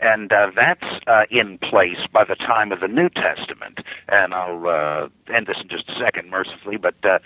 And 0.00 0.32
uh, 0.32 0.50
that's 0.54 0.84
uh, 1.06 1.22
in 1.30 1.58
place 1.58 1.98
by 2.12 2.24
the 2.24 2.36
time 2.36 2.72
of 2.72 2.80
the 2.80 2.88
New 2.88 3.08
Testament. 3.08 3.80
And 4.08 4.34
I'll 4.34 4.66
uh, 4.66 5.08
end 5.34 5.46
this 5.46 5.56
in 5.60 5.68
just 5.68 5.88
a 5.88 5.98
second, 5.98 6.30
mercifully. 6.30 6.76
But 6.76 6.94
uh, 7.04 7.18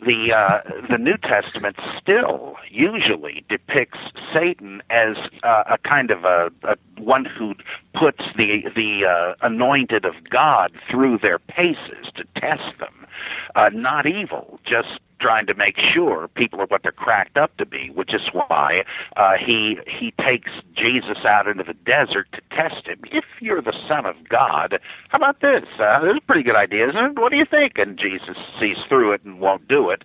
the 0.00 0.32
uh, 0.36 0.60
the 0.88 0.98
New 0.98 1.16
Testament 1.16 1.76
still 2.00 2.56
usually 2.70 3.44
depicts 3.48 3.98
Satan 4.32 4.82
as 4.90 5.16
uh, 5.42 5.64
a 5.70 5.78
kind 5.78 6.10
of 6.10 6.24
a, 6.24 6.50
a 6.64 6.76
one 6.98 7.24
who 7.24 7.54
puts 7.94 8.22
the 8.36 8.62
the 8.74 9.06
uh, 9.06 9.46
anointed 9.46 10.04
of 10.04 10.14
God 10.28 10.72
through 10.90 11.18
their 11.18 11.38
paces 11.38 12.06
to 12.16 12.24
test 12.40 12.78
them. 12.78 13.06
Uh, 13.54 13.70
not 13.72 14.06
evil, 14.06 14.60
just 14.64 15.00
trying 15.20 15.46
to 15.46 15.54
make 15.54 15.76
sure 15.94 16.28
people 16.28 16.60
are 16.60 16.66
what 16.66 16.82
they're 16.82 16.92
cracked 16.92 17.36
up 17.36 17.56
to 17.58 17.66
be, 17.66 17.90
which 17.94 18.14
is 18.14 18.22
why 18.32 18.82
uh, 19.16 19.32
he 19.38 19.76
he 19.86 20.12
takes 20.20 20.50
Jesus 20.74 21.18
out 21.24 21.46
into 21.46 21.62
the 21.64 21.74
desert 21.74 22.26
to 22.32 22.40
test 22.50 22.86
him. 22.86 23.00
If 23.12 23.24
you're 23.40 23.62
the 23.62 23.74
Son 23.88 24.06
of 24.06 24.16
God, 24.28 24.78
how 25.08 25.18
about 25.18 25.40
this? 25.40 25.64
Uh, 25.78 26.00
this 26.00 26.12
is 26.12 26.18
a 26.18 26.26
pretty 26.26 26.42
good 26.42 26.56
idea, 26.56 26.88
isn't 26.88 27.04
it? 27.04 27.18
What 27.18 27.30
do 27.30 27.36
you 27.36 27.46
think? 27.48 27.74
And 27.76 27.98
Jesus 27.98 28.36
sees 28.58 28.78
through 28.88 29.12
it 29.12 29.24
and 29.24 29.40
won't 29.40 29.68
do 29.68 29.90
it. 29.90 30.02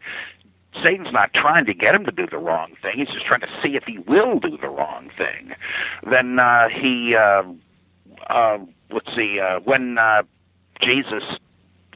Satan's 0.83 1.13
not 1.13 1.33
trying 1.33 1.65
to 1.65 1.73
get 1.73 1.95
him 1.95 2.03
to 2.05 2.11
do 2.11 2.27
the 2.29 2.37
wrong 2.37 2.73
thing. 2.81 2.93
He's 2.97 3.07
just 3.07 3.25
trying 3.25 3.41
to 3.41 3.47
see 3.63 3.75
if 3.77 3.83
he 3.85 3.99
will 3.99 4.39
do 4.39 4.57
the 4.61 4.67
wrong 4.67 5.09
thing. 5.17 5.55
Then 6.09 6.37
uh, 6.37 6.67
he, 6.69 7.15
uh, 7.15 7.43
uh, 8.29 8.57
let's 8.91 9.07
see, 9.15 9.39
uh, 9.39 9.59
when 9.61 9.97
uh, 9.97 10.23
Jesus 10.81 11.23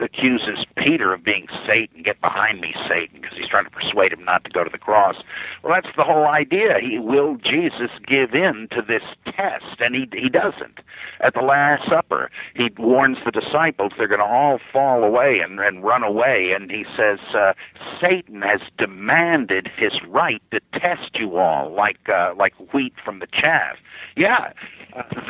accuses 0.00 0.64
Peter 0.76 1.12
of 1.12 1.24
being 1.24 1.46
Satan. 1.66 2.02
Get 2.02 2.20
behind 2.20 2.60
me, 2.60 2.74
Satan, 2.88 3.20
because 3.20 3.36
he's 3.36 3.48
trying 3.48 3.64
to 3.64 3.70
persuade 3.70 4.12
him 4.12 4.24
not 4.24 4.44
to 4.44 4.50
go 4.50 4.64
to 4.64 4.70
the 4.70 4.78
cross. 4.78 5.16
Well, 5.62 5.74
that's 5.74 5.94
the 5.96 6.04
whole 6.04 6.26
idea. 6.26 6.78
He 6.80 6.98
will 6.98 7.36
Jesus 7.36 7.90
give 8.06 8.34
in 8.34 8.68
to 8.72 8.82
this 8.82 9.02
test, 9.24 9.80
and 9.80 9.94
he 9.94 10.08
he 10.12 10.28
doesn't. 10.28 10.80
At 11.20 11.34
the 11.34 11.40
Last 11.40 11.88
Supper, 11.88 12.30
he 12.54 12.70
warns 12.78 13.18
the 13.24 13.30
disciples 13.30 13.92
they're 13.96 14.08
going 14.08 14.20
to 14.20 14.26
all 14.26 14.58
fall 14.72 15.04
away 15.04 15.40
and, 15.42 15.60
and 15.60 15.84
run 15.84 16.02
away, 16.02 16.52
and 16.54 16.70
he 16.70 16.84
says 16.96 17.18
uh, 17.34 17.52
Satan 18.00 18.42
has 18.42 18.60
demanded 18.78 19.68
his 19.76 19.92
right 20.08 20.42
to 20.50 20.60
test 20.72 21.10
you 21.14 21.36
all 21.36 21.74
like 21.74 22.08
uh, 22.08 22.32
like 22.36 22.54
wheat 22.72 22.94
from 23.04 23.18
the 23.18 23.26
chaff. 23.26 23.76
Yeah, 24.16 24.52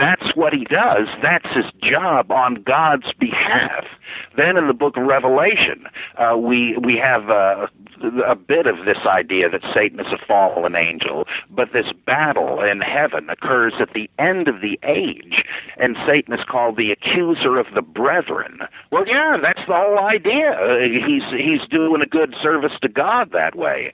that's 0.03 0.35
what 0.35 0.53
he 0.53 0.65
does. 0.65 1.09
That's 1.23 1.47
his 1.55 1.67
job 1.83 2.31
on 2.31 2.63
God's 2.63 3.13
behalf. 3.19 3.85
Then 4.37 4.57
in 4.61 4.69
the 4.69 4.75
book 4.75 4.97
of 4.97 5.05
Revelation, 5.05 5.87
uh, 6.19 6.37
we 6.37 6.77
we 6.77 6.97
have 7.03 7.31
uh, 7.31 7.67
a 8.27 8.37
bit 8.37 8.67
of 8.67 8.85
this 8.85 8.99
idea 9.07 9.49
that 9.49 9.63
Satan 9.75 9.99
is 10.01 10.13
a 10.13 10.25
fallen 10.27 10.77
angel, 10.77 11.27
but 11.51 11.73
this 11.73 11.87
battle 12.07 12.63
in 12.63 12.81
heaven 12.81 13.29
occurs 13.31 13.75
at 13.81 13.93
the 13.95 14.09
end 14.19 14.49
of 14.49 14.61
the 14.61 14.79
age, 14.83 15.43
and 15.79 15.97
Satan 16.07 16.35
is 16.35 16.45
called 16.49 16.77
the 16.77 16.93
accuser 16.93 17.59
of 17.59 17.67
the 17.75 17.83
brethren. 17.83 18.61
Well, 18.93 19.07
yeah, 19.07 19.37
that's 19.43 19.67
the 19.67 19.75
whole 19.75 19.99
idea. 19.99 20.53
Uh, 20.53 20.81
he's 20.81 21.25
he's 21.33 21.67
doing 21.69 22.03
a 22.03 22.07
good 22.07 22.35
service 22.43 22.73
to 22.83 22.89
God 22.89 23.31
that 23.33 23.57
way. 23.57 23.93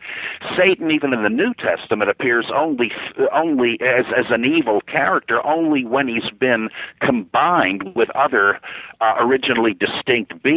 Satan, 0.57 0.91
even 0.91 1.13
in 1.13 1.23
the 1.23 1.31
New 1.31 1.55
Testament, 1.55 2.11
appears 2.11 2.47
only 2.55 2.91
only 3.33 3.79
as 3.81 4.07
as 4.17 4.27
an 4.31 4.45
evil 4.45 4.81
character 4.83 5.45
only 5.47 5.85
when 5.85 6.09
he's 6.09 6.31
been 6.39 6.69
combined 7.01 7.95
with 7.95 8.11
other 8.11 8.59
uh, 9.01 9.15
originally 9.21 9.75
distinct 9.75 10.43
beings. 10.43 10.56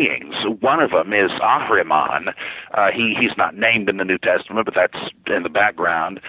One 0.60 0.82
of 0.82 0.92
them 0.92 1.14
is 1.14 1.32
Ahriman. 1.42 2.34
Uh, 2.74 2.92
he 2.92 3.16
he's 3.20 3.36
not 3.38 3.56
named 3.56 3.90
in 3.90 3.98
the 3.98 4.06
New 4.06 4.18
Testament, 4.18 4.66
but 4.66 4.76
that's 4.76 5.12
in 5.28 5.44
the 5.44 5.50
background. 5.50 6.20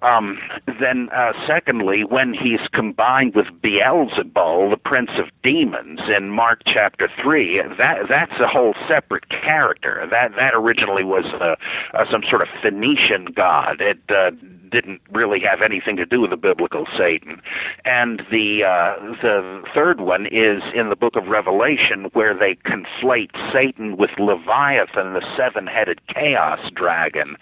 Um, 0.00 0.38
then, 0.80 1.10
uh, 1.10 1.32
secondly, 1.46 2.02
when 2.02 2.32
he's 2.32 2.66
combined 2.72 3.34
with 3.34 3.46
Beelzebul, 3.62 4.70
the 4.70 4.78
prince 4.82 5.10
of 5.18 5.26
demons, 5.42 6.00
in 6.16 6.30
Mark 6.30 6.62
chapter 6.64 7.08
three, 7.22 7.60
that 7.78 8.08
that's 8.08 8.40
a 8.40 8.48
whole 8.48 8.74
separate 8.88 9.28
character. 9.28 10.06
That 10.10 10.32
that 10.36 10.54
originally 10.54 11.04
was 11.04 11.26
uh, 11.40 11.56
uh, 11.94 12.04
some 12.10 12.22
sort 12.28 12.42
of 12.42 12.48
Phoenician 12.62 13.26
god. 13.36 13.80
It 13.80 13.98
uh, 14.08 14.30
didn't 14.72 15.00
really 15.12 15.40
have 15.40 15.62
anything 15.62 15.96
to 15.96 16.06
do 16.06 16.20
with 16.20 16.30
the 16.30 16.36
biblical 16.36 16.86
Satan. 16.98 17.40
And 17.84 18.22
the 18.30 18.64
uh, 18.64 19.12
the 19.22 19.62
third 19.74 20.00
one 20.00 20.26
is 20.26 20.62
in 20.74 20.88
the 20.88 20.96
book 20.96 21.14
of 21.14 21.26
Revelation, 21.26 22.10
where 22.14 22.34
they 22.36 22.56
conflate 22.68 23.30
Satan 23.52 23.96
with 23.96 24.10
Leviathan, 24.18 25.12
the 25.12 25.24
seven-headed 25.36 26.00
chaos 26.08 26.58
dragon, 26.74 27.36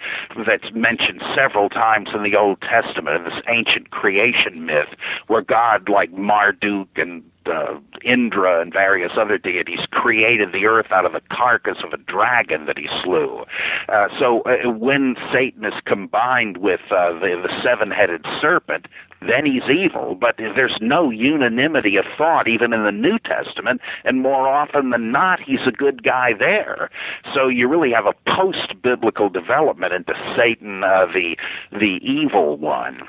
that's 0.47 0.73
mentioned 0.75 1.23
several 1.35 1.69
times 1.69 2.09
in 2.15 2.23
the 2.23 2.37
Old 2.37 2.61
Testament, 2.61 3.25
this 3.25 3.43
ancient 3.49 3.91
creation 3.91 4.67
myth, 4.67 4.89
where 5.29 5.43
God, 5.43 5.89
like 5.89 6.13
Marduk 6.13 6.89
and 6.97 7.23
uh, 7.51 7.79
Indra 8.05 8.61
and 8.61 8.73
various 8.73 9.13
other 9.19 9.39
deities 9.39 9.81
created 9.91 10.53
the 10.53 10.67
earth 10.67 10.91
out 10.91 11.05
of 11.05 11.13
the 11.13 11.21
carcass 11.31 11.79
of 11.85 11.93
a 11.93 11.99
dragon 11.99 12.67
that 12.67 12.79
he 12.79 12.89
slew. 13.03 13.45
Uh, 13.89 14.09
so 14.19 14.43
uh, 14.43 14.71
when 14.71 15.17
Satan 15.33 15.65
is 15.65 15.75
combined 15.85 16.59
with 16.59 16.81
uh, 16.91 17.13
the, 17.15 17.41
the 17.43 17.53
seven-headed 17.63 18.25
serpent, 18.41 18.87
then 19.21 19.45
he's 19.45 19.69
evil. 19.69 20.15
But 20.15 20.37
there's 20.39 20.79
no 20.81 21.11
unanimity 21.11 21.97
of 21.97 22.05
thought 22.17 22.49
even 22.49 22.73
in 22.73 22.85
the 22.85 22.93
New 22.93 23.19
Testament, 23.19 23.81
and 24.05 24.23
more 24.23 24.49
often 24.49 24.91
than 24.91 25.13
not, 25.13 25.41
he's 25.41 25.67
a 25.67 25.73
good 25.73 26.03
guy 26.03 26.33
there. 26.39 26.91
So 27.35 27.49
you 27.49 27.69
really 27.69 27.93
have 27.93 28.07
a 28.07 28.15
post-biblical 28.35 29.29
development 29.29 29.93
into 29.93 30.15
Satan, 30.37 30.85
uh, 30.85 31.07
the 31.07 31.37
the 31.73 31.99
evil 32.03 32.57
one. 32.57 33.03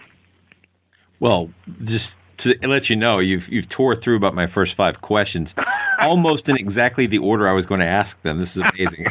Well, 1.20 1.50
just 1.86 2.08
to 2.44 2.68
let 2.68 2.90
you 2.90 2.96
know, 2.96 3.20
you've 3.20 3.44
you've 3.50 3.70
tore 3.70 3.96
through 4.02 4.18
about 4.18 4.34
my 4.34 4.48
first 4.52 4.74
five 4.76 5.02
questions, 5.02 5.50
almost 6.06 6.48
in 6.48 6.58
exactly 6.58 7.08
the 7.08 7.18
order 7.18 7.48
I 7.48 7.54
was 7.54 7.66
going 7.66 7.80
to 7.80 7.86
ask 7.86 8.16
them. 8.24 8.40
This 8.40 8.50
is 8.56 8.64
amazing. 8.74 9.06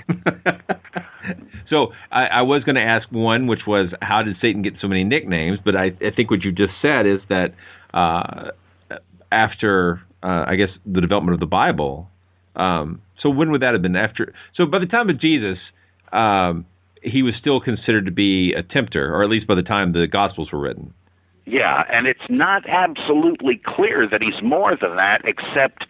so 1.71 1.93
I, 2.11 2.27
I 2.27 2.43
was 2.43 2.64
going 2.64 2.77
to 2.77 2.83
ask 2.83 3.11
one, 3.11 3.47
which 3.47 3.66
was 3.66 3.88
how 4.03 4.23
did 4.23 4.37
Satan 4.40 4.62
get 4.62 4.75
so 4.81 4.88
many 4.88 5.05
nicknames? 5.05 5.59
But 5.64 5.77
I, 5.77 5.93
I 6.01 6.11
think 6.14 6.31
what 6.31 6.43
you 6.43 6.53
just 6.53 6.73
said 6.83 7.07
is 7.07 7.21
that 7.29 7.55
uh, 7.95 8.51
after 9.33 10.03
uh, 10.23 10.45
I 10.47 10.57
guess 10.57 10.71
the 10.87 11.01
development 11.01 11.35
of 11.35 11.40
the 11.40 11.47
Bible. 11.47 12.09
Um, 12.57 13.03
so 13.21 13.31
when 13.31 13.51
would 13.51 13.62
that 13.62 13.73
have 13.73 13.83
been 13.83 13.97
after? 13.97 14.35
So 14.55 14.66
by 14.66 14.79
the 14.79 14.87
time 14.87 15.09
of 15.09 15.21
Jesus, 15.21 15.59
um, 16.12 16.66
he 17.03 17.23
was 17.23 17.35
still 17.38 17.61
considered 17.61 18.05
to 18.07 18.11
be 18.11 18.53
a 18.53 18.62
tempter, 18.62 19.14
or 19.14 19.23
at 19.23 19.31
least 19.31 19.47
by 19.47 19.55
the 19.55 19.62
time 19.62 19.93
the 19.93 20.07
Gospels 20.07 20.53
were 20.53 20.61
written. 20.61 20.93
Yeah, 21.51 21.83
and 21.93 22.07
it's 22.07 22.29
not 22.29 22.63
absolutely 22.69 23.61
clear 23.67 24.09
that 24.09 24.23
he's 24.23 24.41
more 24.41 24.77
than 24.81 24.95
that, 24.97 25.23
except 25.25 25.85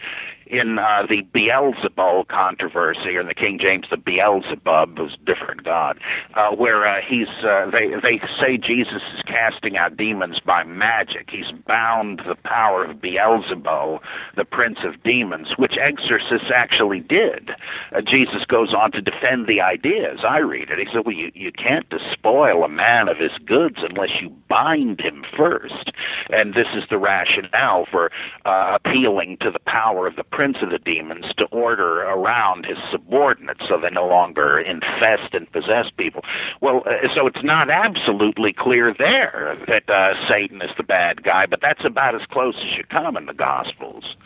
in 0.50 0.78
uh, 0.78 1.06
the 1.08 1.22
Beelzebul 1.32 2.26
controversy, 2.28 3.16
or 3.16 3.22
the 3.24 3.34
King 3.34 3.58
James, 3.60 3.86
the 3.90 3.96
Beelzebub 3.96 4.98
was 4.98 5.16
different 5.24 5.62
god, 5.62 5.98
uh, 6.34 6.50
where 6.50 6.86
uh, 6.86 7.00
he's 7.06 7.28
uh, 7.44 7.70
they 7.70 7.88
they 8.02 8.20
say 8.40 8.56
Jesus 8.56 9.02
is 9.14 9.22
casting 9.26 9.76
out 9.76 9.96
demons 9.96 10.40
by 10.44 10.64
magic. 10.64 11.28
He's 11.30 11.52
bound 11.66 12.22
the 12.26 12.34
power 12.34 12.84
of 12.84 12.96
Beelzebul, 12.96 14.00
the 14.36 14.44
prince 14.44 14.78
of 14.84 15.00
demons, 15.04 15.48
which 15.56 15.76
exorcists 15.80 16.50
actually 16.54 17.00
did. 17.00 17.50
Uh, 17.94 18.00
Jesus 18.00 18.44
goes 18.46 18.74
on 18.74 18.90
to 18.92 19.00
defend 19.00 19.46
the 19.46 19.60
idea 19.60 20.12
as 20.12 20.24
I 20.28 20.38
read 20.38 20.70
it. 20.70 20.78
He 20.78 20.86
said, 20.92 21.06
"Well, 21.06 21.14
you 21.14 21.30
you 21.34 21.52
can't 21.52 21.88
despoil 21.90 22.64
a 22.64 22.68
man 22.68 23.08
of 23.08 23.18
his 23.18 23.32
goods 23.46 23.76
unless 23.78 24.20
you 24.20 24.30
bind 24.48 25.00
him 25.00 25.24
first, 25.36 25.92
and 26.30 26.54
this 26.54 26.66
is 26.74 26.84
the 26.90 26.98
rationale 26.98 27.86
for 27.90 28.10
uh, 28.44 28.76
appealing 28.76 29.36
to 29.42 29.50
the 29.50 29.60
power 29.60 30.06
of 30.08 30.16
the 30.16 30.24
prince 30.40 30.56
of 30.62 30.70
the 30.70 30.78
demons 30.78 31.26
to 31.36 31.44
order 31.52 32.00
around 32.00 32.64
his 32.64 32.78
subordinates 32.90 33.60
so 33.68 33.78
they 33.78 33.90
no 33.90 34.06
longer 34.06 34.58
infest 34.58 35.34
and 35.34 35.52
possess 35.52 35.84
people. 35.98 36.22
Well, 36.62 36.82
uh, 36.86 37.08
so 37.14 37.26
it's 37.26 37.44
not 37.44 37.68
absolutely 37.68 38.54
clear 38.58 38.94
there 38.96 39.58
that 39.66 39.90
uh, 39.90 40.14
Satan 40.30 40.62
is 40.62 40.70
the 40.78 40.82
bad 40.82 41.24
guy, 41.24 41.44
but 41.44 41.58
that's 41.60 41.84
about 41.84 42.14
as 42.14 42.22
close 42.32 42.54
as 42.56 42.78
you 42.78 42.84
come 42.84 43.18
in 43.18 43.26
the 43.26 43.34
Gospels. 43.34 44.16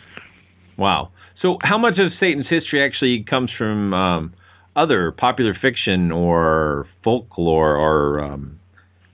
Wow. 0.77 1.11
So, 1.43 1.59
how 1.63 1.79
much 1.79 1.99
of 1.99 2.13
Satan's 2.21 2.47
history 2.49 2.81
actually 2.81 3.25
comes 3.25 3.51
from 3.59 3.93
um, 3.93 4.35
other 4.77 5.11
popular 5.11 5.53
fiction 5.61 6.13
or 6.13 6.87
folklore, 7.03 7.75
or 7.75 8.21
um, 8.21 8.61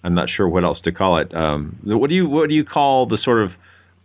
I'm 0.04 0.14
not 0.14 0.28
sure 0.28 0.46
what 0.46 0.64
else 0.64 0.82
to 0.84 0.92
call 0.92 1.16
it? 1.16 1.34
Um, 1.34 1.78
what 1.82 2.10
do 2.10 2.14
you 2.14 2.28
what 2.28 2.50
do 2.50 2.54
you 2.54 2.64
call 2.66 3.06
the 3.06 3.16
sort 3.24 3.42
of 3.42 3.52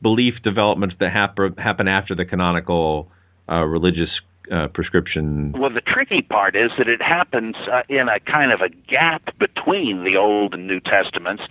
belief 0.01 0.35
developments 0.43 0.95
that 0.99 1.11
happen 1.11 1.55
happen 1.57 1.87
after 1.87 2.15
the 2.15 2.25
canonical 2.25 3.11
uh, 3.49 3.63
religious 3.63 4.09
uh, 4.51 4.67
prescription? 4.67 5.53
Well, 5.57 5.71
the 5.71 5.81
tricky 5.81 6.21
part 6.21 6.55
is 6.55 6.71
that 6.77 6.87
it 6.87 7.01
happens 7.01 7.55
uh, 7.71 7.81
in 7.89 8.07
a 8.09 8.19
kind 8.19 8.51
of 8.51 8.61
a 8.61 8.69
gap 8.69 9.37
between 9.39 10.03
the 10.03 10.17
Old 10.17 10.53
and 10.53 10.67
New 10.67 10.79
Testaments. 10.79 11.43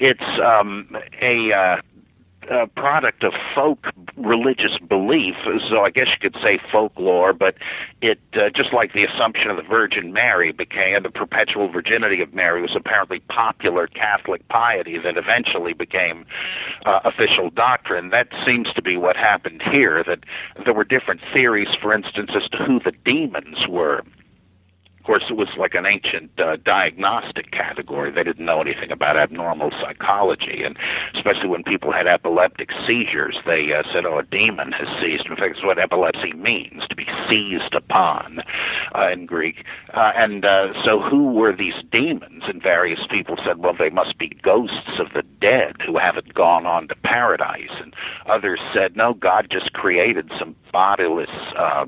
It's 0.00 0.20
um, 0.44 0.96
a 1.22 1.52
uh, 1.52 1.80
a 2.50 2.66
product 2.66 3.22
of 3.22 3.32
folk 3.54 3.86
religious 4.16 4.76
belief. 4.88 5.36
So 5.68 5.82
I 5.82 5.90
guess 5.90 6.08
you 6.08 6.30
could 6.30 6.40
say 6.42 6.58
folklore, 6.70 7.32
but 7.32 7.54
it 8.02 8.18
uh, 8.34 8.50
just 8.54 8.72
like 8.72 8.92
the 8.92 9.04
Assumption 9.04 9.50
of 9.50 9.56
the 9.56 9.62
Virgin 9.62 10.12
Mary 10.12 10.52
became 10.52 11.02
the 11.02 11.10
perpetual 11.10 11.70
virginity 11.70 12.20
of 12.20 12.34
Mary 12.34 12.60
was 12.60 12.74
apparently 12.74 13.20
popular 13.28 13.86
Catholic 13.86 14.46
piety 14.48 14.98
that 14.98 15.16
eventually 15.16 15.72
became 15.72 16.26
uh, 16.84 17.00
official 17.04 17.50
doctrine. 17.50 18.10
That 18.10 18.28
seems 18.44 18.72
to 18.74 18.82
be 18.82 18.96
what 18.96 19.16
happened 19.16 19.62
here. 19.70 20.02
That 20.04 20.20
there 20.64 20.74
were 20.74 20.84
different 20.84 21.20
theories, 21.32 21.68
for 21.80 21.94
instance, 21.94 22.30
as 22.34 22.48
to 22.50 22.58
who 22.58 22.80
the 22.80 22.92
demons 23.04 23.68
were. 23.68 24.02
Course, 25.10 25.26
it 25.28 25.36
was 25.36 25.48
like 25.58 25.74
an 25.74 25.86
ancient 25.86 26.30
uh, 26.38 26.54
diagnostic 26.64 27.50
category. 27.50 28.12
They 28.12 28.22
didn't 28.22 28.46
know 28.46 28.60
anything 28.60 28.92
about 28.92 29.16
abnormal 29.16 29.72
psychology, 29.82 30.62
and 30.62 30.78
especially 31.16 31.48
when 31.48 31.64
people 31.64 31.90
had 31.90 32.06
epileptic 32.06 32.68
seizures, 32.86 33.36
they 33.44 33.74
uh, 33.74 33.82
said, 33.92 34.06
"Oh, 34.06 34.18
a 34.18 34.22
demon 34.22 34.70
has 34.70 34.86
seized." 35.02 35.26
In 35.26 35.34
fact, 35.34 35.56
it's 35.56 35.64
what 35.64 35.80
epilepsy 35.80 36.32
means 36.34 36.86
to 36.88 36.94
be 36.94 37.06
seized 37.28 37.74
upon 37.74 38.38
uh, 38.94 39.10
in 39.10 39.26
Greek. 39.26 39.64
Uh, 39.92 40.12
and 40.14 40.44
uh, 40.44 40.68
so, 40.84 41.00
who 41.00 41.32
were 41.32 41.56
these 41.56 41.82
demons? 41.90 42.44
And 42.46 42.62
various 42.62 43.00
people 43.10 43.34
said, 43.44 43.58
"Well, 43.58 43.74
they 43.76 43.90
must 43.90 44.16
be 44.16 44.28
ghosts 44.44 45.00
of 45.00 45.12
the 45.12 45.24
dead 45.40 45.74
who 45.84 45.98
haven't 45.98 46.34
gone 46.34 46.66
on 46.66 46.86
to 46.86 46.94
paradise." 47.02 47.74
And 47.82 47.92
others 48.30 48.60
said, 48.72 48.94
"No, 48.94 49.14
God 49.14 49.48
just 49.50 49.72
created 49.72 50.30
some 50.38 50.54
bodiless." 50.70 51.34
Uh, 51.58 51.86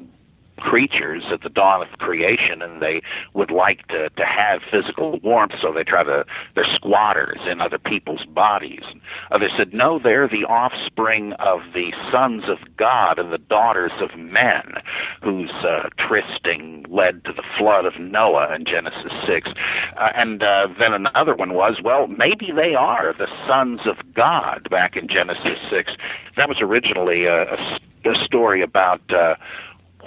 creatures 0.62 1.24
at 1.32 1.42
the 1.42 1.48
dawn 1.48 1.82
of 1.82 1.98
creation 1.98 2.62
and 2.62 2.80
they 2.80 3.02
would 3.34 3.50
like 3.50 3.86
to 3.88 4.08
to 4.10 4.24
have 4.24 4.60
physical 4.70 5.18
warmth 5.22 5.52
so 5.60 5.72
they 5.72 5.82
try 5.82 6.04
to 6.04 6.24
they're 6.54 6.74
squatters 6.74 7.38
in 7.50 7.60
other 7.60 7.78
people's 7.78 8.24
bodies. 8.26 8.84
Others 9.32 9.52
said 9.56 9.74
no 9.74 9.98
they're 9.98 10.28
the 10.28 10.44
offspring 10.44 11.32
of 11.40 11.60
the 11.74 11.92
sons 12.10 12.44
of 12.48 12.58
god 12.76 13.18
and 13.18 13.32
the 13.32 13.38
daughters 13.38 13.92
of 14.00 14.16
men 14.18 14.74
whose 15.22 15.50
uh, 15.66 15.88
trysting 15.98 16.86
led 16.88 17.24
to 17.24 17.32
the 17.32 17.42
flood 17.58 17.84
of 17.84 17.94
noah 17.98 18.54
in 18.54 18.64
genesis 18.64 19.12
6 19.26 19.48
uh, 19.96 20.08
and 20.14 20.42
uh, 20.42 20.68
then 20.78 20.92
another 20.92 21.34
one 21.34 21.54
was 21.54 21.78
well 21.82 22.06
maybe 22.06 22.50
they 22.54 22.74
are 22.74 23.14
the 23.18 23.28
sons 23.48 23.80
of 23.86 23.96
god 24.14 24.68
back 24.70 24.96
in 24.96 25.08
genesis 25.08 25.58
6 25.70 25.92
that 26.36 26.48
was 26.48 26.58
originally 26.60 27.24
a, 27.24 27.42
a, 27.42 27.56
a 28.04 28.24
story 28.24 28.62
about 28.62 29.00
uh, 29.12 29.34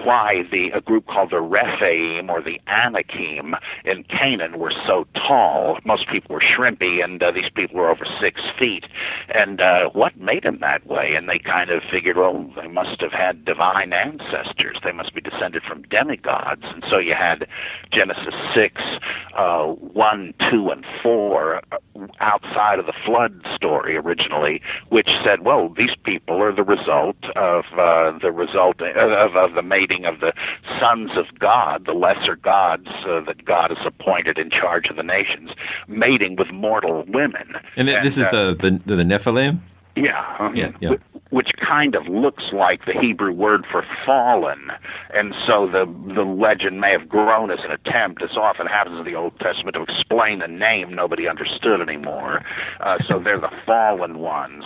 why 0.04 0.44
the 0.52 0.70
a 0.74 0.82
group 0.82 1.08
called 1.08 1.32
the 1.32 1.42
Rephaim 1.42 2.30
or 2.30 2.42
the 2.42 2.60
Anakim 2.68 3.56
in 3.86 4.04
Canaan 4.04 4.60
were 4.60 4.74
so 4.86 5.08
tall. 5.16 5.80
Most 5.86 6.08
people 6.10 6.34
were 6.36 6.42
shrimpy, 6.42 7.04
and 7.04 7.22
uh, 7.22 7.32
these 7.32 7.50
people 7.56 7.78
were 7.78 7.90
over 7.90 8.06
six 8.20 8.42
feet. 8.60 8.86
And 9.34 9.62
uh, 9.62 9.90
what 9.94 10.18
made 10.18 10.44
them 10.44 10.60
that 10.62 10.86
way? 10.86 11.14
And 11.16 11.30
they 11.30 11.40
kind 11.40 11.70
of 11.70 11.82
figured, 11.92 12.18
well, 12.18 12.50
they 12.56 12.68
must 12.68 13.02
have 13.02 13.12
had 13.12 13.46
divine 13.46 13.94
ancestors. 13.94 14.78
They 14.84 14.92
must 14.92 15.14
be 15.14 15.22
descended 15.22 15.64
from 15.64 15.84
demigods. 15.84 16.64
And 16.64 16.84
so 16.90 16.98
you 16.98 17.14
had 17.14 17.48
Genesis 17.92 18.34
six, 18.54 18.82
uh, 19.38 19.66
one, 19.68 20.34
two, 20.52 20.70
and 20.70 20.86
four 21.02 21.62
uh, 21.72 21.78
outside 22.20 22.80
of 22.80 22.86
the 22.86 22.94
flood 23.06 23.42
story 23.56 23.96
originally, 23.96 24.62
which 24.90 25.10
said, 25.24 25.42
well, 25.46 25.70
these 25.70 25.96
people 26.04 26.42
are 26.42 26.54
the 26.54 26.64
result 26.64 27.18
of 27.36 27.66
uh, 27.78 28.18
the 28.22 28.32
result 28.32 28.82
of, 28.82 29.36
of 29.36 29.54
the 29.54 29.62
mating 29.86 30.06
of 30.06 30.19
the 30.19 30.34
sons 30.80 31.12
of 31.15 31.39
God, 31.39 31.86
the 31.86 31.93
lesser 31.93 32.36
gods 32.36 32.88
uh, 33.08 33.21
that 33.26 33.45
God 33.45 33.71
has 33.71 33.86
appointed 33.86 34.38
in 34.38 34.50
charge 34.50 34.88
of 34.89 34.95
the 34.95 35.04
nations, 35.04 35.52
mating 35.88 36.36
with 36.38 36.52
mortal 36.52 37.04
women. 37.08 37.54
And, 37.78 37.89
and 37.89 38.06
this 38.06 38.17
is 38.17 38.24
uh, 38.24 38.54
the, 38.62 38.80
the 38.86 38.95
the 38.95 39.04
Nephilim. 39.04 39.62
Yeah, 39.98 40.36
um, 40.39 40.56
yeah, 40.56 40.71
yeah. 40.82 40.89
Which 41.30 41.52
kind 41.65 41.95
of 41.95 42.06
looks 42.08 42.43
like 42.52 42.86
the 42.86 42.91
Hebrew 42.91 43.32
word 43.32 43.65
for 43.71 43.86
fallen, 44.06 44.67
and 45.13 45.34
so 45.48 45.69
the 45.71 45.86
the 46.13 46.24
legend 46.24 46.82
may 46.82 46.91
have 46.91 47.08
grown 47.08 47.50
as 47.50 47.60
an 47.63 47.71
attempt, 47.71 48.21
as 48.21 48.36
often 48.36 48.67
happens 48.67 49.00
in 49.00 49.06
the 49.06 49.17
Old 49.17 49.39
Testament, 49.39 49.76
to 49.76 49.84
explain 49.84 50.41
a 50.41 50.48
name 50.48 50.93
nobody 50.93 51.30
understood 51.30 51.80
anymore. 51.80 52.43
Uh, 52.82 52.98
so 53.08 53.19
they're 53.24 53.39
the 53.39 53.52
fallen 53.65 54.19
ones 54.19 54.65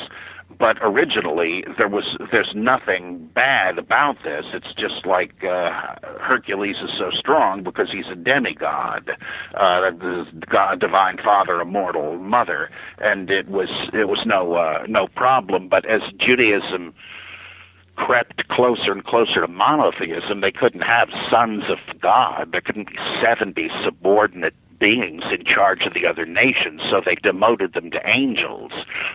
but 0.60 0.78
originally 0.82 1.64
there 1.78 1.88
was 1.88 2.18
there's 2.32 2.52
nothing 2.54 3.30
bad 3.34 3.78
about 3.78 4.18
this. 4.24 4.46
It's 4.54 4.74
just 4.78 5.06
like 5.06 5.44
uh, 5.44 5.96
Hercules 6.20 6.76
is 6.84 6.92
so 6.98 7.10
strong 7.18 7.64
because 7.64 7.88
he's 7.92 8.08
a 8.12 8.16
demigod, 8.16 9.10
uh, 9.56 9.92
God, 10.52 10.80
divine 10.80 11.18
father, 11.24 11.62
immortal 11.62 12.18
mother, 12.18 12.70
and 13.00 13.30
it 13.30 13.48
was 13.48 13.70
it 13.94 14.10
was 14.10 14.20
no 14.26 14.56
uh, 14.56 14.86
no 14.88 15.08
problem. 15.08 15.70
But 15.70 15.86
as 15.86 16.02
Judaism 16.20 16.94
crept 17.96 18.48
closer 18.50 18.92
and 18.92 19.04
closer 19.04 19.42
to 19.42 19.48
monotheism, 19.48 20.42
they 20.42 20.52
couldn't 20.52 20.82
have 20.82 21.08
sons 21.32 21.64
of 21.70 21.78
God. 22.02 22.50
There 22.52 22.62
couldn't 22.62 22.88
be 22.88 22.98
seventy 23.24 23.70
subordinate 23.84 24.54
beings 24.80 25.24
in 25.32 25.44
charge 25.46 25.82
of 25.86 25.94
the 25.94 26.06
other 26.06 26.26
nations, 26.26 26.82
so 26.90 27.02
they 27.04 27.16
demoted 27.16 27.74
them 27.74 27.92
to 27.92 28.00
angels, 28.08 28.72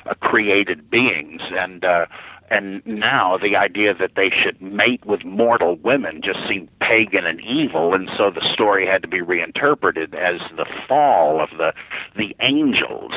uh, 0.07 0.15
created 0.15 0.91
beings, 0.91 1.43
and 1.53 1.85
uh, 1.85 2.07
and 2.51 2.85
now 2.87 3.39
the 3.39 3.57
idea 3.57 3.95
that 3.95 4.13
they 4.17 4.31
should 4.31 4.61
mate 4.61 5.05
with 5.07 5.25
mortal 5.25 5.77
women 5.77 6.21
just 6.23 6.41
seemed 6.49 6.69
pagan 6.79 7.27
and 7.27 7.41
evil, 7.41 7.95
and 7.95 8.11
so 8.17 8.31
the 8.31 8.47
story 8.53 8.87
had 8.87 9.03
to 9.03 9.09
be 9.09 9.23
reinterpreted 9.23 10.15
as 10.15 10.41
the 10.57 10.67
fall 10.87 11.43
of 11.43 11.51
the 11.57 11.73
the 12.17 12.37
angels. 12.41 13.13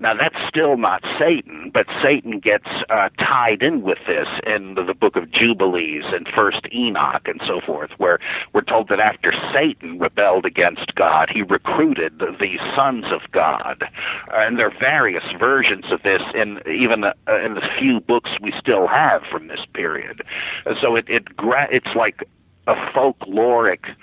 Now 0.00 0.14
that's 0.14 0.36
still 0.48 0.76
not 0.76 1.02
Satan, 1.18 1.70
but 1.72 1.86
Satan 2.02 2.38
gets 2.38 2.68
uh, 2.88 3.08
tied 3.18 3.62
in 3.62 3.82
with 3.82 3.98
this 4.06 4.28
in 4.46 4.74
the, 4.74 4.84
the 4.84 4.94
book 4.94 5.16
of 5.16 5.30
Jubilees 5.30 6.04
and 6.06 6.28
First 6.34 6.66
Enoch 6.72 7.26
and 7.26 7.40
so 7.46 7.60
forth, 7.64 7.90
where 7.98 8.18
we're 8.52 8.62
told 8.62 8.88
that 8.88 9.00
after 9.00 9.32
Satan 9.52 9.98
rebelled 9.98 10.46
against 10.46 10.94
God, 10.94 11.30
he 11.32 11.42
recruited 11.42 12.18
the, 12.18 12.36
the 12.38 12.58
sons 12.76 13.06
of 13.10 13.30
God, 13.32 13.84
and 14.32 14.58
there 14.58 14.66
are 14.66 14.80
various 14.80 15.24
versions 15.38 15.86
of 15.90 16.02
this 16.02 16.22
in 16.34 16.60
even 16.68 17.04
uh, 17.04 17.12
in 17.44 17.54
the 17.54 17.68
few 17.78 18.00
books 18.00 18.30
we 18.40 18.52
still 18.58 18.86
have 18.86 19.22
from 19.30 19.48
this 19.48 19.60
period. 19.74 20.22
And 20.66 20.76
so 20.80 20.96
it 20.96 21.08
it 21.08 21.36
gra- 21.36 21.68
it's 21.70 21.94
like 21.96 22.22
a 22.66 22.74
folkloric 22.74 23.94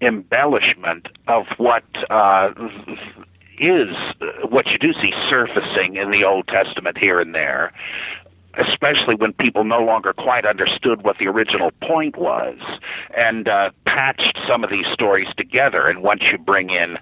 embellishment 0.00 1.08
of 1.28 1.44
what 1.58 1.84
uh, 2.10 2.50
is 3.60 3.94
what 4.48 4.66
you 4.68 4.78
do 4.78 4.92
see 4.94 5.12
surfacing 5.28 5.96
in 5.96 6.10
the 6.10 6.24
Old 6.24 6.48
Testament 6.48 6.96
here 6.96 7.20
and 7.20 7.34
there, 7.34 7.72
especially 8.54 9.14
when 9.14 9.32
people 9.34 9.64
no 9.64 9.80
longer 9.80 10.12
quite 10.12 10.46
understood 10.46 11.02
what 11.02 11.18
the 11.18 11.26
original 11.26 11.70
point 11.82 12.16
was 12.16 12.58
and 13.16 13.48
uh, 13.48 13.70
patched 13.86 14.38
some 14.48 14.64
of 14.64 14.70
these 14.70 14.86
stories 14.92 15.28
together. 15.36 15.86
And 15.86 16.02
once 16.02 16.22
you 16.32 16.38
bring 16.38 16.70
in 16.70 16.96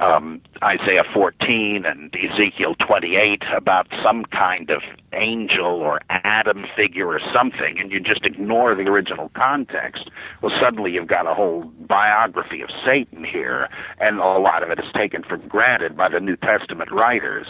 um, 0.00 0.40
Isaiah 0.62 1.04
14 1.12 1.84
and 1.86 2.14
Ezekiel 2.14 2.74
28 2.86 3.42
about 3.56 3.86
some 4.02 4.24
kind 4.24 4.70
of 4.70 4.82
angel 5.12 5.66
or 5.66 6.00
Adam 6.10 6.64
figure 6.76 7.08
or 7.08 7.20
something, 7.32 7.78
and 7.78 7.90
you 7.90 8.00
just 8.00 8.24
ignore 8.24 8.74
the 8.74 8.82
original 8.82 9.30
context, 9.34 10.10
well, 10.42 10.52
suddenly 10.60 10.92
you've 10.92 11.06
got 11.06 11.26
a 11.26 11.34
whole 11.34 11.64
biography 11.86 12.60
of 12.60 12.68
Satan 12.84 13.24
here, 13.24 13.68
and 13.98 14.18
a 14.18 14.38
lot 14.38 14.62
of 14.62 14.70
it 14.70 14.78
is 14.78 14.92
taken 14.94 15.22
for 15.22 15.36
granted 15.36 15.96
by 15.96 16.08
the 16.08 16.20
New 16.20 16.36
Testament 16.36 16.90
writers. 16.90 17.46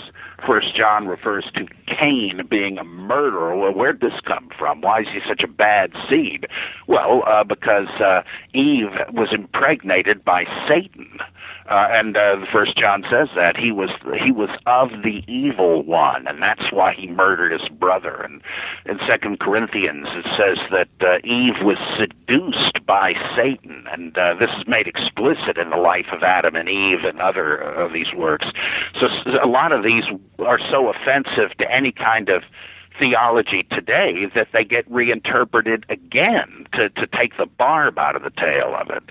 First 0.46 0.76
John 0.76 1.09
refers 1.09 1.46
to 1.54 1.66
Cain 1.87 2.42
being 2.48 2.78
a 2.78 2.85
murderer. 2.85 3.56
Well, 3.56 3.72
where'd 3.72 4.00
this 4.00 4.20
come 4.24 4.50
from? 4.56 4.80
Why 4.80 5.00
is 5.00 5.06
he 5.12 5.20
such 5.26 5.42
a 5.42 5.48
bad 5.48 5.92
seed? 6.09 6.46
Well, 6.87 7.22
uh, 7.26 7.44
because 7.44 7.88
uh, 8.00 8.22
Eve 8.54 8.90
was 9.12 9.28
impregnated 9.32 10.24
by 10.24 10.44
Satan. 10.68 11.18
Uh, 11.68 11.88
and 11.90 12.16
uh, 12.16 12.37
First 12.52 12.76
John 12.76 13.05
says 13.11 13.29
that 13.35 13.57
he 13.57 13.72
was 13.72 13.90
he 14.22 14.31
was 14.31 14.50
of 14.66 14.90
the 15.02 15.22
evil 15.26 15.83
one, 15.83 16.26
and 16.29 16.40
that's 16.40 16.70
why 16.70 16.94
he 16.94 17.09
murdered 17.09 17.52
his 17.52 17.68
brother. 17.68 18.22
And 18.22 18.40
in 18.85 18.98
Second 19.07 19.40
Corinthians, 19.40 20.07
it 20.11 20.26
says 20.37 20.59
that 20.70 20.88
uh, 21.00 21.18
Eve 21.26 21.64
was 21.64 21.79
seduced 21.98 22.87
by 22.87 23.14
Satan, 23.35 23.85
and 23.90 24.16
uh, 24.16 24.35
this 24.38 24.50
is 24.59 24.68
made 24.68 24.87
explicit 24.87 25.59
in 25.59 25.70
the 25.70 25.76
life 25.76 26.07
of 26.12 26.22
Adam 26.22 26.55
and 26.55 26.68
Eve 26.68 27.05
and 27.05 27.20
other 27.20 27.57
of 27.57 27.92
these 27.92 28.12
works. 28.16 28.46
So 29.00 29.09
a 29.42 29.48
lot 29.48 29.72
of 29.72 29.83
these 29.83 30.05
are 30.38 30.61
so 30.70 30.88
offensive 30.88 31.57
to 31.59 31.70
any 31.70 31.90
kind 31.90 32.29
of 32.29 32.42
theology 32.98 33.66
today 33.70 34.26
that 34.35 34.48
they 34.52 34.64
get 34.64 34.90
reinterpreted 34.90 35.85
again 35.88 36.66
to 36.72 36.88
to 36.90 37.07
take 37.07 37.37
the 37.37 37.46
barb 37.46 37.98
out 37.98 38.16
of 38.16 38.22
the 38.22 38.31
tail 38.31 38.74
of 38.81 38.88
it. 38.90 39.11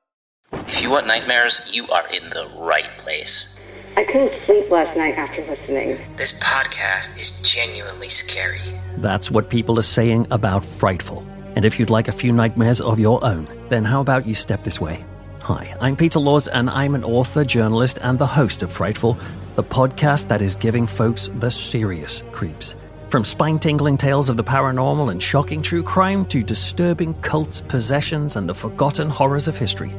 If 0.53 0.81
you 0.81 0.89
want 0.89 1.07
nightmares, 1.07 1.69
you 1.73 1.87
are 1.87 2.07
in 2.07 2.29
the 2.29 2.49
right 2.57 2.89
place. 2.97 3.55
I 3.95 4.03
couldn't 4.03 4.33
sleep 4.45 4.69
last 4.69 4.95
night 4.97 5.15
after 5.15 5.45
listening. 5.45 5.99
This 6.17 6.33
podcast 6.39 7.17
is 7.19 7.31
genuinely 7.41 8.09
scary. 8.09 8.59
That's 8.97 9.31
what 9.31 9.49
people 9.49 9.79
are 9.79 9.83
saying 9.83 10.27
about 10.31 10.65
Frightful. 10.65 11.25
And 11.55 11.65
if 11.65 11.79
you'd 11.79 11.89
like 11.89 12.07
a 12.07 12.13
few 12.13 12.31
nightmares 12.31 12.81
of 12.81 12.99
your 12.99 13.23
own, 13.23 13.47
then 13.69 13.85
how 13.85 14.01
about 14.01 14.25
you 14.25 14.33
step 14.33 14.63
this 14.63 14.79
way? 14.79 15.05
Hi, 15.43 15.75
I'm 15.79 15.95
Peter 15.95 16.19
Laws, 16.19 16.47
and 16.47 16.69
I'm 16.69 16.95
an 16.95 17.03
author, 17.03 17.43
journalist, 17.43 17.99
and 18.01 18.19
the 18.19 18.27
host 18.27 18.63
of 18.63 18.71
Frightful, 18.71 19.17
the 19.55 19.63
podcast 19.63 20.27
that 20.27 20.41
is 20.41 20.55
giving 20.55 20.85
folks 20.85 21.29
the 21.35 21.49
serious 21.49 22.23
creeps. 22.31 22.75
From 23.09 23.25
spine 23.25 23.59
tingling 23.59 23.97
tales 23.97 24.29
of 24.29 24.37
the 24.37 24.43
paranormal 24.43 25.11
and 25.11 25.21
shocking 25.21 25.61
true 25.61 25.83
crime 25.83 26.25
to 26.27 26.41
disturbing 26.41 27.13
cults, 27.15 27.59
possessions, 27.59 28.37
and 28.37 28.47
the 28.47 28.55
forgotten 28.55 29.09
horrors 29.09 29.49
of 29.49 29.57
history. 29.57 29.93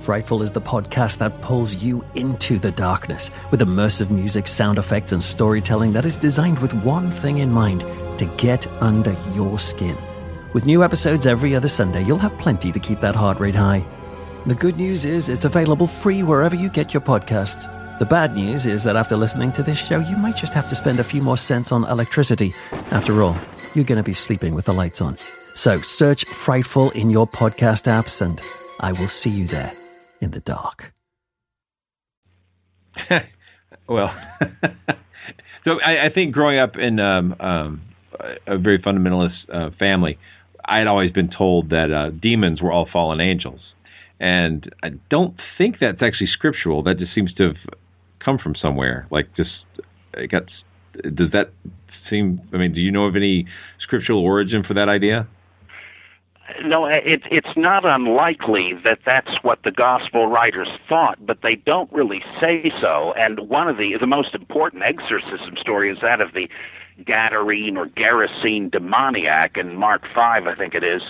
Frightful 0.00 0.40
is 0.40 0.50
the 0.50 0.62
podcast 0.62 1.18
that 1.18 1.42
pulls 1.42 1.74
you 1.74 2.02
into 2.14 2.58
the 2.58 2.72
darkness 2.72 3.30
with 3.50 3.60
immersive 3.60 4.08
music, 4.08 4.46
sound 4.46 4.78
effects, 4.78 5.12
and 5.12 5.22
storytelling 5.22 5.92
that 5.92 6.06
is 6.06 6.16
designed 6.16 6.58
with 6.60 6.72
one 6.72 7.10
thing 7.10 7.38
in 7.38 7.52
mind 7.52 7.82
to 8.18 8.24
get 8.38 8.66
under 8.82 9.14
your 9.34 9.58
skin. 9.58 9.98
With 10.54 10.64
new 10.64 10.82
episodes 10.82 11.26
every 11.26 11.54
other 11.54 11.68
Sunday, 11.68 12.02
you'll 12.02 12.16
have 12.16 12.36
plenty 12.38 12.72
to 12.72 12.80
keep 12.80 13.00
that 13.00 13.14
heart 13.14 13.40
rate 13.40 13.54
high. 13.54 13.84
The 14.46 14.54
good 14.54 14.76
news 14.76 15.04
is 15.04 15.28
it's 15.28 15.44
available 15.44 15.86
free 15.86 16.22
wherever 16.22 16.56
you 16.56 16.70
get 16.70 16.94
your 16.94 17.02
podcasts. 17.02 17.68
The 17.98 18.06
bad 18.06 18.34
news 18.34 18.64
is 18.64 18.82
that 18.84 18.96
after 18.96 19.18
listening 19.18 19.52
to 19.52 19.62
this 19.62 19.86
show, 19.86 19.98
you 19.98 20.16
might 20.16 20.36
just 20.36 20.54
have 20.54 20.70
to 20.70 20.74
spend 20.74 20.98
a 20.98 21.04
few 21.04 21.20
more 21.20 21.36
cents 21.36 21.72
on 21.72 21.84
electricity. 21.84 22.54
After 22.90 23.22
all, 23.22 23.36
you're 23.74 23.84
going 23.84 23.98
to 23.98 24.02
be 24.02 24.14
sleeping 24.14 24.54
with 24.54 24.64
the 24.64 24.72
lights 24.72 25.02
on. 25.02 25.18
So 25.52 25.82
search 25.82 26.24
Frightful 26.24 26.90
in 26.92 27.10
your 27.10 27.26
podcast 27.26 27.84
apps, 27.84 28.22
and 28.22 28.40
I 28.80 28.92
will 28.92 29.08
see 29.08 29.28
you 29.28 29.46
there 29.46 29.74
in 30.20 30.30
the 30.30 30.40
dark. 30.40 30.92
well, 33.88 34.14
so 35.64 35.80
I, 35.80 36.06
I, 36.06 36.10
think 36.12 36.32
growing 36.34 36.58
up 36.58 36.76
in 36.76 37.00
um, 37.00 37.34
um, 37.40 37.82
a 38.46 38.58
very 38.58 38.78
fundamentalist 38.78 39.48
uh, 39.52 39.70
family, 39.78 40.18
I 40.66 40.78
had 40.78 40.86
always 40.86 41.12
been 41.12 41.30
told 41.30 41.70
that 41.70 41.92
uh, 41.92 42.10
demons 42.10 42.60
were 42.60 42.72
all 42.72 42.88
fallen 42.90 43.20
angels. 43.20 43.60
And 44.18 44.70
I 44.82 44.90
don't 45.08 45.34
think 45.56 45.76
that's 45.80 46.02
actually 46.02 46.26
scriptural. 46.26 46.82
That 46.82 46.98
just 46.98 47.14
seems 47.14 47.32
to 47.34 47.44
have 47.44 47.56
come 48.22 48.38
from 48.38 48.54
somewhere. 48.54 49.06
Like, 49.10 49.34
just, 49.34 49.50
it 50.12 50.30
got, 50.30 50.44
does 51.14 51.30
that 51.32 51.50
seem, 52.10 52.40
I 52.52 52.58
mean, 52.58 52.74
do 52.74 52.80
you 52.80 52.90
know 52.90 53.04
of 53.04 53.16
any 53.16 53.46
scriptural 53.80 54.22
origin 54.22 54.62
for 54.62 54.74
that 54.74 54.90
idea? 54.90 55.26
No, 56.64 56.86
it, 56.86 57.22
it's 57.30 57.56
not 57.56 57.84
unlikely 57.84 58.74
that 58.84 59.00
that's 59.04 59.42
what 59.42 59.62
the 59.62 59.70
gospel 59.70 60.26
writers 60.26 60.68
thought, 60.88 61.18
but 61.24 61.38
they 61.42 61.54
don't 61.54 61.92
really 61.92 62.22
say 62.40 62.72
so. 62.80 63.12
And 63.16 63.48
one 63.48 63.68
of 63.68 63.76
the 63.76 63.96
the 63.98 64.06
most 64.06 64.34
important 64.34 64.82
exorcism 64.82 65.56
story 65.58 65.90
is 65.90 65.98
that 66.02 66.20
of 66.20 66.32
the 66.32 66.48
Gadarene 67.04 67.76
or 67.76 67.86
Gerasene 67.86 68.70
demoniac 68.70 69.56
in 69.56 69.76
Mark 69.76 70.02
five, 70.14 70.46
I 70.46 70.54
think 70.54 70.74
it 70.74 70.84
is, 70.84 71.02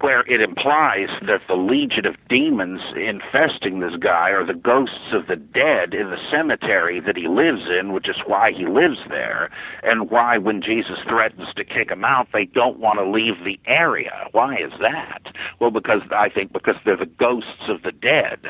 where 0.00 0.20
it 0.30 0.40
implies 0.40 1.08
that 1.22 1.40
the 1.48 1.54
legion 1.54 2.06
of 2.06 2.16
demons 2.28 2.80
infesting 2.96 3.80
this 3.80 3.96
guy 3.98 4.30
are 4.30 4.44
the 4.44 4.54
ghosts 4.54 5.12
of 5.12 5.26
the 5.26 5.36
dead 5.36 5.94
in 5.94 6.10
the 6.10 6.18
cemetery 6.30 7.00
that 7.00 7.16
he 7.16 7.28
lives 7.28 7.62
in, 7.80 7.92
which 7.92 8.08
is 8.08 8.16
why 8.26 8.52
he 8.52 8.66
lives 8.66 8.98
there, 9.08 9.50
and 9.82 10.10
why 10.10 10.38
when 10.38 10.60
Jesus 10.60 10.98
threatens 11.08 11.48
to 11.56 11.64
kick 11.64 11.90
him 11.90 12.04
out, 12.04 12.28
they 12.32 12.44
don't 12.44 12.78
want 12.78 12.98
to 12.98 13.08
leave 13.08 13.44
the 13.44 13.58
area. 13.66 14.28
Why 14.32 14.56
is 14.56 14.72
that? 14.80 15.32
Well, 15.60 15.70
because 15.70 16.02
I 16.14 16.28
think 16.28 16.52
because 16.52 16.76
they're 16.84 16.96
the 16.96 17.06
ghosts 17.06 17.68
of 17.68 17.82
the 17.82 17.92
dead 17.92 18.46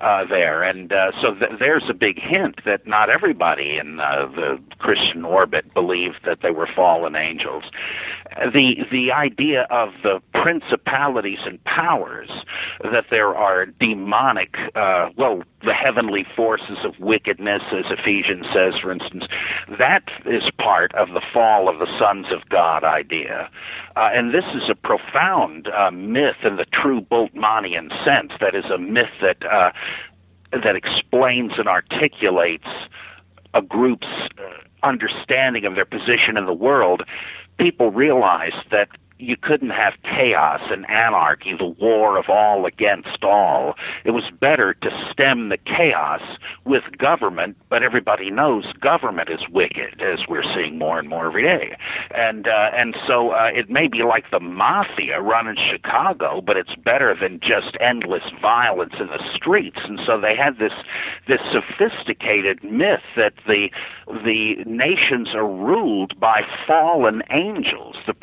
uh, 0.00 0.24
there, 0.28 0.62
and 0.62 0.92
uh, 0.92 1.12
so 1.20 1.34
th- 1.34 1.58
there's 1.58 1.84
a 1.88 1.94
big 1.94 2.18
hint 2.20 2.60
that 2.64 2.86
not 2.86 3.10
everybody 3.10 3.78
in 3.78 4.00
uh, 4.00 4.26
the 4.34 4.58
Christian 4.78 5.24
orbit 5.24 5.72
believed 5.72 6.20
that 6.24 6.38
they 6.42 6.50
were 6.50 6.68
fallen 6.74 7.16
angels. 7.16 7.64
The 8.36 8.84
the 8.90 9.12
idea 9.12 9.66
of 9.70 9.90
the 10.02 10.20
principle 10.32 10.79
principalities 10.84 11.38
and 11.44 11.62
powers, 11.64 12.30
that 12.82 13.04
there 13.10 13.34
are 13.34 13.66
demonic, 13.66 14.54
uh, 14.74 15.08
well, 15.16 15.42
the 15.64 15.72
heavenly 15.72 16.24
forces 16.36 16.78
of 16.84 16.98
wickedness, 16.98 17.62
as 17.72 17.84
Ephesians 17.90 18.46
says, 18.54 18.74
for 18.80 18.90
instance, 18.92 19.24
that 19.78 20.04
is 20.26 20.44
part 20.58 20.94
of 20.94 21.08
the 21.08 21.20
fall 21.32 21.68
of 21.68 21.78
the 21.78 21.86
sons 21.98 22.26
of 22.32 22.48
God 22.48 22.84
idea. 22.84 23.50
Uh, 23.96 24.10
and 24.12 24.32
this 24.32 24.44
is 24.54 24.70
a 24.70 24.74
profound 24.74 25.68
uh, 25.68 25.90
myth 25.90 26.36
in 26.44 26.56
the 26.56 26.66
true 26.72 27.00
Bultmannian 27.00 27.90
sense. 28.04 28.32
That 28.40 28.54
is 28.54 28.64
a 28.66 28.78
myth 28.78 29.10
that 29.20 29.44
uh, 29.44 29.72
that 30.52 30.74
explains 30.74 31.52
and 31.58 31.68
articulates 31.68 32.66
a 33.54 33.62
group's 33.62 34.06
uh, 34.38 34.42
understanding 34.82 35.64
of 35.64 35.76
their 35.76 35.84
position 35.84 36.36
in 36.36 36.46
the 36.46 36.52
world. 36.52 37.02
People 37.58 37.92
realize 37.92 38.54
that 38.72 38.88
you 39.20 39.36
couldn't 39.36 39.70
have 39.70 39.94
chaos 40.02 40.60
and 40.70 40.88
anarchy, 40.88 41.54
the 41.56 41.66
war 41.66 42.18
of 42.18 42.28
all 42.28 42.66
against 42.66 43.22
all. 43.22 43.74
It 44.04 44.12
was 44.12 44.24
better 44.40 44.74
to 44.74 45.08
stem 45.10 45.48
the 45.48 45.58
chaos 45.58 46.22
with 46.64 46.84
government, 46.98 47.56
but 47.68 47.82
everybody 47.82 48.30
knows 48.30 48.72
government 48.80 49.28
is 49.30 49.40
wicked, 49.50 50.00
as 50.00 50.20
we're 50.28 50.44
seeing 50.54 50.78
more 50.78 50.98
and 50.98 51.08
more 51.08 51.26
every 51.26 51.42
day. 51.42 51.76
And 52.14 52.48
uh, 52.48 52.70
and 52.74 52.96
so 53.06 53.30
uh, 53.30 53.50
it 53.54 53.70
may 53.70 53.88
be 53.88 54.02
like 54.02 54.30
the 54.30 54.40
mafia 54.40 55.20
running 55.20 55.56
Chicago, 55.70 56.40
but 56.40 56.56
it's 56.56 56.74
better 56.74 57.14
than 57.20 57.40
just 57.40 57.76
endless 57.80 58.24
violence 58.40 58.94
in 58.98 59.08
the 59.08 59.22
streets. 59.34 59.78
And 59.84 60.00
so 60.04 60.20
they 60.20 60.34
had 60.36 60.58
this 60.58 60.72
this 61.28 61.40
sophisticated 61.52 62.62
myth 62.64 63.02
that 63.16 63.34
the 63.46 63.70
the 64.06 64.56
nations 64.66 65.28
are 65.34 65.46
ruled 65.46 66.18
by 66.18 66.42
fallen 66.66 67.22
angels, 67.30 67.96
the 68.06 68.14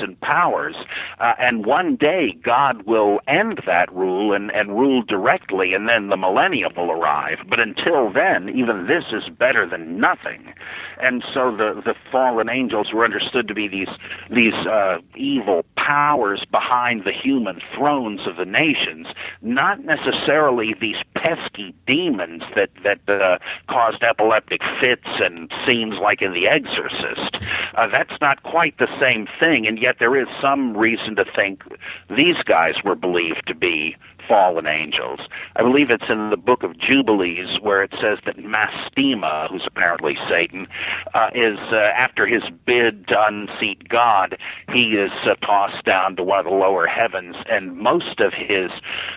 and 0.00 0.20
powers, 0.20 0.76
uh, 1.18 1.32
and 1.38 1.66
one 1.66 1.96
day 1.96 2.36
God 2.42 2.82
will 2.82 3.20
end 3.26 3.60
that 3.66 3.92
rule 3.92 4.32
and, 4.32 4.50
and 4.52 4.78
rule 4.78 5.02
directly, 5.02 5.74
and 5.74 5.88
then 5.88 6.08
the 6.08 6.16
millennium 6.16 6.72
will 6.76 6.90
arrive. 6.90 7.38
But 7.48 7.60
until 7.60 8.12
then, 8.12 8.48
even 8.50 8.86
this 8.86 9.04
is 9.12 9.28
better 9.28 9.68
than 9.68 9.98
nothing. 9.98 10.52
And 11.00 11.24
so 11.34 11.50
the 11.56 11.82
the 11.84 11.94
fallen 12.10 12.48
angels 12.48 12.92
were 12.92 13.04
understood 13.04 13.48
to 13.48 13.54
be 13.54 13.66
these 13.68 13.88
these 14.30 14.54
uh, 14.66 14.98
evil 15.16 15.64
powers 15.76 16.44
behind 16.50 17.04
the 17.04 17.12
human 17.12 17.60
thrones 17.74 18.20
of 18.26 18.36
the 18.36 18.44
nations, 18.44 19.08
not 19.40 19.84
necessarily 19.84 20.74
these 20.80 20.96
pesky 21.14 21.74
demons 21.86 22.42
that 22.54 22.70
that 22.84 23.00
uh, 23.08 23.38
caused 23.68 24.02
epileptic 24.02 24.60
fits 24.80 25.08
and 25.20 25.50
scenes 25.66 25.94
like 26.00 26.22
in 26.22 26.32
The 26.32 26.46
Exorcist. 26.46 27.36
Uh, 27.76 27.88
that's 27.88 28.20
not 28.20 28.42
quite 28.42 28.76
the 28.78 28.88
same 29.00 29.26
thing, 29.40 29.64
and 29.72 29.80
yet 29.80 29.96
there 29.98 30.20
is 30.20 30.28
some 30.38 30.76
reason 30.76 31.16
to 31.16 31.24
think 31.34 31.62
these 32.10 32.36
guys 32.44 32.74
were 32.84 32.94
believed 32.94 33.42
to 33.46 33.54
be 33.54 33.96
fallen 34.28 34.66
angels. 34.66 35.20
I 35.56 35.62
believe 35.62 35.90
it's 35.90 36.08
in 36.08 36.30
the 36.30 36.36
book 36.36 36.62
of 36.62 36.78
Jubilees 36.78 37.60
where 37.60 37.82
it 37.82 37.92
says 38.00 38.18
that 38.26 38.36
Mastema, 38.38 39.50
who's 39.50 39.66
apparently 39.66 40.16
Satan, 40.28 40.66
uh, 41.14 41.28
is 41.34 41.58
uh, 41.72 41.76
after 41.96 42.26
his 42.26 42.42
bid 42.66 43.08
to 43.08 43.16
unseat 43.18 43.88
God, 43.88 44.36
he 44.72 44.92
is 44.92 45.12
uh, 45.24 45.34
tossed 45.46 45.84
down 45.84 46.16
to 46.16 46.22
one 46.22 46.38
of 46.38 46.44
the 46.44 46.50
lower 46.50 46.86
heavens, 46.86 47.36
and 47.48 47.76
most 47.76 48.20
of 48.20 48.32
his 48.32 48.70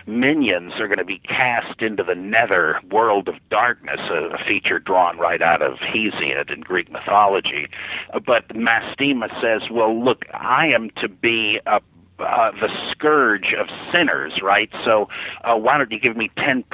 minions 0.06 0.74
are 0.78 0.88
going 0.88 0.98
to 0.98 1.04
be 1.04 1.18
cast 1.18 1.80
into 1.82 2.02
the 2.02 2.14
nether 2.14 2.80
world 2.90 3.28
of 3.28 3.34
darkness, 3.50 4.00
a, 4.10 4.34
a 4.34 4.38
feature 4.46 4.78
drawn 4.78 5.18
right 5.18 5.42
out 5.42 5.62
of 5.62 5.78
Hesiod 5.78 6.52
in 6.52 6.60
Greek 6.60 6.90
mythology. 6.90 7.68
But 8.12 8.48
Mastema 8.48 9.28
says, 9.40 9.70
well, 9.70 10.04
look, 10.04 10.24
I 10.32 10.66
am 10.68 10.90
to 11.00 11.08
be 11.08 11.60
a 11.66 11.80
uh, 12.18 12.50
the 12.52 12.68
scourge 12.90 13.54
of 13.58 13.66
sinners, 13.92 14.40
right? 14.42 14.70
So 14.84 15.08
uh, 15.44 15.56
why 15.56 15.78
don't 15.78 15.90
you 15.90 16.00
give 16.00 16.16
me 16.16 16.30
10% 16.38 16.64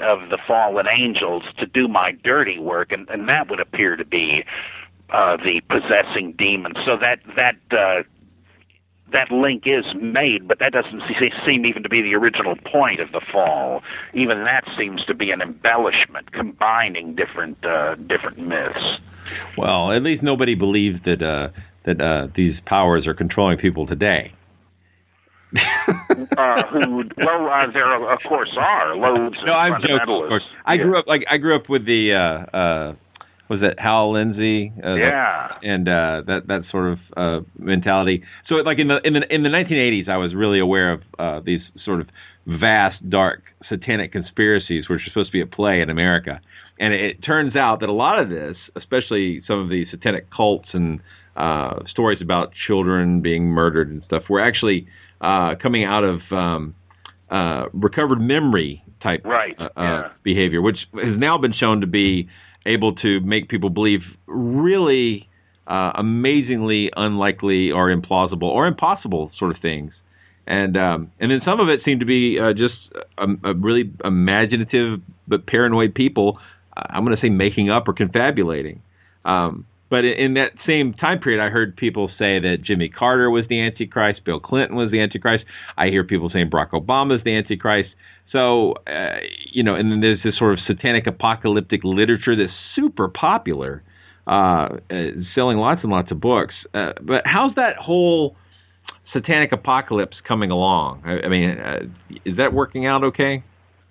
of 0.00 0.30
the 0.30 0.38
fallen 0.46 0.86
angels 0.88 1.42
to 1.58 1.66
do 1.66 1.88
my 1.88 2.12
dirty 2.22 2.58
work? 2.58 2.92
And, 2.92 3.08
and 3.08 3.28
that 3.28 3.48
would 3.50 3.60
appear 3.60 3.96
to 3.96 4.04
be 4.04 4.44
uh, 5.10 5.36
the 5.36 5.60
possessing 5.68 6.34
demon. 6.36 6.74
So 6.84 6.96
that, 6.96 7.18
that, 7.36 7.56
uh, 7.70 8.02
that 9.12 9.30
link 9.30 9.62
is 9.66 9.84
made, 10.00 10.46
but 10.48 10.58
that 10.58 10.72
doesn't 10.72 11.02
seem 11.46 11.64
even 11.64 11.82
to 11.82 11.88
be 11.88 12.02
the 12.02 12.14
original 12.14 12.56
point 12.56 13.00
of 13.00 13.12
the 13.12 13.20
fall. 13.32 13.82
Even 14.12 14.44
that 14.44 14.64
seems 14.76 15.04
to 15.06 15.14
be 15.14 15.30
an 15.30 15.40
embellishment, 15.40 16.32
combining 16.32 17.14
different 17.14 17.64
uh, 17.64 17.94
different 17.94 18.38
myths. 18.38 18.98
Well, 19.56 19.92
at 19.92 20.02
least 20.02 20.22
nobody 20.22 20.54
believes 20.54 20.98
that 21.04 21.22
uh, 21.22 21.48
that 21.84 22.00
uh, 22.00 22.28
these 22.34 22.54
powers 22.66 23.06
are 23.06 23.14
controlling 23.14 23.58
people 23.58 23.86
today. 23.86 24.32
uh, 26.36 26.62
who 26.72 27.04
well 27.16 27.48
uh, 27.48 27.70
there 27.72 28.12
of 28.12 28.18
course 28.28 28.50
are 28.58 28.96
loads 28.96 29.36
no, 29.44 29.52
of 29.52 29.56
I'm 29.56 29.80
joking. 29.82 30.00
Of 30.00 30.06
course, 30.06 30.42
I 30.66 30.74
yeah. 30.74 30.82
grew 30.82 30.98
up 30.98 31.06
like 31.06 31.24
I 31.30 31.36
grew 31.38 31.54
up 31.54 31.68
with 31.68 31.86
the 31.86 32.12
uh, 32.12 32.56
uh, 32.56 32.94
was 33.48 33.60
it 33.62 33.78
Hal 33.78 34.12
Lindsey? 34.12 34.72
Uh, 34.82 34.94
yeah, 34.94 35.48
the, 35.60 35.68
and 35.68 35.88
uh, 35.88 36.22
that 36.26 36.46
that 36.48 36.62
sort 36.70 36.92
of 36.92 36.98
uh, 37.16 37.40
mentality. 37.58 38.22
So 38.48 38.56
like 38.56 38.78
in 38.78 38.88
the 38.88 39.00
in 39.04 39.12
the 39.12 39.34
in 39.34 39.42
the 39.42 39.48
1980s, 39.48 40.08
I 40.08 40.16
was 40.16 40.34
really 40.34 40.58
aware 40.58 40.92
of 40.92 41.02
uh, 41.18 41.40
these 41.44 41.60
sort 41.84 42.00
of 42.00 42.08
vast, 42.46 43.08
dark, 43.08 43.42
satanic 43.68 44.12
conspiracies 44.12 44.88
which 44.88 45.00
are 45.00 45.04
supposed 45.08 45.28
to 45.28 45.32
be 45.32 45.40
at 45.40 45.50
play 45.50 45.80
in 45.80 45.90
America. 45.90 46.40
And 46.78 46.92
it, 46.92 47.00
it 47.00 47.22
turns 47.22 47.56
out 47.56 47.80
that 47.80 47.88
a 47.88 47.92
lot 47.92 48.18
of 48.18 48.28
this, 48.28 48.56
especially 48.76 49.42
some 49.46 49.58
of 49.60 49.68
the 49.68 49.86
satanic 49.90 50.30
cults 50.30 50.68
and 50.72 51.00
uh, 51.36 51.80
stories 51.88 52.20
about 52.20 52.52
children 52.66 53.20
being 53.20 53.44
murdered 53.44 53.90
and 53.90 54.02
stuff, 54.04 54.24
were 54.28 54.40
actually 54.40 54.86
uh, 55.20 55.54
coming 55.60 55.84
out 55.84 56.04
of 56.04 56.20
um, 56.30 56.74
uh, 57.30 57.66
recovered 57.72 58.20
memory 58.20 58.82
type 59.02 59.24
right. 59.24 59.54
uh, 59.58 59.68
yeah. 59.76 60.08
behavior, 60.22 60.62
which 60.62 60.78
has 60.94 61.18
now 61.18 61.38
been 61.38 61.52
shown 61.52 61.80
to 61.80 61.86
be 61.86 62.28
able 62.66 62.94
to 62.96 63.20
make 63.20 63.48
people 63.48 63.70
believe 63.70 64.00
really 64.26 65.28
uh, 65.66 65.92
amazingly 65.94 66.90
unlikely 66.96 67.70
or 67.70 67.94
implausible 67.94 68.44
or 68.44 68.66
impossible 68.66 69.30
sort 69.38 69.54
of 69.54 69.60
things. 69.60 69.92
And 70.46 70.76
um, 70.76 71.10
and 71.20 71.30
then 71.30 71.40
some 71.44 71.58
of 71.58 71.70
it 71.70 71.80
seemed 71.84 72.00
to 72.00 72.06
be 72.06 72.38
uh, 72.38 72.52
just 72.52 72.74
a, 73.16 73.26
a, 73.44 73.54
really 73.54 73.90
imaginative 74.04 75.00
but 75.26 75.46
paranoid 75.46 75.94
people. 75.94 76.38
Uh, 76.76 76.82
I'm 76.90 77.04
going 77.04 77.16
to 77.16 77.22
say 77.22 77.30
making 77.30 77.70
up 77.70 77.88
or 77.88 77.94
confabulating. 77.94 78.82
Um, 79.24 79.64
but 79.90 80.04
in 80.04 80.34
that 80.34 80.52
same 80.66 80.94
time 80.94 81.20
period, 81.20 81.44
I 81.44 81.50
heard 81.50 81.76
people 81.76 82.10
say 82.18 82.38
that 82.40 82.62
Jimmy 82.62 82.88
Carter 82.88 83.30
was 83.30 83.44
the 83.48 83.60
Antichrist, 83.60 84.24
Bill 84.24 84.40
Clinton 84.40 84.76
was 84.76 84.90
the 84.90 85.00
Antichrist. 85.00 85.44
I 85.76 85.88
hear 85.88 86.04
people 86.04 86.30
saying 86.32 86.50
Barack 86.50 86.70
Obama 86.70 87.16
is 87.16 87.24
the 87.24 87.36
Antichrist. 87.36 87.90
So, 88.32 88.74
uh, 88.86 89.18
you 89.52 89.62
know, 89.62 89.74
and 89.74 89.92
then 89.92 90.00
there's 90.00 90.20
this 90.24 90.36
sort 90.38 90.54
of 90.54 90.58
satanic 90.66 91.06
apocalyptic 91.06 91.82
literature 91.84 92.34
that's 92.34 92.52
super 92.74 93.08
popular, 93.08 93.82
uh, 94.26 94.30
uh, 94.90 95.10
selling 95.34 95.58
lots 95.58 95.82
and 95.82 95.92
lots 95.92 96.10
of 96.10 96.20
books. 96.20 96.54
Uh, 96.72 96.92
but 97.02 97.22
how's 97.26 97.54
that 97.54 97.76
whole 97.76 98.36
satanic 99.12 99.52
apocalypse 99.52 100.16
coming 100.26 100.50
along? 100.50 101.02
I, 101.04 101.26
I 101.26 101.28
mean, 101.28 101.50
uh, 101.50 101.80
is 102.24 102.36
that 102.38 102.52
working 102.52 102.86
out 102.86 103.04
okay? 103.04 103.44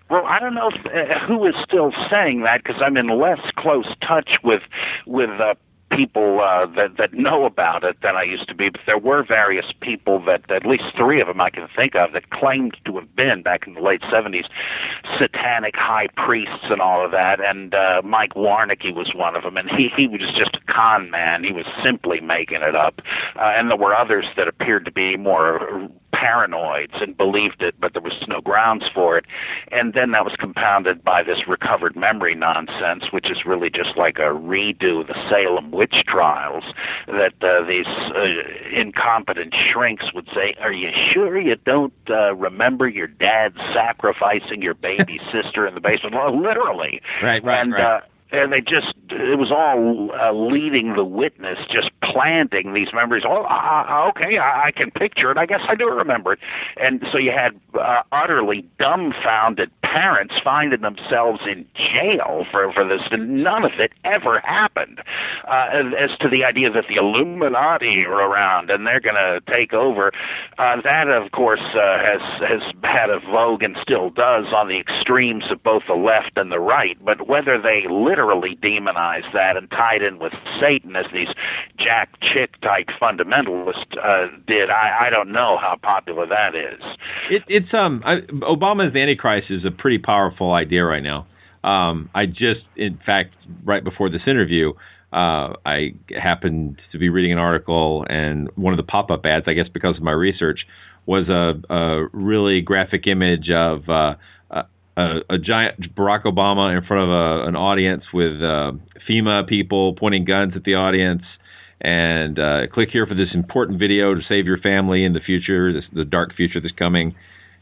Well, 0.10 0.26
I 0.26 0.40
don't 0.40 0.54
know 0.54 0.70
if, 0.70 0.86
uh, 0.86 1.26
who 1.28 1.46
is 1.48 1.56
still 1.64 1.92
saying 2.12 2.44
that 2.44 2.62
because 2.64 2.82
I'm 2.86 2.98
in 2.98 3.08
less 3.08 3.40
close 3.58 3.88
touch 4.06 4.30
with 4.44 4.62
with 5.08 5.30
uh, 5.40 5.56
people 5.96 6.42
uh, 6.42 6.66
that 6.76 6.98
that 6.98 7.14
know 7.14 7.46
about 7.46 7.84
it 7.84 7.98
than 8.02 8.16
I 8.16 8.24
used 8.24 8.48
to 8.50 8.56
be. 8.56 8.70
But 8.70 8.82
there 8.86 8.98
were 8.98 9.24
various 9.24 9.66
people 9.82 10.24
that 10.26 10.50
at 10.52 10.66
least 10.66 10.84
three 10.98 11.22
of 11.22 11.28
them 11.28 11.42
I 11.42 11.50
can 11.50 11.68
think 11.76 11.96
of 11.96 12.14
that 12.14 12.30
claimed 12.30 12.78
to 12.86 12.98
have 12.98 13.16
been 13.16 13.42
back 13.44 13.68
in 13.68 13.74
the 13.74 13.82
late 13.82 14.02
'70s 14.02 14.48
satanic 15.18 15.76
high 15.76 16.08
priests 16.16 16.66
and 16.70 16.82
all 16.82 17.04
of 17.06 17.12
that. 17.12 17.40
And 17.40 17.74
uh, 17.74 18.02
Mike 18.04 18.34
Warnke 18.36 18.94
was 18.94 19.12
one 19.16 19.36
of 19.36 19.44
them, 19.44 19.58
and 19.58 19.70
he 19.70 19.90
he 19.96 20.08
was 20.08 20.22
just 20.38 20.56
a 20.56 20.72
con 20.72 21.10
man. 21.12 21.44
He 21.44 21.52
was 21.52 21.66
simply 21.84 22.20
making 22.22 22.62
it 22.62 22.76
up. 22.76 23.02
Uh, 23.36 23.54
and 23.56 23.70
there 23.70 23.78
were 23.78 23.96
others 23.96 24.26
that 24.38 24.48
appeared 24.48 24.86
to 24.86 24.92
be 24.92 25.18
more 25.18 25.90
paranoids 26.24 27.02
and 27.02 27.18
believed 27.18 27.62
it, 27.62 27.76
but 27.80 27.94
there 27.94 28.02
was 28.02 28.14
no 28.28 28.40
grounds 28.40 28.86
for 28.94 29.18
it. 29.18 29.26
And 29.72 29.94
then 29.94 30.12
that 30.12 30.24
was 30.24 30.34
compounded 30.40 31.04
by 31.04 31.24
this 31.24 31.48
recovered 31.48 31.96
memory 31.96 32.36
nonsense, 32.36 33.12
which 33.12 33.30
is 33.30 33.46
really 33.46 33.70
just 33.70 33.98
like 33.98 34.18
a 34.18 34.32
redo 34.32 35.02
of 35.02 35.08
the 35.08 35.30
Salem 35.30 35.72
witch 35.72 35.96
trials. 36.08 36.64
That 37.08 37.34
uh, 37.42 37.66
these 37.68 37.88
uh, 37.88 38.80
incompetent 38.80 39.54
shrinks 39.54 40.14
would 40.14 40.28
say, 40.34 40.56
"Are 40.62 40.72
you 40.72 40.90
sure 41.14 41.40
you 41.40 41.56
don't 41.66 41.94
uh, 42.10 42.36
remember 42.36 42.88
your 42.88 43.08
dad 43.08 43.54
sacrificing 43.74 44.62
your 44.62 44.76
baby 44.76 45.20
sister 45.32 45.68
in 45.68 45.74
the 45.76 45.82
basement?" 45.82 46.16
Well, 46.16 46.42
literally. 46.42 47.02
Right, 47.22 47.44
right, 47.44 47.58
and, 47.58 47.74
right. 47.74 47.98
Uh, 47.98 48.02
and 48.34 48.52
they 48.52 48.60
just 48.62 48.94
it 49.12 49.38
was 49.38 49.52
all 49.52 50.10
uh, 50.12 50.34
leading 50.34 50.96
the 50.96 51.06
witness 51.06 51.60
just 51.72 51.92
planting 52.02 52.74
these 52.74 52.88
memories. 52.94 53.24
Oh 53.26 53.44
uh, 53.44 54.10
okay 54.10 54.38
I, 54.38 54.68
I 54.68 54.72
can 54.72 54.92
picture 54.92 55.32
it. 55.32 55.38
I 55.38 55.46
guess 55.46 55.62
i 55.70 55.76
do 55.76 55.88
remember 55.88 56.34
it. 56.34 56.40
And 56.78 57.04
so 57.12 57.18
you 57.18 57.32
had 57.32 57.60
uh, 57.80 58.02
utterly 58.12 58.66
dumbfounded 58.80 59.72
parents 59.94 60.34
finding 60.44 60.82
themselves 60.82 61.40
in 61.46 61.66
jail 61.76 62.46
for 62.50 62.74
for 62.74 62.84
this 62.88 63.02
none 63.12 63.64
of 63.64 63.74
it 63.78 63.92
ever 64.04 64.40
happened 64.40 65.00
uh, 65.48 65.70
as 65.94 66.10
to 66.20 66.28
the 66.28 66.44
idea 66.44 66.72
that 66.72 66.86
the 66.90 66.96
illuminati 66.96 68.04
are 68.04 68.28
around 68.28 68.72
and 68.72 68.88
they're 68.88 69.00
going 69.00 69.14
to 69.14 69.40
take 69.46 69.72
over 69.72 70.12
uh, 70.58 70.82
that 70.84 71.08
of 71.10 71.32
course 71.32 71.62
uh, 71.76 72.00
has 72.02 72.22
has 72.42 72.62
had 72.84 73.12
a 73.12 73.20
vogue 73.20 73.62
and 73.62 73.78
still 73.84 74.10
does 74.10 74.46
on 74.52 74.68
the 74.68 74.80
extremes 74.80 75.44
of 75.52 75.62
both 75.62 75.84
the 75.88 75.94
left 75.94 76.32
and 76.38 76.52
the 76.52 76.60
right 76.60 76.98
but 77.06 77.28
whether 77.28 77.62
they 77.62 77.84
literally 77.88 78.58
demonize 78.64 79.32
that 79.32 79.56
and 79.56 79.70
tied 79.70 80.02
in 80.02 80.18
with 80.18 80.34
Satan 80.60 80.96
as 80.96 81.06
these 81.14 81.30
Jack 81.78 82.10
Chick 82.22 82.60
type 82.62 82.88
fundamentalists 83.00 83.98
uh, 84.02 84.28
did. 84.48 84.70
I, 84.70 85.06
I 85.06 85.10
don't 85.10 85.32
know 85.32 85.58
how 85.62 85.78
popular 85.82 86.26
that 86.26 86.56
is. 86.56 86.82
It, 87.30 87.44
it's 87.48 87.74
um 87.74 88.02
I, 88.06 88.22
Obama 88.42 88.88
as 88.88 88.94
the 88.94 89.00
Antichrist 89.00 89.52
is 89.52 89.66
a 89.66 89.72
pretty 89.84 89.98
powerful 89.98 90.54
idea 90.54 90.82
right 90.86 91.04
now. 91.04 91.28
um, 91.66 92.10
I 92.16 92.26
just, 92.26 92.62
in 92.78 92.98
fact, 93.06 93.36
right 93.66 93.84
before 93.84 94.10
this 94.10 94.22
interview, 94.26 94.72
uh, 95.12 95.54
I 95.66 95.94
happened 96.18 96.82
to 96.94 96.98
be 96.98 97.10
reading 97.10 97.34
an 97.34 97.38
article, 97.38 98.06
and 98.10 98.50
one 98.56 98.72
of 98.72 98.78
the 98.78 98.84
pop-up 98.84 99.26
ads, 99.26 99.44
I 99.46 99.54
guess 99.54 99.68
because 99.68 99.98
of 99.98 100.02
my 100.02 100.14
research, 100.14 100.66
was 101.06 101.28
a, 101.28 101.62
a 101.70 102.08
really 102.14 102.62
graphic 102.62 103.08
image 103.08 103.50
of 103.50 103.90
uh, 103.90 104.16
a, 104.96 105.20
a, 105.30 105.38
giant 105.38 105.94
Barack 105.96 106.24
Obama 106.24 106.76
in 106.76 106.86
front 106.86 107.04
of 107.04 107.10
a, 107.10 107.48
an 107.50 107.58
audience 107.58 108.06
with 108.14 108.42
uh, 108.42 108.72
FEMA 109.08 109.46
people 109.46 109.96
pointing 109.96 110.24
guns 110.24 110.54
at 110.56 110.64
the 110.64 110.76
audience. 110.76 111.24
And 111.82 112.40
uh, 112.40 112.68
click 112.68 112.90
here 112.90 113.06
for 113.06 113.16
this 113.16 113.34
important 113.34 113.80
video 113.80 114.16
to 114.16 114.22
save 114.30 114.46
your 114.46 114.60
family 114.60 115.04
in 115.04 115.12
the 115.12 115.20
future, 115.20 115.74
this, 115.74 115.84
the 115.92 116.06
dark 116.06 116.34
future 116.34 116.62
that's 116.62 116.74
coming. 116.74 117.16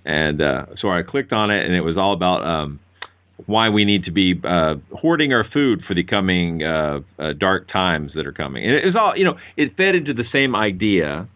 And 0.06 0.42
uh, 0.42 0.66
so 0.80 0.90
I 0.90 1.04
clicked 1.04 1.32
on 1.32 1.52
it, 1.52 1.66
and 1.66 1.76
it 1.76 1.82
was 1.82 1.98
all 1.98 2.14
about 2.14 2.44
um, 2.44 2.80
why 3.46 3.70
we 3.70 3.86
need 3.86 4.06
to 4.06 4.12
be 4.12 4.40
uh, 4.44 4.76
hoarding 4.96 5.34
our 5.34 5.46
food 5.52 5.84
for 5.88 5.94
the 5.94 6.04
coming 6.04 6.64
uh, 6.64 7.00
uh, 7.20 7.34
dark 7.34 7.70
times 7.72 8.12
that 8.16 8.26
are 8.26 8.32
coming. 8.32 8.64
And 8.64 8.76
it 8.76 8.86
was 8.86 8.96
all, 8.96 9.16
you 9.16 9.24
know, 9.24 9.38
it 9.58 9.76
fed 9.78 9.96
into 9.96 10.14
the 10.14 10.26
same 10.32 10.56
idea. 10.56 11.28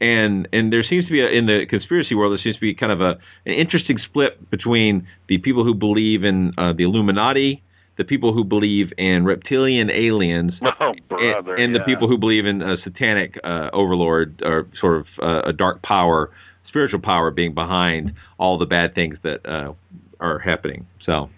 And 0.00 0.48
and 0.52 0.72
there 0.72 0.82
seems 0.82 1.06
to 1.06 1.12
be 1.12 1.20
a, 1.20 1.28
in 1.28 1.46
the 1.46 1.66
conspiracy 1.68 2.14
world 2.14 2.32
there 2.32 2.42
seems 2.42 2.56
to 2.56 2.60
be 2.60 2.74
kind 2.74 2.92
of 2.92 3.00
a 3.00 3.16
an 3.46 3.52
interesting 3.52 3.98
split 4.04 4.50
between 4.50 5.06
the 5.28 5.38
people 5.38 5.64
who 5.64 5.72
believe 5.72 6.24
in 6.24 6.52
uh, 6.58 6.72
the 6.72 6.82
Illuminati, 6.82 7.62
the 7.96 8.04
people 8.04 8.32
who 8.34 8.44
believe 8.44 8.92
in 8.98 9.24
reptilian 9.24 9.90
aliens, 9.90 10.52
oh, 10.80 10.94
brother, 11.08 11.54
and, 11.54 11.64
and 11.64 11.72
yeah. 11.72 11.78
the 11.78 11.84
people 11.84 12.08
who 12.08 12.18
believe 12.18 12.44
in 12.44 12.60
a 12.60 12.76
satanic 12.82 13.38
uh, 13.44 13.70
overlord 13.72 14.42
or 14.44 14.66
sort 14.80 14.96
of 14.98 15.06
uh, 15.22 15.48
a 15.48 15.52
dark 15.52 15.80
power, 15.82 16.30
spiritual 16.74 16.98
power 16.98 17.30
being 17.30 17.54
behind 17.54 18.12
all 18.36 18.58
the 18.58 18.66
bad 18.66 18.96
things 18.96 19.16
that 19.22 19.46
uh, 19.46 19.72
are 20.18 20.40
happening. 20.40 20.84
So. 21.06 21.30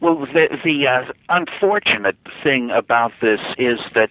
Well, 0.00 0.26
the, 0.26 0.58
the 0.64 0.88
uh, 0.88 1.12
unfortunate 1.28 2.16
thing 2.42 2.72
about 2.72 3.12
this 3.20 3.38
is 3.58 3.78
that 3.94 4.08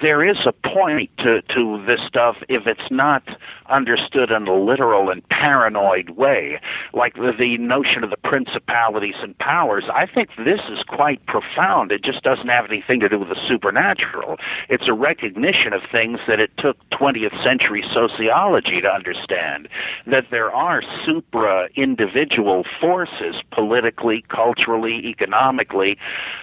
there 0.00 0.24
is 0.26 0.38
a 0.46 0.52
point 0.52 1.10
to, 1.18 1.42
to 1.54 1.84
this 1.86 2.00
stuff 2.06 2.36
if 2.48 2.66
it's 2.66 2.90
not 2.90 3.22
understood 3.68 4.30
in 4.30 4.48
a 4.48 4.54
literal 4.54 5.10
and 5.10 5.26
paranoid 5.28 6.10
way. 6.10 6.60
Like 6.94 7.14
the, 7.14 7.32
the 7.38 7.58
notion 7.58 8.02
of 8.02 8.10
the 8.10 8.16
principalities 8.16 9.16
and 9.22 9.36
powers, 9.38 9.84
I 9.92 10.06
think 10.06 10.30
this 10.38 10.60
is 10.70 10.82
quite 10.88 11.24
profound. 11.26 11.92
It 11.92 12.02
just 12.02 12.22
doesn't 12.22 12.48
have 12.48 12.64
anything 12.70 13.00
to 13.00 13.08
do 13.08 13.18
with 13.18 13.28
the 13.28 13.40
supernatural. 13.46 14.38
It's 14.68 14.88
a 14.88 14.94
recognition 14.94 15.72
of 15.72 15.82
things 15.90 16.20
that 16.26 16.40
it 16.40 16.50
took 16.58 16.76
20th 16.90 17.42
century 17.44 17.84
sociology 17.92 18.80
to 18.80 18.88
understand. 18.88 19.68
That 20.06 20.24
there 20.30 20.50
are 20.50 20.82
supra 21.04 21.68
individual 21.76 22.64
forces, 22.80 23.36
politically, 23.50 24.24
culturally, 24.28 25.06
economically, 25.06 25.98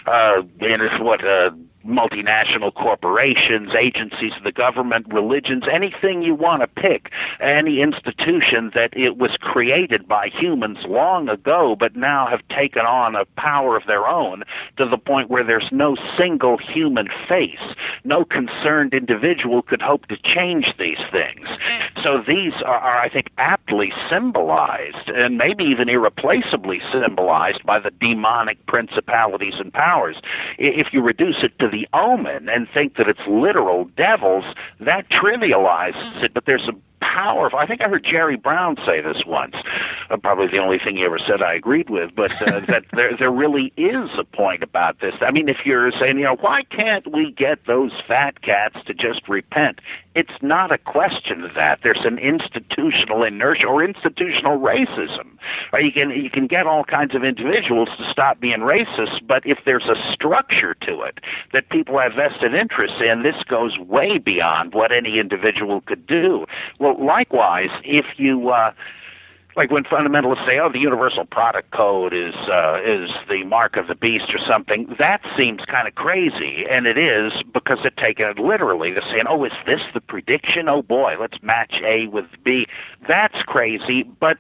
uh, 0.05 0.41
in 0.61 0.79
what, 0.99 1.25
uh, 1.25 1.51
multinational 1.85 2.73
corporations, 2.73 3.71
agencies 3.79 4.33
of 4.37 4.43
the 4.43 4.51
government, 4.51 5.07
religions, 5.11 5.63
anything 5.71 6.21
you 6.21 6.35
want 6.35 6.61
to 6.61 6.67
pick, 6.67 7.11
any 7.39 7.81
institution 7.81 8.71
that 8.75 8.89
it 8.93 9.17
was 9.17 9.31
created 9.39 10.07
by 10.07 10.27
humans 10.27 10.79
long 10.87 11.29
ago, 11.29 11.75
but 11.79 11.95
now 11.95 12.27
have 12.29 12.41
taken 12.49 12.83
on 12.83 13.15
a 13.15 13.25
power 13.37 13.77
of 13.77 13.83
their 13.87 14.07
own 14.07 14.43
to 14.77 14.87
the 14.87 14.97
point 14.97 15.29
where 15.29 15.43
there's 15.43 15.69
no 15.71 15.95
single 16.17 16.57
human 16.57 17.07
face. 17.27 17.75
No 18.03 18.25
concerned 18.25 18.93
individual 18.93 19.61
could 19.61 19.81
hope 19.81 20.07
to 20.07 20.17
change 20.17 20.73
these 20.77 20.99
things. 21.11 21.47
So 22.03 22.21
these 22.25 22.53
are, 22.65 22.77
are 22.77 22.99
I 22.99 23.09
think, 23.09 23.27
aptly 23.37 23.91
symbolized 24.09 25.09
and 25.09 25.37
maybe 25.37 25.63
even 25.63 25.89
irreplaceably 25.89 26.81
symbolized 26.91 27.65
by 27.65 27.79
the 27.79 27.91
demonic 27.91 28.65
principalities 28.65 29.55
and 29.59 29.73
powers. 29.73 30.17
If 30.57 30.87
you 30.91 31.01
reduce 31.01 31.37
it 31.43 31.57
to 31.59 31.68
the 31.69 31.87
omen 31.93 32.49
and 32.49 32.67
think 32.73 32.95
that 32.97 33.07
it's 33.07 33.19
literal 33.27 33.85
devils, 33.97 34.43
that 34.79 35.09
trivializes 35.09 36.23
it. 36.23 36.33
But 36.33 36.45
there's 36.45 36.67
a 36.67 36.73
powerful. 37.01 37.59
I 37.59 37.65
think 37.65 37.81
I 37.81 37.89
heard 37.89 38.03
Jerry 38.03 38.37
Brown 38.37 38.77
say 38.85 39.01
this 39.01 39.23
once. 39.25 39.55
Uh, 40.09 40.17
probably 40.17 40.47
the 40.47 40.57
only 40.57 40.79
thing 40.79 40.97
he 40.97 41.03
ever 41.03 41.19
said 41.19 41.41
I 41.41 41.53
agreed 41.53 41.89
with, 41.89 42.11
but 42.15 42.31
uh, 42.41 42.59
that 42.67 42.85
there 42.93 43.15
there 43.17 43.31
really 43.31 43.73
is 43.77 44.09
a 44.17 44.23
point 44.23 44.63
about 44.63 44.99
this. 45.01 45.13
I 45.21 45.31
mean, 45.31 45.49
if 45.49 45.57
you're 45.65 45.91
saying, 45.91 46.17
you 46.17 46.23
know, 46.23 46.37
why 46.39 46.61
can't 46.69 47.11
we 47.11 47.31
get 47.31 47.59
those 47.67 47.91
fat 48.07 48.41
cats 48.41 48.77
to 48.87 48.93
just 48.93 49.27
repent? 49.27 49.79
It's 50.15 50.41
not 50.41 50.71
a 50.71 50.77
question 50.77 51.43
of 51.43 51.53
that. 51.55 51.79
There's 51.83 52.03
an 52.03 52.17
institutional 52.17 53.23
inertia 53.23 53.67
or 53.67 53.83
institutional 53.83 54.59
racism. 54.59 55.37
Or 55.71 55.79
you 55.79 55.91
can 55.91 56.09
you 56.09 56.29
can 56.29 56.47
get 56.47 56.65
all 56.65 56.83
kinds 56.83 57.15
of 57.15 57.23
individuals 57.23 57.89
to 57.97 58.11
stop 58.11 58.39
being 58.39 58.59
racist, 58.59 59.25
but 59.27 59.45
if 59.45 59.59
there's 59.65 59.85
a 59.85 59.95
structure 60.13 60.75
to 60.81 61.01
it 61.01 61.19
that 61.53 61.69
people 61.69 61.99
have 61.99 62.13
vested 62.13 62.53
interests 62.53 62.97
in, 62.99 63.23
this 63.23 63.41
goes 63.47 63.77
way 63.77 64.17
beyond 64.17 64.73
what 64.73 64.91
any 64.91 65.19
individual 65.19 65.81
could 65.81 66.05
do. 66.05 66.45
Well, 66.79 66.88
likewise, 66.97 67.69
if 67.83 68.05
you 68.17 68.49
uh, 68.49 68.71
like 69.55 69.71
when 69.71 69.83
fundamentalists 69.83 70.45
say, 70.45 70.59
"Oh, 70.59 70.69
the 70.71 70.79
universal 70.79 71.25
product 71.25 71.71
code 71.71 72.13
is 72.13 72.35
uh, 72.51 72.79
is 72.81 73.09
the 73.27 73.43
mark 73.45 73.77
of 73.77 73.87
the 73.87 73.95
beast" 73.95 74.25
or 74.33 74.39
something, 74.47 74.95
that 74.99 75.21
seems 75.37 75.61
kind 75.65 75.87
of 75.87 75.95
crazy, 75.95 76.63
and 76.69 76.85
it 76.85 76.97
is 76.97 77.33
because 77.53 77.79
they're 77.81 77.91
taking 77.91 78.25
it 78.25 78.39
literally. 78.39 78.91
They're 78.91 79.03
saying, 79.11 79.25
"Oh, 79.27 79.43
is 79.43 79.51
this 79.65 79.81
the 79.93 80.01
prediction? 80.01 80.69
Oh 80.69 80.81
boy, 80.81 81.15
let's 81.19 81.41
match 81.41 81.73
A 81.83 82.07
with 82.07 82.25
B." 82.43 82.67
That's 83.07 83.41
crazy, 83.45 84.03
but 84.19 84.37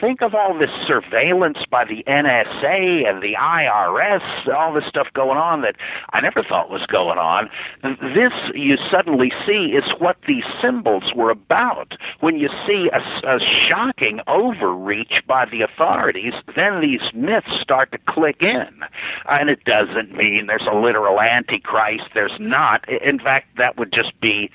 think 0.00 0.22
of 0.22 0.34
all 0.34 0.58
this 0.58 0.70
surveillance 0.86 1.58
by 1.70 1.84
the 1.84 2.02
NSA 2.06 3.08
and 3.08 3.22
the 3.22 3.34
IRS, 3.38 4.48
all 4.54 4.72
this 4.72 4.84
stuff 4.88 5.08
going 5.14 5.38
on 5.38 5.62
that 5.62 5.76
I 6.12 6.20
never 6.20 6.42
thought 6.42 6.70
was 6.70 6.86
going 6.86 7.18
on. 7.18 7.48
This 7.82 8.32
you 8.54 8.76
suddenly 8.90 9.32
see 9.46 9.72
is 9.76 9.84
what 9.98 10.16
these 10.26 10.44
symbols 10.62 11.12
were 11.14 11.30
about. 11.30 11.94
When 12.20 12.38
you 12.38 12.48
see 12.66 12.90
a, 12.92 13.28
a 13.28 13.38
shocking 13.68 14.20
overreach 14.26 15.22
by 15.26 15.46
the 15.46 15.62
authorities, 15.62 16.34
then 16.56 16.80
these 16.80 17.12
myths 17.14 17.60
start 17.60 17.92
to 17.92 17.98
click 18.08 18.42
in. 18.42 18.68
And 19.28 19.50
it 19.50 19.64
doesn't 19.64 20.14
mean 20.14 20.46
there's 20.46 20.68
a 20.70 20.76
literal 20.76 21.20
antichrist. 21.20 22.10
There's 22.14 22.38
not. 22.38 22.88
In 22.88 23.18
fact, 23.18 23.56
that 23.56 23.76
would 23.76 23.92
just 23.92 24.18
be 24.20 24.50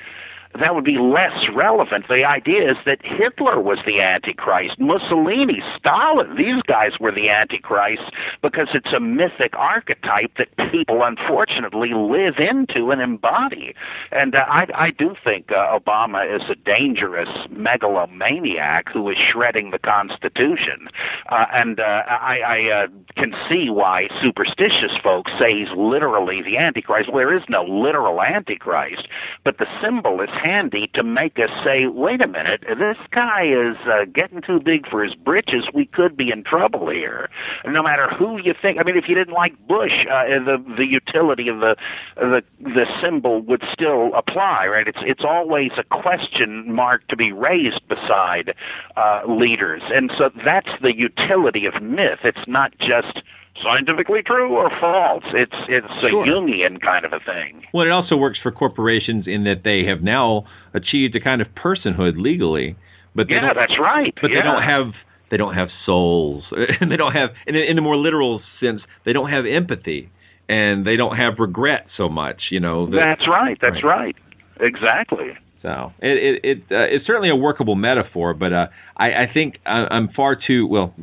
that 0.59 0.75
would 0.75 0.83
be 0.83 0.97
less 0.97 1.49
relevant. 1.53 2.07
The 2.07 2.23
idea 2.23 2.71
is 2.71 2.77
that 2.85 2.99
Hitler 3.03 3.59
was 3.59 3.79
the 3.85 4.01
Antichrist, 4.01 4.79
Mussolini, 4.79 5.61
Stalin, 5.77 6.35
these 6.35 6.61
guys 6.63 6.99
were 6.99 7.11
the 7.11 7.29
Antichrist 7.29 8.03
because 8.41 8.69
it's 8.73 8.93
a 8.93 8.99
mythic 8.99 9.55
archetype 9.57 10.31
that 10.37 10.71
people 10.71 11.03
unfortunately 11.03 11.93
live 11.93 12.35
into 12.37 12.91
and 12.91 13.01
embody. 13.01 13.73
And 14.11 14.35
uh, 14.35 14.45
I, 14.47 14.67
I 14.75 14.91
do 14.91 15.15
think 15.23 15.51
uh, 15.51 15.77
Obama 15.77 16.23
is 16.23 16.43
a 16.49 16.55
dangerous 16.55 17.29
megalomaniac 17.49 18.89
who 18.91 19.09
is 19.09 19.17
shredding 19.17 19.71
the 19.71 19.79
Constitution. 19.79 20.87
Uh, 21.29 21.45
and 21.55 21.79
uh, 21.79 21.83
I, 21.83 22.37
I 22.45 22.83
uh, 22.83 22.87
can 23.15 23.33
see 23.49 23.69
why 23.69 24.07
superstitious 24.21 24.91
folks 25.03 25.31
say 25.39 25.59
he's 25.59 25.75
literally 25.75 26.41
the 26.41 26.57
Antichrist. 26.57 27.09
Well, 27.09 27.17
there 27.17 27.35
is 27.35 27.43
no 27.49 27.63
literal 27.63 28.21
Antichrist, 28.21 29.07
but 29.43 29.57
the 29.57 29.67
symbol 29.81 30.21
is 30.21 30.29
handy 30.45 30.89
to 30.93 31.03
make 31.03 31.37
us 31.37 31.49
say, 31.63 31.87
wait 31.87 32.21
a 32.21 32.27
minute, 32.27 32.63
this 32.67 32.97
guy 33.11 33.43
is 33.45 33.77
uh, 33.87 34.05
getting 34.13 34.41
too 34.41 34.59
big 34.59 34.87
for 34.87 35.03
his 35.03 35.15
britches. 35.15 35.65
We 35.73 35.85
could 35.85 36.15
be 36.15 36.31
in 36.31 36.43
trouble 36.43 36.89
here. 36.89 37.29
No 37.65 37.81
matter 37.81 38.07
who 38.17 38.39
you 38.41 38.53
think. 38.61 38.79
I 38.79 38.83
mean, 38.83 38.97
if 38.97 39.05
you 39.07 39.15
didn't 39.15 39.33
like 39.33 39.53
Bush, 39.67 40.05
uh, 40.11 40.25
the 40.45 40.63
the 40.77 40.85
utility 40.85 41.47
of 41.47 41.59
the 41.59 41.75
the 42.15 42.41
the 42.59 42.85
symbol 43.01 43.41
would 43.41 43.63
still 43.71 44.11
apply, 44.15 44.67
right? 44.67 44.87
It's 44.87 44.99
it's 45.01 45.23
always 45.23 45.71
a 45.77 45.83
question 45.83 46.71
mark 46.71 47.07
to 47.07 47.15
be 47.15 47.31
raised 47.31 47.81
beside 47.87 48.53
uh, 48.95 49.21
leaders, 49.27 49.81
and 49.91 50.11
so 50.17 50.29
that's 50.45 50.69
the 50.81 50.95
utility 50.95 51.65
of 51.65 51.81
myth. 51.81 52.19
It's 52.23 52.47
not 52.47 52.71
just 52.79 53.21
scientifically 53.63 54.21
true 54.21 54.55
or 54.55 54.69
false. 54.79 55.23
It's 55.33 55.55
it's 55.67 55.87
a 56.03 56.09
Sure. 56.09 56.25
Jungian 56.25 56.81
kind 56.81 57.05
of 57.05 57.13
a 57.13 57.19
thing. 57.19 57.63
Well, 57.73 57.85
it 57.85 57.91
also 57.91 58.15
works 58.15 58.39
for 58.41 58.51
corporations 58.51 59.25
in 59.27 59.43
that 59.45 59.63
they 59.63 59.85
have 59.85 60.01
now 60.01 60.45
achieved 60.73 61.15
a 61.15 61.19
kind 61.19 61.41
of 61.41 61.47
personhood 61.55 62.13
legally, 62.21 62.75
but 63.15 63.27
they 63.29 63.35
Yeah, 63.35 63.53
that's 63.53 63.77
right. 63.79 64.13
But 64.21 64.29
they 64.35 64.41
don't 64.41 64.61
have 64.63 64.91
they 65.31 65.37
don't 65.37 65.55
have 65.55 65.69
souls, 65.85 66.43
and 66.79 66.91
they 66.91 66.97
don't 66.97 67.13
have 67.13 67.31
in, 67.47 67.55
a- 67.55 67.59
in 67.71 67.77
a 67.77 67.81
more 67.81 67.97
literal 67.97 68.41
sense 68.59 68.81
they 69.05 69.13
don't 69.13 69.29
have 69.31 69.45
empathy, 69.45 70.09
and 70.49 70.85
they 70.85 70.95
don't 70.95 71.15
have 71.17 71.39
regret 71.39 71.87
so 71.97 72.09
much. 72.09 72.43
You 72.51 72.59
know. 72.59 72.85
that- 72.87 73.17
That's 73.17 73.27
right. 73.27 73.57
That's 73.61 73.83
right. 73.83 74.15
Exactly. 74.59 75.31
So 75.61 75.93
it 76.01 76.17
it, 76.17 76.45
it 76.45 76.57
uh, 76.71 76.85
it's 76.95 77.07
certainly 77.07 77.29
a 77.29 77.35
workable 77.35 77.75
metaphor, 77.75 78.33
but 78.33 78.53
uh, 78.53 78.67
I, 78.97 79.23
I 79.23 79.31
think 79.33 79.59
I, 79.65 79.87
I'm 79.89 80.09
far 80.09 80.35
too 80.35 80.67
well. 80.67 80.93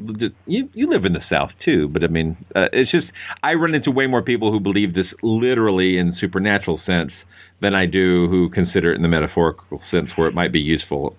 You 0.46 0.68
you 0.72 0.88
live 0.88 1.04
in 1.04 1.12
the 1.12 1.22
South 1.30 1.50
too, 1.64 1.88
but 1.88 2.04
I 2.04 2.06
mean, 2.06 2.36
uh, 2.54 2.66
it's 2.72 2.90
just 2.90 3.06
I 3.42 3.54
run 3.54 3.74
into 3.74 3.90
way 3.90 4.06
more 4.06 4.22
people 4.22 4.52
who 4.52 4.60
believe 4.60 4.94
this 4.94 5.06
literally 5.22 5.98
in 5.98 6.14
supernatural 6.20 6.80
sense 6.86 7.12
than 7.60 7.74
I 7.74 7.86
do 7.86 8.28
who 8.28 8.50
consider 8.50 8.92
it 8.92 8.96
in 8.96 9.02
the 9.02 9.08
metaphorical 9.08 9.80
sense 9.90 10.10
where 10.16 10.28
it 10.28 10.34
might 10.34 10.52
be 10.52 10.60
useful. 10.60 11.16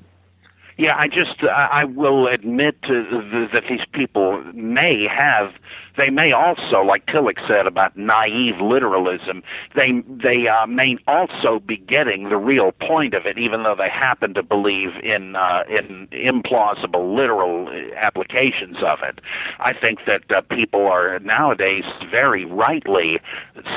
Yeah, 0.78 0.96
I 0.98 1.08
just 1.08 1.44
I 1.44 1.82
I 1.82 1.84
will 1.86 2.28
admit 2.28 2.82
that 2.82 3.64
these 3.70 3.86
people 3.94 4.44
may 4.54 5.08
have 5.08 5.54
they 5.96 6.10
may 6.10 6.32
also, 6.32 6.82
like 6.82 7.06
Tillich 7.06 7.38
said 7.48 7.68
about 7.68 7.96
naive 7.96 8.60
literalism, 8.60 9.44
they 9.76 10.02
they 10.08 10.48
uh, 10.48 10.66
may 10.66 10.98
also 11.08 11.60
be 11.60 11.78
getting 11.78 12.30
the 12.30 12.38
real 12.38 12.72
point 12.72 13.14
of 13.14 13.26
it, 13.26 13.38
even 13.38 13.64
though 13.64 13.76
they 13.78 13.90
happen 13.90 14.34
to 14.34 14.42
believe 14.44 14.90
in 15.04 15.36
uh, 15.36 15.64
in 15.70 16.08
implausible 16.12 17.16
literal 17.16 17.68
uh, 17.68 17.96
applications 17.96 18.78
of 18.84 19.00
it. 19.04 19.20
I 19.60 19.74
think 19.74 20.00
that 20.08 20.24
uh, 20.36 20.42
people 20.42 20.88
are 20.88 21.20
nowadays 21.20 21.84
very 22.10 22.46
rightly 22.46 23.20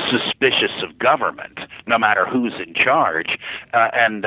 suspicious 0.09 0.81
of 0.81 0.97
government, 0.97 1.59
no 1.85 1.99
matter 1.99 2.25
who's 2.25 2.53
in 2.65 2.73
charge, 2.73 3.37
uh, 3.73 3.89
and. 3.93 4.25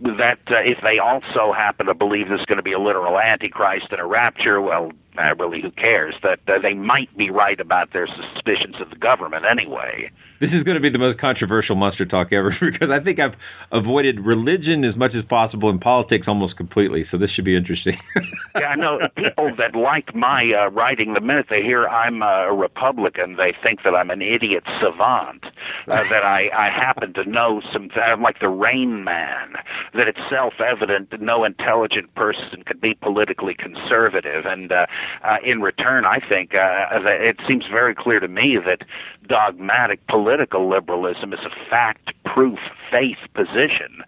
That 0.00 0.38
uh, 0.48 0.62
if 0.64 0.78
they 0.82 0.98
also 0.98 1.52
happen 1.52 1.86
to 1.86 1.94
believe 1.94 2.28
there's 2.28 2.44
going 2.44 2.58
to 2.58 2.62
be 2.62 2.72
a 2.72 2.78
literal 2.78 3.18
antichrist 3.18 3.86
and 3.90 4.00
a 4.00 4.06
rapture, 4.06 4.60
well, 4.60 4.92
uh, 5.16 5.34
really, 5.36 5.60
who 5.60 5.70
cares? 5.70 6.14
That 6.22 6.40
uh, 6.48 6.58
they 6.60 6.74
might 6.74 7.14
be 7.16 7.30
right 7.30 7.58
about 7.58 7.92
their 7.92 8.06
suspicions 8.06 8.76
of 8.80 8.90
the 8.90 8.96
government 8.96 9.44
anyway. 9.50 10.10
This 10.40 10.50
is 10.52 10.62
going 10.62 10.76
to 10.76 10.80
be 10.80 10.90
the 10.90 10.98
most 10.98 11.18
controversial 11.18 11.74
monster 11.74 12.06
talk 12.06 12.32
ever 12.32 12.54
because 12.60 12.90
I 12.90 13.00
think 13.02 13.18
I've 13.18 13.34
avoided 13.72 14.20
religion 14.20 14.84
as 14.84 14.94
much 14.94 15.12
as 15.14 15.24
possible 15.24 15.68
and 15.68 15.80
politics 15.80 16.26
almost 16.28 16.56
completely. 16.56 17.06
So 17.10 17.18
this 17.18 17.30
should 17.30 17.44
be 17.44 17.56
interesting. 17.56 17.98
yeah, 18.54 18.68
I 18.68 18.76
know 18.76 19.00
people 19.16 19.50
that 19.58 19.74
like 19.74 20.14
my 20.14 20.52
uh, 20.52 20.70
writing. 20.70 21.14
The 21.14 21.20
minute 21.20 21.46
they 21.50 21.62
hear 21.62 21.88
I'm 21.88 22.22
a 22.22 22.52
Republican, 22.52 23.36
they 23.36 23.52
think 23.62 23.82
that 23.82 23.94
I'm 23.94 24.10
an 24.10 24.22
idiot 24.22 24.62
savant. 24.80 25.44
Uh, 25.88 26.02
that 26.10 26.24
I, 26.24 26.48
I 26.56 26.70
happen 26.70 27.14
to 27.14 27.24
know 27.24 27.60
some. 27.72 27.88
I'm 27.96 28.22
like 28.22 28.40
the 28.40 28.48
Rain 28.48 29.02
Man. 29.02 29.54
That 29.94 30.06
it's 30.06 30.20
self-evident 30.30 31.10
that 31.10 31.20
no 31.20 31.44
intelligent 31.44 32.14
person 32.14 32.62
could 32.64 32.80
be 32.80 32.94
politically 32.94 33.54
conservative, 33.54 34.44
and 34.46 34.70
uh, 34.70 34.86
uh, 35.24 35.36
in 35.44 35.60
return, 35.60 36.04
I 36.04 36.20
think 36.26 36.54
uh, 36.54 36.86
it 36.92 37.36
seems 37.46 37.64
very 37.70 37.94
clear 37.94 38.20
to 38.20 38.28
me 38.28 38.58
that 38.64 38.86
dogmatic 39.28 40.06
political 40.06 40.68
liberalism 40.68 41.32
is 41.32 41.40
a 41.44 41.70
fact-proof 41.70 42.58
faith 42.90 43.18
position. 43.34 44.02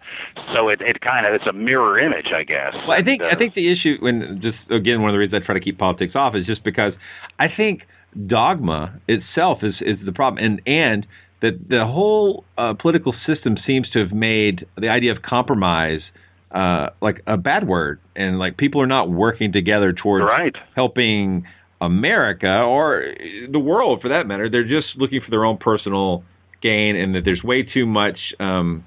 So 0.53 0.69
it, 0.69 0.81
it 0.81 1.01
kind 1.01 1.25
of 1.25 1.33
it's 1.33 1.47
a 1.47 1.53
mirror 1.53 1.99
image, 1.99 2.31
I 2.35 2.43
guess. 2.43 2.73
Well, 2.87 2.91
I 2.91 3.03
think 3.03 3.21
and, 3.21 3.31
uh, 3.31 3.35
I 3.35 3.37
think 3.37 3.53
the 3.53 3.71
issue, 3.71 3.97
when 3.99 4.39
just 4.41 4.57
again 4.69 5.01
one 5.01 5.09
of 5.09 5.13
the 5.13 5.19
reasons 5.19 5.41
I 5.43 5.45
try 5.45 5.55
to 5.55 5.61
keep 5.61 5.77
politics 5.77 6.13
off 6.15 6.35
is 6.35 6.45
just 6.45 6.63
because 6.63 6.93
I 7.39 7.47
think 7.55 7.83
dogma 8.27 8.99
itself 9.07 9.59
is 9.63 9.75
is 9.81 9.97
the 10.05 10.11
problem, 10.11 10.43
and 10.43 10.61
and 10.65 11.05
that 11.41 11.69
the 11.69 11.85
whole 11.85 12.43
uh, 12.57 12.73
political 12.73 13.13
system 13.25 13.57
seems 13.65 13.89
to 13.89 13.99
have 13.99 14.11
made 14.11 14.65
the 14.77 14.89
idea 14.89 15.11
of 15.11 15.23
compromise 15.23 16.01
uh, 16.53 16.89
like 17.01 17.21
a 17.27 17.37
bad 17.37 17.67
word, 17.67 17.99
and 18.15 18.39
like 18.39 18.57
people 18.57 18.81
are 18.81 18.87
not 18.87 19.09
working 19.09 19.51
together 19.51 19.93
towards 19.93 20.25
right. 20.25 20.55
helping 20.75 21.45
America 21.79 22.61
or 22.61 23.05
the 23.49 23.59
world 23.59 24.01
for 24.01 24.09
that 24.09 24.27
matter. 24.27 24.49
They're 24.49 24.67
just 24.67 24.97
looking 24.97 25.21
for 25.21 25.31
their 25.31 25.45
own 25.45 25.57
personal 25.57 26.23
gain, 26.61 26.95
and 26.95 27.15
that 27.15 27.23
there's 27.25 27.43
way 27.43 27.63
too 27.63 27.85
much 27.85 28.17
um, 28.39 28.83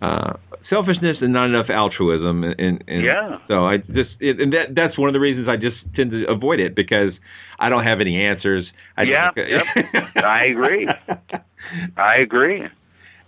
uh, 0.00 0.34
selfishness 0.68 1.18
and 1.20 1.32
not 1.32 1.46
enough 1.46 1.70
altruism. 1.70 2.42
And, 2.42 2.82
and 2.88 3.04
yeah. 3.04 3.38
So 3.46 3.64
I 3.64 3.78
just 3.78 4.10
it, 4.20 4.40
and 4.40 4.52
that 4.52 4.74
that's 4.74 4.98
one 4.98 5.08
of 5.08 5.12
the 5.12 5.20
reasons 5.20 5.48
I 5.48 5.56
just 5.56 5.76
tend 5.94 6.10
to 6.10 6.24
avoid 6.28 6.58
it 6.58 6.74
because 6.74 7.12
I 7.60 7.68
don't 7.68 7.84
have 7.84 8.00
any 8.00 8.20
answers. 8.20 8.66
I 8.96 9.02
yeah. 9.04 9.30
Yep. 9.36 10.24
I 10.24 10.44
agree. 10.46 10.88
I 11.96 12.16
agree 12.16 12.64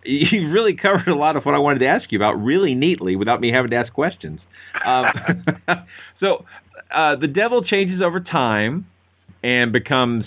you 0.04 0.50
really 0.50 0.76
covered 0.76 1.08
a 1.08 1.14
lot 1.14 1.36
of 1.36 1.44
what 1.44 1.54
I 1.54 1.58
wanted 1.58 1.80
to 1.80 1.86
ask 1.86 2.10
you 2.12 2.18
about 2.18 2.34
really 2.34 2.74
neatly 2.74 3.16
without 3.16 3.40
me 3.40 3.50
having 3.50 3.70
to 3.70 3.76
ask 3.76 3.92
questions. 3.92 4.40
Um, 4.84 5.06
so 6.20 6.44
uh, 6.94 7.16
the 7.16 7.26
devil 7.26 7.62
changes 7.64 8.00
over 8.02 8.20
time 8.20 8.86
and 9.42 9.72
becomes 9.72 10.24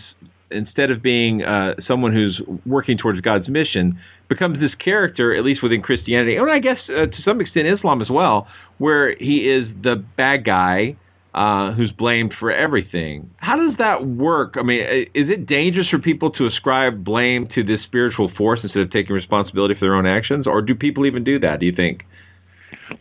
instead 0.49 0.91
of 0.91 1.01
being 1.01 1.43
uh, 1.43 1.75
someone 1.87 2.13
who's 2.13 2.41
working 2.65 2.97
towards 2.97 3.19
God's 3.19 3.49
mission, 3.49 3.99
becomes 4.29 4.59
this 4.59 4.73
character, 4.75 5.35
at 5.35 5.43
least 5.43 5.61
within 5.61 5.81
Christianity, 5.81 6.35
and 6.35 6.49
I 6.49 6.59
guess 6.59 6.77
uh, 6.89 7.05
to 7.07 7.21
some 7.23 7.41
extent 7.41 7.67
Islam 7.67 8.01
as 8.01 8.09
well, 8.09 8.47
where 8.77 9.15
he 9.15 9.49
is 9.49 9.67
the 9.83 9.95
bad 10.15 10.45
guy 10.45 10.95
uh, 11.37 11.71
who's 11.73 11.91
blamed 11.91 12.33
for 12.39 12.51
everything. 12.51 13.29
How 13.37 13.57
does 13.57 13.77
that 13.77 14.07
work? 14.07 14.55
I 14.57 14.63
mean, 14.63 14.81
is 15.13 15.29
it 15.29 15.45
dangerous 15.45 15.87
for 15.87 15.99
people 15.99 16.31
to 16.31 16.47
ascribe 16.47 17.03
blame 17.03 17.47
to 17.53 17.63
this 17.63 17.79
spiritual 17.85 18.31
force 18.35 18.59
instead 18.63 18.81
of 18.81 18.91
taking 18.91 19.13
responsibility 19.13 19.75
for 19.75 19.81
their 19.81 19.93
own 19.93 20.07
actions, 20.07 20.47
or 20.47 20.63
do 20.63 20.73
people 20.73 21.05
even 21.05 21.23
do 21.23 21.39
that? 21.39 21.59
Do 21.59 21.67
you 21.67 21.75
think? 21.75 22.01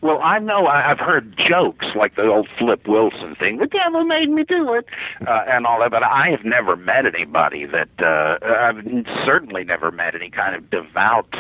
Well, 0.03 0.21
I 0.23 0.39
know 0.39 0.67
I've 0.67 0.99
heard 0.99 1.37
jokes 1.37 1.87
like 1.95 2.17
the 2.17 2.27
old 2.27 2.49
Flip 2.59 2.87
Wilson 2.87 3.35
thing, 3.39 3.59
the 3.59 3.67
devil 3.67 4.05
made 4.05 4.31
me 4.31 4.45
do 4.45 4.75
it, 4.75 4.87
uh, 5.27 5.45
and 5.47 5.67
all 5.67 5.81
that, 5.81 5.91
but 5.91 6.03
I 6.03 6.29
have 6.31 6.45
never 6.45 6.77
met 6.77 7.07
anybody 7.07 7.67
that, 7.67 7.89
uh, 8.01 8.45
I've 8.45 8.85
certainly 9.25 9.65
never 9.65 9.91
met 9.91 10.15
any 10.15 10.31
kind 10.31 10.55
of 10.55 10.71
devout 10.71 11.35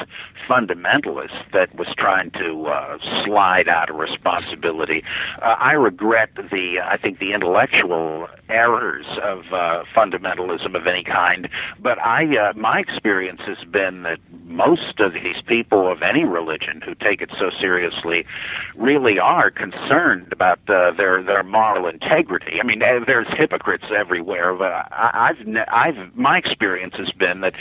fundamentalist 0.49 1.51
that 1.53 1.75
was 1.75 1.89
trying 1.99 2.31
to 2.33 2.67
uh, 2.67 2.99
slide 3.25 3.69
out 3.69 3.91
of 3.91 3.97
responsibility. 3.97 5.03
Uh, 5.43 5.57
I 5.59 5.73
regret 5.73 6.31
the, 6.37 6.77
I 6.85 6.97
think, 6.97 7.19
the 7.19 7.33
intellectual 7.33 8.29
errors 8.49 9.07
of 9.23 9.41
uh, 9.53 9.83
fundamentalism 9.95 10.75
of 10.77 10.87
any 10.87 11.03
kind, 11.03 11.49
but 11.81 11.99
I, 11.99 12.25
uh, 12.37 12.53
my 12.57 12.79
experience 12.79 13.41
has 13.47 13.67
been 13.69 14.03
that 14.05 14.19
most 14.45 15.01
of 15.01 15.13
these 15.13 15.43
people 15.47 15.91
of 15.91 16.03
any 16.03 16.25
religion 16.25 16.81
who 16.85 16.95
take 16.95 17.21
it 17.21 17.31
so 17.39 17.51
seriously 17.61 18.25
really 18.76 19.18
are 19.18 19.51
concerned 19.51 20.32
about 20.32 20.59
uh, 20.68 20.93
their 20.97 21.22
their 21.22 21.43
moral 21.43 21.87
integrity. 21.87 22.59
I 22.61 22.66
mean, 22.66 22.82
uh, 22.82 23.01
there's 23.07 23.26
hypocrites 23.37 23.84
everywhere, 23.97 24.55
but 24.55 24.72
I, 24.72 25.30
I've 25.30 25.57
I've 25.68 26.16
my 26.16 26.39
experience 26.39 26.95
has 26.97 27.11
been 27.12 27.41
that 27.41 27.55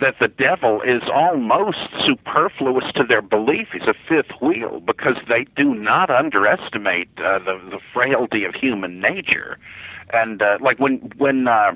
that 0.00 0.16
the 0.20 0.28
devil 0.28 0.82
is 0.82 1.02
almost 1.12 1.78
superfluous 2.04 2.92
to 2.96 3.04
their 3.04 3.22
belief. 3.22 3.68
He's 3.72 3.82
a 3.82 3.94
fifth 4.08 4.40
wheel 4.40 4.80
because 4.80 5.16
they 5.28 5.46
do 5.56 5.74
not 5.74 6.10
underestimate 6.10 7.08
uh, 7.18 7.38
the 7.38 7.60
the 7.70 7.80
frailty 7.92 8.44
of 8.44 8.54
human 8.54 9.00
nature, 9.00 9.58
and 10.12 10.42
uh, 10.42 10.58
like 10.60 10.78
when 10.78 10.98
when. 11.16 11.48
Uh, 11.48 11.72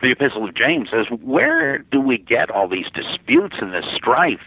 the 0.00 0.12
Epistle 0.12 0.48
of 0.48 0.54
James 0.54 0.88
says, 0.90 1.06
where 1.22 1.78
do 1.78 2.00
we 2.00 2.18
get 2.18 2.50
all 2.50 2.68
these 2.68 2.86
disputes 2.94 3.56
and 3.60 3.72
this 3.74 3.84
strife? 3.94 4.40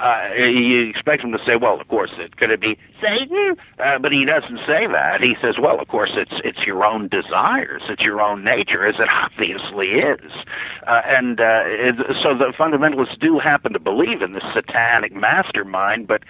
Uh, 0.00 0.34
you 0.34 0.88
expect 0.88 1.22
him 1.22 1.32
to 1.32 1.38
say, 1.44 1.56
well, 1.56 1.80
of 1.80 1.88
course, 1.88 2.10
it 2.18 2.36
could 2.36 2.50
it 2.50 2.60
be 2.60 2.78
Satan? 3.00 3.56
Uh, 3.78 3.98
but 3.98 4.12
he 4.12 4.24
doesn't 4.24 4.58
say 4.58 4.86
that. 4.86 5.20
He 5.20 5.34
says, 5.42 5.56
well, 5.60 5.80
of 5.80 5.88
course, 5.88 6.10
it's 6.14 6.40
it's 6.44 6.60
your 6.66 6.84
own 6.84 7.08
desires, 7.08 7.82
it's 7.88 8.02
your 8.02 8.20
own 8.20 8.44
nature, 8.44 8.86
as 8.86 8.96
it 8.98 9.08
obviously 9.10 9.88
is. 9.88 10.32
Uh, 10.86 11.02
and 11.06 11.40
uh, 11.40 11.62
it, 11.64 11.96
so 12.22 12.36
the 12.36 12.52
fundamentalists 12.56 13.18
do 13.18 13.38
happen 13.38 13.72
to 13.72 13.80
believe 13.80 14.22
in 14.22 14.32
this 14.32 14.44
satanic 14.54 15.14
mastermind, 15.14 16.06
but 16.06 16.22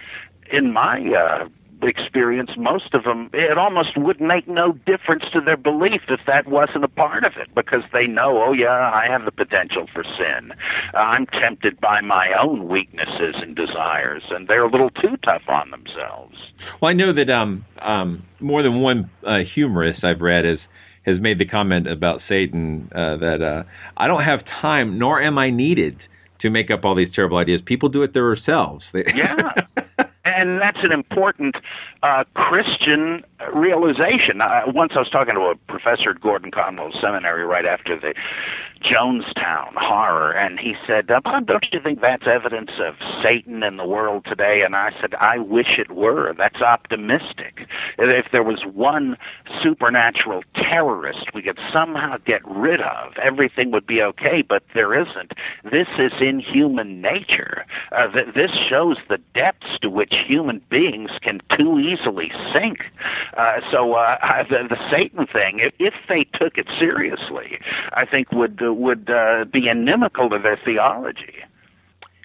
in 0.51 0.73
my 0.73 0.99
uh, 1.13 1.47
experience, 1.87 2.51
most 2.57 2.93
of 2.93 3.03
them, 3.03 3.29
it 3.33 3.57
almost 3.57 3.97
would 3.97 4.21
make 4.21 4.47
no 4.47 4.73
difference 4.85 5.23
to 5.33 5.41
their 5.41 5.57
belief 5.57 6.01
if 6.09 6.21
that 6.27 6.47
wasn't 6.47 6.83
a 6.83 6.87
part 6.87 7.23
of 7.23 7.33
it 7.37 7.53
because 7.55 7.83
they 7.91 8.07
know, 8.07 8.43
oh, 8.43 8.53
yeah, 8.53 8.91
I 8.93 9.07
have 9.09 9.25
the 9.25 9.31
potential 9.31 9.87
for 9.93 10.03
sin. 10.03 10.51
Uh, 10.93 10.97
I'm 10.97 11.25
tempted 11.27 11.79
by 11.79 12.01
my 12.01 12.29
own 12.39 12.67
weaknesses 12.67 13.35
and 13.37 13.55
desires, 13.55 14.23
and 14.29 14.47
they're 14.47 14.65
a 14.65 14.71
little 14.71 14.89
too 14.89 15.17
tough 15.23 15.43
on 15.47 15.71
themselves. 15.71 16.37
Well, 16.81 16.89
I 16.89 16.93
know 16.93 17.13
that 17.13 17.29
um, 17.29 17.65
um, 17.81 18.23
more 18.39 18.63
than 18.63 18.81
one 18.81 19.09
uh, 19.25 19.39
humorist 19.53 20.03
I've 20.03 20.21
read 20.21 20.45
has 20.45 20.59
has 21.05 21.19
made 21.19 21.37
the 21.37 21.45
comment 21.45 21.85
about 21.85 22.21
Satan 22.29 22.89
uh, 22.95 23.17
that 23.17 23.41
uh, 23.41 23.63
I 23.97 24.07
don't 24.07 24.23
have 24.23 24.39
time, 24.61 24.97
nor 24.97 25.21
am 25.21 25.37
I 25.37 25.49
needed 25.49 25.97
to 26.39 26.49
make 26.49 26.71
up 26.71 26.85
all 26.85 26.95
these 26.95 27.13
terrible 27.13 27.37
ideas. 27.37 27.61
People 27.65 27.89
do 27.89 28.03
it 28.03 28.13
themselves. 28.13 28.85
yeah. 28.93 29.51
and 30.49 30.61
that's 30.61 30.83
an 30.83 30.91
important 30.91 31.55
uh, 32.03 32.23
Christian 32.35 33.23
realization. 33.53 34.39
Once 34.67 34.91
I 34.95 34.99
was 34.99 35.09
talking 35.09 35.35
to 35.35 35.41
a 35.41 35.55
professor 35.67 36.11
at 36.11 36.21
Gordon 36.21 36.51
Conwell 36.51 36.91
Seminary 36.99 37.45
right 37.45 37.65
after 37.65 37.99
the 37.99 38.13
Jonestown 38.83 39.73
horror, 39.75 40.31
and 40.31 40.59
he 40.59 40.73
said, 40.85 41.09
uh, 41.09 41.21
don't 41.39 41.65
you 41.71 41.79
think 41.81 42.01
that's 42.01 42.27
evidence 42.27 42.71
of 42.79 42.95
Satan 43.23 43.63
in 43.63 43.77
the 43.77 43.85
world 43.85 44.25
today? 44.25 44.61
And 44.65 44.75
I 44.75 44.91
said, 44.99 45.15
I 45.15 45.37
wish 45.37 45.79
it 45.79 45.91
were. 45.91 46.33
That's 46.37 46.61
optimistic. 46.61 47.65
If 47.97 48.25
there 48.33 48.43
was 48.43 48.63
one 48.73 49.15
supernatural 49.61 50.43
terrorist 50.55 51.27
we 51.33 51.43
could 51.43 51.59
somehow 51.71 52.17
get 52.25 52.41
rid 52.45 52.81
of, 52.81 53.13
everything 53.23 53.71
would 53.71 53.87
be 53.87 54.01
okay, 54.01 54.41
but 54.41 54.63
there 54.73 54.93
isn't. 54.93 55.31
This 55.63 55.87
is 55.97 56.11
in 56.19 56.39
human 56.41 57.01
nature. 57.01 57.65
Uh, 57.93 58.11
th- 58.11 58.35
this 58.35 58.51
shows 58.69 58.97
the 59.07 59.19
depths 59.33 59.79
to 59.81 59.89
which 59.89 60.13
human 60.33 60.59
beings 60.75 61.11
can 61.25 61.37
too 61.57 61.73
easily 61.89 62.29
sink. 62.53 62.79
Uh, 63.41 63.57
so 63.71 63.79
uh, 63.93 64.17
the, 64.51 64.59
the 64.73 64.81
Satan 64.91 65.25
thing, 65.37 65.53
if, 65.67 65.73
if 65.89 65.95
they 66.11 66.23
took 66.39 66.53
it 66.61 66.67
seriously, 66.83 67.49
I 68.01 68.03
think 68.11 68.25
would 68.39 68.57
uh, 68.67 68.73
would 68.85 69.05
uh, 69.09 69.45
be 69.57 69.63
inimical 69.75 70.25
to 70.33 70.39
their 70.45 70.59
theology. 70.67 71.37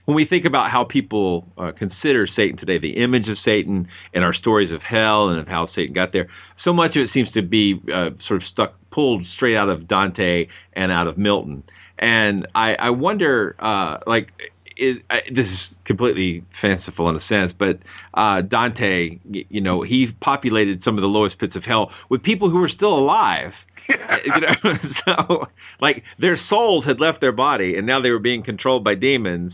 when 0.09 0.15
we 0.15 0.25
think 0.25 0.47
about 0.47 0.71
how 0.71 0.85
people 0.85 1.47
uh, 1.59 1.71
consider 1.79 2.27
Satan 2.27 2.57
today, 2.57 2.79
the 2.79 2.97
image 2.97 3.29
of 3.29 3.37
Satan 3.45 3.89
and 4.15 4.25
our 4.25 4.33
stories 4.33 4.73
of 4.73 4.81
hell 4.81 5.29
and 5.29 5.39
of 5.39 5.47
how 5.47 5.69
Satan 5.77 5.93
got 5.93 6.15
there, 6.15 6.29
so 6.65 6.73
much 6.73 6.97
of 6.97 7.03
it 7.03 7.11
seems 7.13 7.31
to 7.33 7.43
be 7.43 7.79
uh, 7.95 8.09
sort 8.27 8.43
of 8.43 8.49
stuck, 8.51 8.75
pulled 8.91 9.27
straight 9.37 9.55
out 9.55 9.69
of 9.69 9.87
Dante 9.87 10.47
and 10.73 10.91
out 10.91 11.09
of 11.09 11.19
Milton. 11.19 11.63
And 11.99 12.47
I, 12.55 12.75
I 12.77 12.89
wonder, 12.89 13.55
uh, 13.59 13.99
like, 14.07 14.33
is, 14.79 14.97
I, 15.11 15.21
this 15.35 15.47
is 15.47 15.59
completely 15.85 16.45
fanciful 16.61 17.09
in 17.09 17.17
a 17.17 17.27
sense, 17.29 17.53
but 17.59 17.81
uh, 18.15 18.43
Dante, 18.43 19.19
you 19.25 19.61
know, 19.61 19.83
he 19.83 20.09
populated 20.21 20.83
some 20.85 20.97
of 20.97 21.03
the 21.03 21.09
lowest 21.09 21.39
pits 21.39 21.57
of 21.57 21.65
hell 21.65 21.91
with 22.09 22.23
people 22.23 22.51
who 22.51 22.59
were 22.59 22.69
still 22.69 22.97
alive. 22.97 23.53
you 23.89 24.41
know, 24.41 24.75
so 25.05 25.47
like 25.81 26.03
their 26.19 26.39
souls 26.49 26.85
had 26.85 27.01
left 27.01 27.21
their 27.21 27.33
body, 27.33 27.77
and 27.77 27.87
now 27.87 28.01
they 28.01 28.11
were 28.11 28.19
being 28.19 28.43
controlled 28.43 28.85
by 28.85 28.95
demons, 28.95 29.53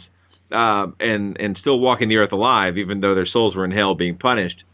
uh, 0.51 0.87
and 1.01 1.39
and 1.41 1.57
still 1.61 1.79
walking 1.79 2.09
the 2.09 2.17
earth 2.17 2.33
alive, 2.33 2.77
even 2.77 3.01
though 3.01 3.15
their 3.15 3.27
souls 3.27 3.55
were 3.55 3.65
in 3.65 3.71
hell 3.71 3.95
being 3.95 4.17
punished. 4.17 4.65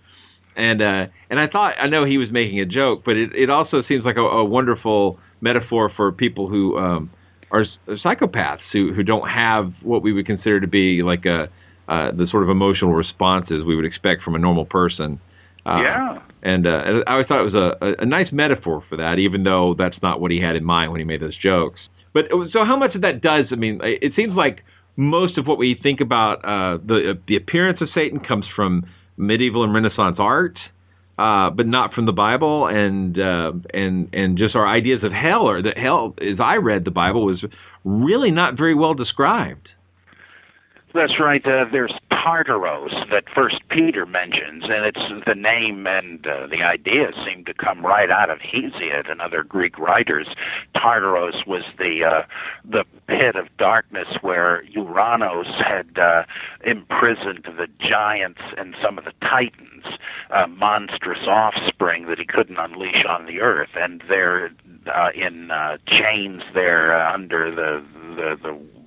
And 0.57 0.81
uh, 0.81 1.07
and 1.29 1.39
I 1.39 1.47
thought 1.47 1.75
I 1.79 1.89
know 1.89 2.05
he 2.07 2.17
was 2.17 2.31
making 2.31 2.59
a 2.61 2.65
joke, 2.65 3.03
but 3.05 3.17
it, 3.17 3.35
it 3.35 3.51
also 3.51 3.83
seems 3.87 4.05
like 4.05 4.17
a, 4.17 4.23
a 4.23 4.45
wonderful 4.45 5.19
metaphor 5.43 5.93
for 5.95 6.11
people 6.11 6.49
who 6.49 6.79
um, 6.79 7.11
are 7.51 7.65
psychopaths 7.89 8.61
who 8.73 8.93
who 8.93 9.03
don't 9.03 9.29
have 9.29 9.73
what 9.83 10.03
we 10.03 10.13
would 10.13 10.27
consider 10.27 10.61
to 10.61 10.67
be 10.67 11.03
like 11.03 11.27
a 11.27 11.49
uh, 11.89 12.13
the 12.13 12.27
sort 12.31 12.45
of 12.45 12.49
emotional 12.49 12.93
responses 12.93 13.65
we 13.65 13.75
would 13.75 13.85
expect 13.85 14.23
from 14.23 14.37
a 14.37 14.39
normal 14.39 14.65
person. 14.65 15.21
Uh, 15.67 15.83
yeah. 15.83 16.19
And 16.43 16.67
uh, 16.67 17.03
I 17.07 17.13
always 17.13 17.27
thought 17.27 17.41
it 17.41 17.53
was 17.53 17.75
a, 17.81 18.03
a 18.03 18.07
nice 18.07 18.29
metaphor 18.31 18.85
for 18.89 18.97
that, 18.97 19.19
even 19.19 19.43
though 19.43 19.75
that's 19.77 19.97
not 20.01 20.21
what 20.21 20.31
he 20.31 20.41
had 20.41 20.55
in 20.57 20.65
mind 20.65 20.93
when 20.93 21.01
he 21.01 21.05
made 21.05 21.21
those 21.21 21.37
jokes. 21.37 21.81
But 22.15 22.27
so, 22.53 22.65
how 22.65 22.77
much 22.77 22.95
of 22.95 23.03
that 23.03 23.21
does? 23.21 23.47
I 23.51 23.57
mean, 23.57 23.81
it 23.83 24.13
seems 24.15 24.35
like 24.35 24.65
most 24.97 25.37
of 25.37 25.47
what 25.47 25.59
we 25.59 25.79
think 25.81 26.01
about 26.01 26.45
uh, 26.45 26.79
the 26.85 27.19
the 27.27 27.37
appearance 27.37 27.81
of 27.81 27.89
Satan 27.95 28.21
comes 28.21 28.47
from 28.55 28.87
medieval 29.17 29.65
and 29.65 29.75
Renaissance 29.75 30.17
art 30.19 30.59
uh, 31.21 31.51
but 31.51 31.67
not 31.67 31.93
from 31.93 32.07
the 32.07 32.13
Bible, 32.13 32.67
and 32.67 33.19
uh, 33.19 33.53
and 33.75 34.09
and 34.15 34.39
just 34.39 34.57
our 34.57 34.67
ideas 34.67 35.01
of 35.03 35.13
hell, 35.13 35.43
or 35.43 35.61
that 35.61 35.77
hell, 35.77 36.15
as 36.21 36.41
I 36.41 36.57
read 36.57 36.87
the 36.87 36.91
Bible, 36.91 37.27
was 37.27 37.45
really 37.85 38.31
not 38.31 38.57
very 38.57 38.75
well 38.75 38.95
described. 38.95 39.69
That's 40.93 41.21
right. 41.21 41.45
Uh, 41.47 41.67
there's 41.71 41.95
Tartaros 42.11 43.09
that 43.11 43.25
First 43.33 43.61
Peter 43.71 44.05
mentions, 44.07 44.65
and 44.65 44.85
it's 44.85 45.25
the 45.25 45.37
name 45.37 45.87
and 45.87 46.27
uh, 46.27 46.49
the 46.49 46.63
idea 46.63 47.13
seem 47.25 47.45
to 47.45 47.55
come 47.55 47.87
right 47.87 48.11
out 48.11 48.29
of 48.29 48.39
Hesiod 48.39 49.11
and 49.11 49.21
other 49.21 49.45
Greek 49.45 49.79
writers. 49.79 50.27
Tartaros 50.77 51.47
was 51.47 51.63
the 51.79 52.05
uh, 52.05 52.23
the 52.69 52.85
pit 53.07 53.37
of 53.37 53.47
darkness 53.57 54.09
where 54.21 54.65
Uranos 54.77 55.63
had 55.63 55.97
uh, 55.97 56.25
imprisoned 56.65 57.45
the 57.45 57.69
giants 57.79 58.41
and 58.59 58.75
some 58.83 58.99
of 58.99 59.05
the 59.05 59.13
titans, 59.21 59.85
uh, 60.31 60.47
monstrous 60.49 61.27
offspring 61.27 62.07
that 62.07 62.19
he 62.19 62.27
couldn't 62.27 62.59
unleash 62.59 63.05
on 63.09 63.27
the 63.27 63.41
earth, 63.41 63.71
and 63.77 64.03
they're 64.09 64.51
uh, 64.93 65.11
in 65.15 65.53
uh, 65.53 65.79
chains 65.87 66.43
there 66.53 67.01
uh, 67.01 67.15
under 67.15 67.55
the 67.55 67.85
the 68.17 68.37
the 68.43 68.80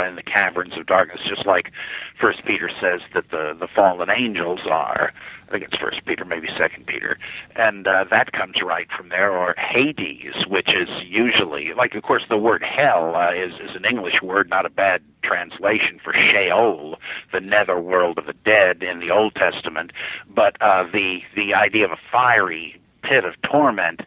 in 0.00 0.16
the 0.16 0.22
caverns 0.22 0.76
of 0.76 0.86
darkness, 0.86 1.20
just 1.28 1.46
like 1.46 1.72
First 2.20 2.44
Peter 2.44 2.70
says 2.80 3.00
that 3.14 3.30
the 3.30 3.56
the 3.58 3.68
fallen 3.74 4.08
angels 4.10 4.60
are. 4.70 5.12
I 5.48 5.50
think 5.50 5.64
it's 5.64 5.76
First 5.76 6.04
Peter, 6.06 6.24
maybe 6.24 6.48
Second 6.58 6.86
Peter, 6.86 7.18
and 7.56 7.86
uh, 7.86 8.04
that 8.10 8.32
comes 8.32 8.56
right 8.64 8.88
from 8.96 9.10
there. 9.10 9.32
Or 9.32 9.54
Hades, 9.58 10.46
which 10.48 10.68
is 10.68 10.88
usually 11.06 11.74
like, 11.76 11.94
of 11.94 12.02
course, 12.02 12.22
the 12.28 12.38
word 12.38 12.62
hell 12.62 13.14
uh, 13.14 13.32
is 13.32 13.52
is 13.54 13.76
an 13.76 13.84
English 13.84 14.22
word, 14.22 14.48
not 14.48 14.64
a 14.64 14.70
bad 14.70 15.02
translation 15.22 16.00
for 16.02 16.14
Sheol, 16.14 16.96
the 17.32 17.40
nether 17.40 17.78
world 17.78 18.18
of 18.18 18.26
the 18.26 18.32
dead 18.32 18.82
in 18.82 19.00
the 19.00 19.10
Old 19.10 19.34
Testament. 19.34 19.92
But 20.28 20.60
uh, 20.62 20.84
the 20.92 21.20
the 21.36 21.54
idea 21.54 21.84
of 21.84 21.92
a 21.92 22.00
fiery 22.10 22.80
pit 23.02 23.24
of 23.24 23.34
torment 23.42 24.00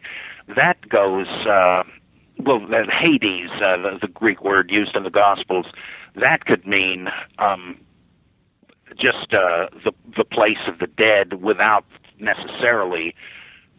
that 0.54 0.88
goes. 0.88 1.28
Uh, 1.46 1.82
well, 2.38 2.60
Hades, 2.90 3.50
uh, 3.54 3.76
the, 3.76 3.98
the 4.02 4.08
Greek 4.08 4.42
word 4.42 4.70
used 4.70 4.96
in 4.96 5.04
the 5.04 5.10
Gospels, 5.10 5.66
that 6.14 6.44
could 6.44 6.66
mean 6.66 7.08
um, 7.38 7.78
just 8.96 9.32
uh, 9.32 9.68
the 9.84 9.92
the 10.16 10.24
place 10.24 10.58
of 10.66 10.78
the 10.78 10.86
dead 10.86 11.42
without 11.42 11.84
necessarily 12.18 13.14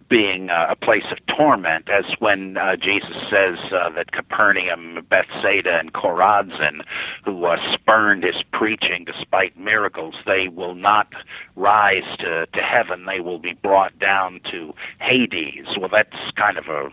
being 0.09 0.49
uh, 0.49 0.67
a 0.69 0.75
place 0.75 1.03
of 1.11 1.17
torment, 1.35 1.89
as 1.89 2.05
when 2.19 2.57
uh, 2.57 2.75
Jesus 2.77 3.15
says 3.29 3.57
uh, 3.73 3.89
that 3.89 4.11
Capernaum, 4.11 5.05
Bethsaida, 5.09 5.77
and 5.79 5.93
Chorazin, 5.93 6.81
who 7.25 7.45
uh, 7.45 7.57
spurned 7.73 8.23
his 8.23 8.41
preaching 8.53 9.05
despite 9.05 9.57
miracles, 9.59 10.15
they 10.25 10.47
will 10.47 10.75
not 10.75 11.07
rise 11.55 12.05
to, 12.19 12.45
to 12.45 12.61
heaven. 12.61 13.05
They 13.05 13.19
will 13.19 13.39
be 13.39 13.53
brought 13.53 13.97
down 13.99 14.39
to 14.51 14.73
Hades. 15.01 15.65
Well, 15.77 15.89
that's 15.91 16.31
kind 16.37 16.57
of 16.57 16.67
a 16.67 16.89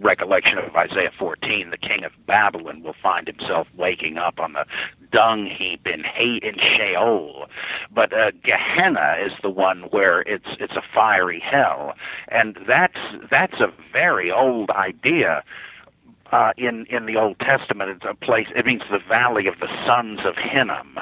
recollection 0.00 0.58
of 0.58 0.74
Isaiah 0.74 1.12
14, 1.18 1.70
the 1.70 1.76
king 1.76 2.04
of 2.04 2.12
Babylon 2.26 2.82
will 2.82 2.94
find 3.02 3.26
himself 3.26 3.66
waking 3.76 4.18
up 4.18 4.38
on 4.38 4.52
the 4.52 4.64
dung 5.12 5.46
heap 5.46 5.86
in 5.86 6.04
hate 6.04 6.42
in 6.42 6.54
Sheol. 6.54 7.46
But 7.94 8.12
uh, 8.12 8.30
Gehenna 8.44 9.16
is 9.24 9.32
the 9.42 9.50
one 9.50 9.82
where 9.90 10.20
it's 10.22 10.46
it's 10.60 10.74
a 10.74 10.82
fiery 10.94 11.40
hell, 11.44 11.94
and 12.28 12.58
that's 12.66 12.98
that's 13.30 13.60
a 13.60 13.72
very 13.92 14.30
old 14.30 14.70
idea. 14.70 15.42
Uh, 16.30 16.52
in 16.58 16.84
in 16.90 17.06
the 17.06 17.16
Old 17.16 17.38
Testament, 17.40 17.90
it's 17.90 18.04
a 18.04 18.14
place. 18.14 18.48
It 18.54 18.66
means 18.66 18.82
the 18.90 18.98
valley 19.08 19.46
of 19.46 19.54
the 19.60 19.68
sons 19.86 20.20
of 20.26 20.34
Hinnom, 20.36 20.98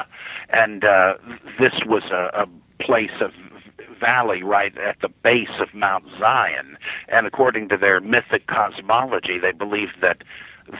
and 0.50 0.84
uh, 0.84 1.14
this 1.58 1.72
was 1.84 2.04
a, 2.12 2.42
a 2.42 2.46
place 2.80 3.10
of 3.20 3.32
valley 3.98 4.42
right 4.42 4.76
at 4.78 5.00
the 5.00 5.08
base 5.08 5.60
of 5.60 5.74
Mount 5.74 6.04
Zion. 6.18 6.76
And 7.08 7.26
according 7.26 7.68
to 7.70 7.76
their 7.76 8.00
mythic 8.00 8.46
cosmology, 8.46 9.38
they 9.38 9.52
believed 9.52 9.96
that 10.02 10.22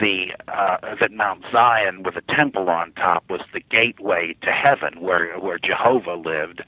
the 0.00 0.32
uh, 0.48 0.96
that 1.00 1.12
Mount 1.12 1.44
Zion 1.52 2.02
with 2.02 2.16
a 2.16 2.34
temple 2.34 2.68
on 2.68 2.92
top 2.92 3.24
was 3.30 3.40
the 3.52 3.60
gateway 3.60 4.34
to 4.42 4.50
heaven 4.50 5.00
where 5.00 5.38
where 5.38 5.58
Jehovah 5.58 6.14
lived, 6.14 6.62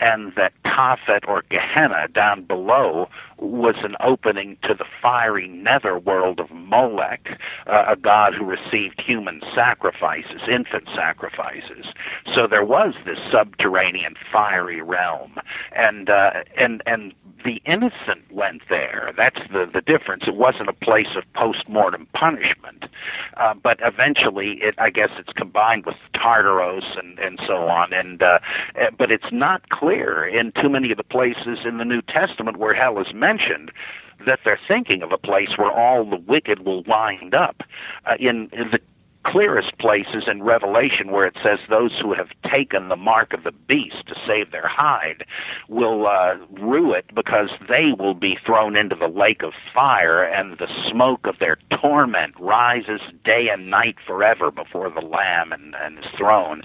and 0.00 0.32
that 0.36 0.52
Tophet 0.64 1.26
or 1.28 1.44
Gehenna 1.50 2.08
down 2.12 2.44
below 2.44 3.08
was 3.38 3.76
an 3.82 3.96
opening 4.00 4.56
to 4.62 4.74
the 4.74 4.84
fiery 5.02 5.48
nether 5.48 5.98
world 5.98 6.40
of 6.40 6.50
Molech, 6.50 7.38
uh, 7.66 7.84
a 7.88 7.96
god 7.96 8.34
who 8.34 8.44
received 8.44 9.00
human 9.00 9.40
sacrifices, 9.54 10.42
infant 10.50 10.88
sacrifices. 10.94 11.86
So 12.34 12.46
there 12.46 12.64
was 12.64 12.94
this 13.04 13.18
subterranean 13.30 14.14
fiery 14.32 14.82
realm, 14.82 15.36
and 15.76 16.10
uh, 16.10 16.30
and 16.56 16.82
and 16.86 17.14
the 17.44 17.60
innocent 17.66 18.30
went 18.32 18.62
there. 18.68 19.12
That's 19.16 19.40
the 19.52 19.66
the 19.72 19.80
difference. 19.80 20.24
It 20.26 20.34
wasn't 20.34 20.68
a 20.68 20.72
place 20.72 21.14
of 21.16 21.24
post 21.34 21.68
mortem 21.68 22.06
punishment, 22.14 22.84
uh, 23.36 23.54
but 23.54 23.78
eventually, 23.82 24.58
it 24.62 24.74
I 24.78 24.90
guess 24.90 25.10
it's 25.18 25.32
combined 25.36 25.84
with 25.86 25.96
Tartaros 26.14 26.98
and 26.98 27.18
and 27.18 27.38
so 27.46 27.68
on. 27.68 27.92
And 27.92 28.22
uh, 28.22 28.38
eh, 28.76 28.90
but 28.96 29.10
it's 29.10 29.32
not 29.32 29.68
clear 29.68 30.26
in 30.26 30.52
too 30.60 30.68
many 30.68 30.90
of 30.90 30.96
the 30.96 31.04
places 31.04 31.60
in 31.64 31.78
the 31.78 31.84
New 31.84 32.02
Testament 32.02 32.56
where 32.56 32.74
hell 32.74 32.98
is 33.00 33.12
mentioned 33.14 33.70
that 34.26 34.40
they're 34.44 34.60
thinking 34.66 35.02
of 35.02 35.12
a 35.12 35.18
place 35.18 35.50
where 35.56 35.70
all 35.70 36.08
the 36.08 36.16
wicked 36.16 36.64
will 36.64 36.82
wind 36.84 37.34
up. 37.34 37.62
Uh, 38.06 38.14
in, 38.18 38.48
in 38.52 38.70
the 38.70 38.78
clearest 39.24 39.76
places 39.78 40.24
in 40.26 40.42
Revelation 40.42 41.10
where 41.10 41.26
it 41.26 41.36
says 41.42 41.58
those 41.68 41.92
who 42.00 42.14
have 42.14 42.28
taken 42.50 42.88
the 42.88 42.96
mark 42.96 43.32
of 43.32 43.44
the 43.44 43.52
beast 43.52 44.06
to 44.08 44.14
save 44.26 44.50
their 44.50 44.68
hide 44.68 45.24
will 45.68 46.06
uh, 46.06 46.34
rue 46.60 46.92
it 46.92 47.06
because 47.14 47.50
they 47.68 47.90
will 47.98 48.14
be 48.14 48.36
thrown 48.44 48.76
into 48.76 48.94
the 48.94 49.08
lake 49.08 49.42
of 49.42 49.52
fire, 49.74 50.22
and 50.22 50.58
the 50.58 50.68
smoke 50.90 51.26
of 51.26 51.38
their 51.38 51.56
torment 51.80 52.34
rises 52.38 53.00
day 53.24 53.48
and 53.52 53.70
night 53.70 53.96
forever 54.06 54.50
before 54.50 54.90
the 54.90 55.00
Lamb 55.00 55.52
and, 55.52 55.74
and 55.80 55.98
his 55.98 56.06
throne. 56.16 56.62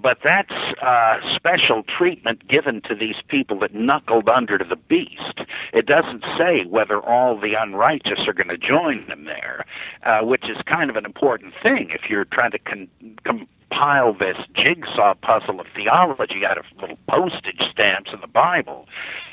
But 0.00 0.18
that's 0.24 0.52
uh, 0.82 1.18
special 1.36 1.82
treatment 1.84 2.48
given 2.48 2.82
to 2.88 2.94
these 2.94 3.16
people 3.28 3.58
that 3.60 3.74
knuckled 3.74 4.28
under 4.28 4.58
to 4.58 4.64
the 4.64 4.76
beast. 4.76 5.40
It 5.72 5.86
doesn't 5.86 6.24
say 6.36 6.64
whether 6.68 7.00
all 7.00 7.38
the 7.38 7.54
unrighteous 7.58 8.26
are 8.26 8.32
going 8.32 8.48
to 8.48 8.58
join 8.58 9.06
them 9.08 9.24
there, 9.24 9.64
uh, 10.04 10.24
which 10.24 10.44
is 10.44 10.56
kind 10.66 10.90
of 10.90 10.96
an 10.96 11.04
important 11.04 11.54
thing 11.62 11.91
if 11.92 12.08
you're 12.08 12.24
trying 12.24 12.52
to 12.52 12.58
con- 12.58 12.88
compile 13.24 14.12
this 14.12 14.36
jigsaw 14.54 15.14
puzzle 15.14 15.60
of 15.60 15.66
theology 15.74 16.44
out 16.46 16.58
of 16.58 16.64
little 16.80 16.98
postage 17.08 17.62
stamps 17.70 18.10
in 18.12 18.20
the 18.20 18.26
Bible. 18.26 18.86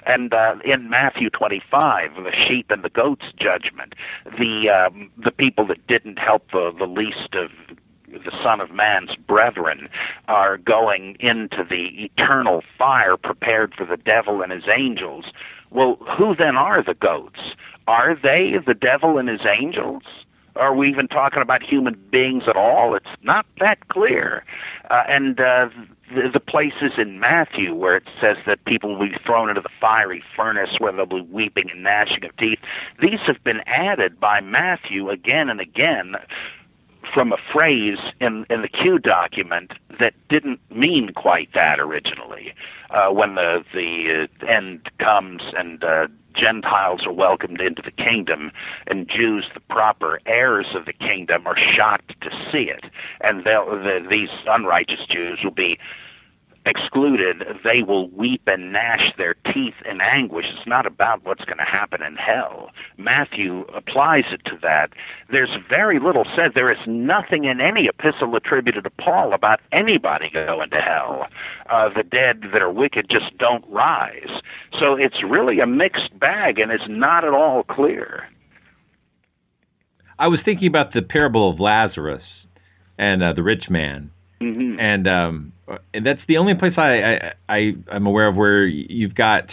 And 0.06 0.34
uh, 0.34 0.56
in 0.64 0.90
Matthew 0.90 1.30
25, 1.30 2.16
the 2.16 2.32
sheep 2.48 2.68
and 2.70 2.84
the 2.84 2.90
goats 2.90 3.26
judgment, 3.38 3.94
the 4.26 4.70
um, 4.70 5.12
the 5.18 5.32
people 5.32 5.68
that 5.68 5.86
didn't 5.88 6.18
help 6.18 6.50
the, 6.52 6.72
the 6.78 6.86
least 6.86 7.34
of 7.34 7.50
the 8.12 8.32
Son 8.44 8.60
of 8.60 8.72
Man's 8.72 9.16
brethren 9.16 9.88
are 10.28 10.58
going 10.58 11.16
into 11.20 11.64
the 11.70 12.10
eternal 12.18 12.64
fire 12.78 13.18
prepared 13.18 13.74
for 13.76 13.86
the 13.86 13.98
devil 13.98 14.42
and 14.42 14.52
his 14.52 14.64
angels. 14.76 15.26
Well, 15.70 15.98
who 16.18 16.36
then 16.36 16.56
are 16.56 16.84
the 16.84 16.96
goats? 16.96 17.40
Are 17.88 18.16
they 18.16 18.54
the 18.66 18.74
devil 18.74 19.18
and 19.18 19.30
his 19.30 19.42
angels? 19.46 20.04
Are 20.56 20.76
we 20.76 20.90
even 20.90 21.08
talking 21.08 21.42
about 21.42 21.64
human 21.64 21.96
beings 22.12 22.44
at 22.48 22.56
all? 22.56 22.96
It's 22.96 23.06
not 23.24 23.46
that 23.60 23.88
clear. 23.90 24.44
Uh, 24.90 25.04
and 25.08 25.40
uh, 25.40 25.70
the, 26.14 26.30
the 26.34 26.40
places 26.40 26.94
in 26.98 27.20
Matthew 27.20 27.74
where 27.74 27.96
it 27.96 28.04
says 28.22 28.38
that 28.46 28.64
people 28.66 28.96
will 28.96 29.08
be 29.08 29.16
thrown 29.26 29.50
into 29.50 29.62
the 29.62 29.70
fiery 29.80 30.24
furnace 30.36 30.76
where 30.80 30.92
they'll 30.92 31.06
be 31.06 31.22
weeping 31.22 31.70
and 31.72 31.84
gnashing 31.84 32.26
of 32.26 32.36
teeth, 32.38 32.60
these 33.02 33.20
have 33.28 33.44
been 33.44 33.62
added 33.66 34.20
by 34.20 34.42
Matthew 34.42 35.10
again 35.10 35.50
and 35.50 35.62
again 35.62 36.16
from 37.14 37.32
a 37.32 37.38
phrase 37.52 38.00
in 38.20 38.46
in 38.50 38.62
the 38.62 38.68
Q 38.68 39.00
document 39.00 39.74
that 40.00 40.14
didn't 40.30 40.60
mean 40.72 41.12
quite 41.16 41.50
that 41.54 41.80
originally. 41.80 42.54
Uh, 42.90 43.10
when 43.10 43.36
the 43.36 43.64
the 43.74 44.28
uh, 44.42 44.46
end 44.46 44.90
comes 45.00 45.42
and 45.58 45.84
uh, 45.84 46.08
Gentiles 46.36 47.02
are 47.06 47.12
welcomed 47.12 47.60
into 47.62 47.82
the 47.82 47.92
kingdom, 47.92 48.52
and 48.88 49.10
Jews, 49.10 49.46
the 49.54 49.60
proper 49.60 50.20
heirs 50.26 50.68
of 50.76 50.86
the 50.86 50.94
kingdom, 50.94 51.46
are 51.46 51.58
shocked 51.76 52.14
to 52.22 52.30
see 52.52 52.70
it, 52.70 52.86
and 53.22 53.44
the, 53.44 54.06
these 54.10 54.30
unrighteous 54.48 55.06
Jews 55.10 55.40
will 55.44 55.52
be 55.52 55.78
excluded, 56.66 57.44
they 57.64 57.84
will 57.84 58.10
weep 58.10 58.42
and 58.48 58.72
gnash 58.72 59.14
their 59.18 59.36
teeth 59.54 59.76
in 59.90 60.02
anguish. 60.02 60.46
It's 60.50 60.68
not 60.68 60.86
about 60.86 61.26
what's 61.26 61.46
going 61.46 61.58
to 61.58 61.64
happen 61.64 62.02
in 62.02 62.16
hell. 62.16 62.70
Matthew 62.98 63.62
applies 63.76 64.26
it 64.32 64.42
to 64.46 64.58
that. 64.62 64.90
There's 65.32 65.56
very 65.70 66.00
little 66.00 66.26
said. 66.36 66.52
There 66.56 66.72
is 66.72 66.80
nothing 66.88 67.46
in 67.46 67.62
any 67.62 67.88
epistle 67.88 68.36
attributed 68.36 68.84
to 68.84 68.90
Paul 68.90 69.34
about 69.34 69.60
anybody 69.72 70.30
going 70.32 70.70
to 70.70 70.82
hell. 70.82 71.28
Uh, 71.70 71.90
the 71.96 72.04
dead 72.04 72.42
that 72.54 72.62
are 72.62 72.72
wicked 72.72 73.08
just 73.10 73.38
don't 73.38 73.66
rise. 73.70 74.42
So 74.80 74.96
it's 74.96 75.24
really 75.24 75.60
a 75.60 75.68
mixed 75.68 76.18
bag 76.20 76.60
and 76.60 76.72
it's 76.72 76.84
not 76.88 77.24
at 77.24 77.34
all 77.34 77.64
clear. 77.64 78.28
I 80.18 80.28
was 80.28 80.40
thinking 80.44 80.68
about 80.68 80.94
the 80.94 81.02
parable 81.02 81.50
of 81.50 81.60
Lazarus 81.60 82.24
and 82.98 83.24
uh, 83.24 83.34
the 83.34 83.44
rich 83.44 83.70
man. 83.70 84.12
Mm-hmm. 84.42 84.80
And 84.80 85.08
um, 85.08 85.54
and 85.94 86.06
that's 86.06 86.22
the 86.28 86.38
only 86.38 86.56
place 86.56 86.74
I, 86.78 87.02
I, 87.04 87.34
I 87.50 87.74
am 87.92 88.06
aware 88.06 88.28
of 88.28 88.36
where 88.36 88.66
you've 88.66 89.16
got 89.16 89.46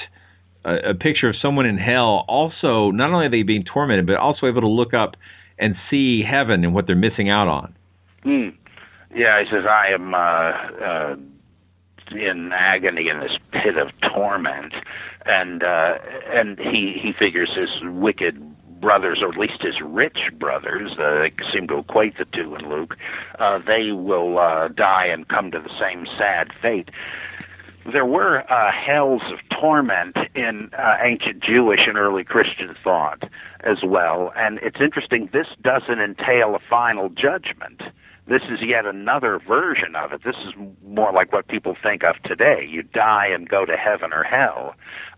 a, 0.64 0.90
a, 0.90 0.94
picture 0.94 1.28
of 1.28 1.36
someone 1.42 1.66
in 1.66 1.76
hell. 1.76 2.24
Also, 2.28 2.90
not 2.92 3.10
only 3.10 3.26
are 3.26 3.30
they 3.30 3.42
being 3.42 3.64
tormented, 3.64 4.06
but 4.06 4.16
also 4.16 4.46
able 4.46 4.60
to 4.60 4.68
look 4.68 4.94
up 4.94 5.16
and 5.58 5.74
see 5.90 6.22
heaven 6.22 6.64
and 6.64 6.74
what 6.74 6.86
they're 6.86 6.94
missing 6.94 7.28
out 7.28 7.48
on. 7.48 7.74
Mm. 8.24 8.54
Yeah, 9.14 9.42
he 9.42 9.50
says, 9.50 9.64
"I 9.68 9.88
am 9.92 10.14
uh, 10.14 10.18
uh, 10.18 11.16
in 12.12 12.52
agony 12.52 13.08
in 13.08 13.20
this 13.20 13.36
pit 13.52 13.76
of 13.76 13.88
torment," 14.12 14.74
and 15.24 15.62
uh, 15.62 15.98
and 16.28 16.58
he 16.58 16.98
he 17.00 17.12
figures 17.18 17.50
his 17.56 17.70
wicked 17.82 18.55
brothers, 18.86 19.18
or 19.20 19.30
at 19.30 19.36
least 19.36 19.60
his 19.62 19.80
rich 19.82 20.18
brothers, 20.38 20.92
uh, 20.92 21.18
they 21.18 21.32
seem 21.52 21.66
to 21.66 21.78
equate 21.78 22.16
the 22.18 22.24
two 22.26 22.54
in 22.54 22.70
Luke, 22.70 22.96
uh, 23.40 23.58
they 23.66 23.90
will 23.90 24.38
uh, 24.38 24.68
die 24.68 25.06
and 25.06 25.26
come 25.26 25.50
to 25.50 25.58
the 25.58 25.74
same 25.80 26.06
sad 26.16 26.52
fate. 26.62 26.88
There 27.92 28.06
were 28.06 28.48
uh, 28.48 28.70
hells 28.70 29.22
of 29.32 29.40
torment 29.60 30.16
in 30.36 30.70
uh, 30.78 30.98
ancient 31.02 31.42
Jewish 31.42 31.80
and 31.88 31.98
early 31.98 32.22
Christian 32.22 32.76
thought 32.84 33.24
as 33.64 33.78
well, 33.84 34.32
and 34.36 34.60
it's 34.62 34.80
interesting. 34.80 35.30
This 35.32 35.48
doesn't 35.62 35.98
entail 35.98 36.54
a 36.54 36.60
final 36.70 37.08
judgment. 37.08 37.82
This 38.28 38.42
is 38.50 38.60
yet 38.60 38.86
another 38.86 39.40
version 39.40 39.96
of 39.96 40.12
it. 40.12 40.22
This 40.24 40.36
is 40.46 40.52
more 40.84 41.12
like 41.12 41.32
what 41.32 41.48
people 41.48 41.76
think 41.80 42.04
of 42.04 42.16
today. 42.24 42.66
You 42.68 42.82
die 42.82 43.26
and 43.26 43.48
go 43.48 43.64
to 43.64 43.76
heaven 43.76 44.12
or 44.12 44.22
hell. 44.22 44.74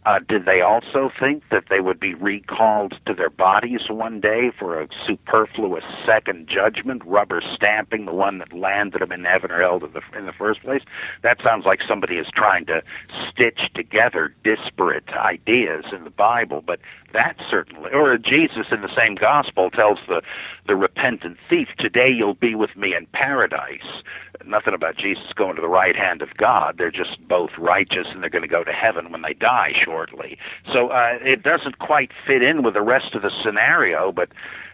Uh, 0.09 0.21
did 0.27 0.47
they 0.47 0.63
also 0.63 1.11
think 1.21 1.43
that 1.51 1.65
they 1.69 1.81
would 1.81 2.01
be 2.01 2.15
recalled 2.15 2.95
to 3.05 3.13
their 3.13 3.29
bodies 3.29 3.91
one 3.91 4.23
day 4.23 4.51
for 4.59 4.81
a 4.81 4.89
superfluous 5.07 5.85
second 6.07 6.49
judgment, 6.49 7.03
rubber 7.05 7.43
stamping 7.55 8.07
the 8.07 8.15
one 8.15 8.39
that 8.39 8.51
landed 8.51 9.03
them 9.03 9.13
in 9.13 9.25
heaven 9.25 9.51
or 9.51 9.61
hell 9.61 9.79
in 10.17 10.25
the 10.25 10.33
first 10.33 10.63
place? 10.63 10.81
That 11.23 11.43
sounds 11.45 11.67
like 11.67 11.81
somebody 11.87 12.15
is 12.15 12.27
trying 12.35 12.65
to 12.67 12.83
stitch 13.31 13.61
together 13.75 14.35
disparate 14.43 15.11
ideas 15.11 15.85
in 15.95 16.05
the 16.05 16.11
Bible, 16.11 16.65
but 16.67 16.81
that 17.13 17.37
certainly, 17.51 17.91
or 17.93 18.17
Jesus 18.17 18.67
in 18.71 18.81
the 18.81 18.95
same 18.97 19.15
gospel 19.15 19.71
tells 19.71 19.99
the 20.09 20.23
the 20.67 20.77
repentant 20.77 21.39
thief, 21.49 21.69
"Today 21.79 22.11
you'll 22.11 22.35
be 22.35 22.55
with 22.55 22.77
me 22.77 22.95
in 22.95 23.07
paradise." 23.07 24.03
Nothing 24.45 24.75
about 24.75 24.97
Jesus 24.97 25.33
going 25.35 25.57
to 25.57 25.63
the 25.63 25.69
right 25.69 25.97
hand 25.97 26.23
of 26.23 26.37
God. 26.37 26.77
They're 26.77 26.91
just 26.91 27.27
both 27.27 27.51
righteous, 27.59 28.07
and 28.11 28.23
they're 28.23 28.31
going 28.31 28.43
to 28.43 28.49
go 28.49 28.63
to 28.63 28.73
heaven 28.73 29.11
when 29.11 29.23
they 29.23 29.33
die 29.33 29.73
shortly. 29.99 30.39
So 30.73 30.89
uh, 30.89 31.19
it 31.23 31.43
doesn't 31.43 31.79
quite 31.79 32.11
fit 32.27 32.43
in 32.43 32.63
with 32.63 32.75
the 32.75 32.83
rest 32.83 33.15
of 33.15 33.23
the 33.23 33.31
scenario, 33.45 34.13
but 34.13 34.29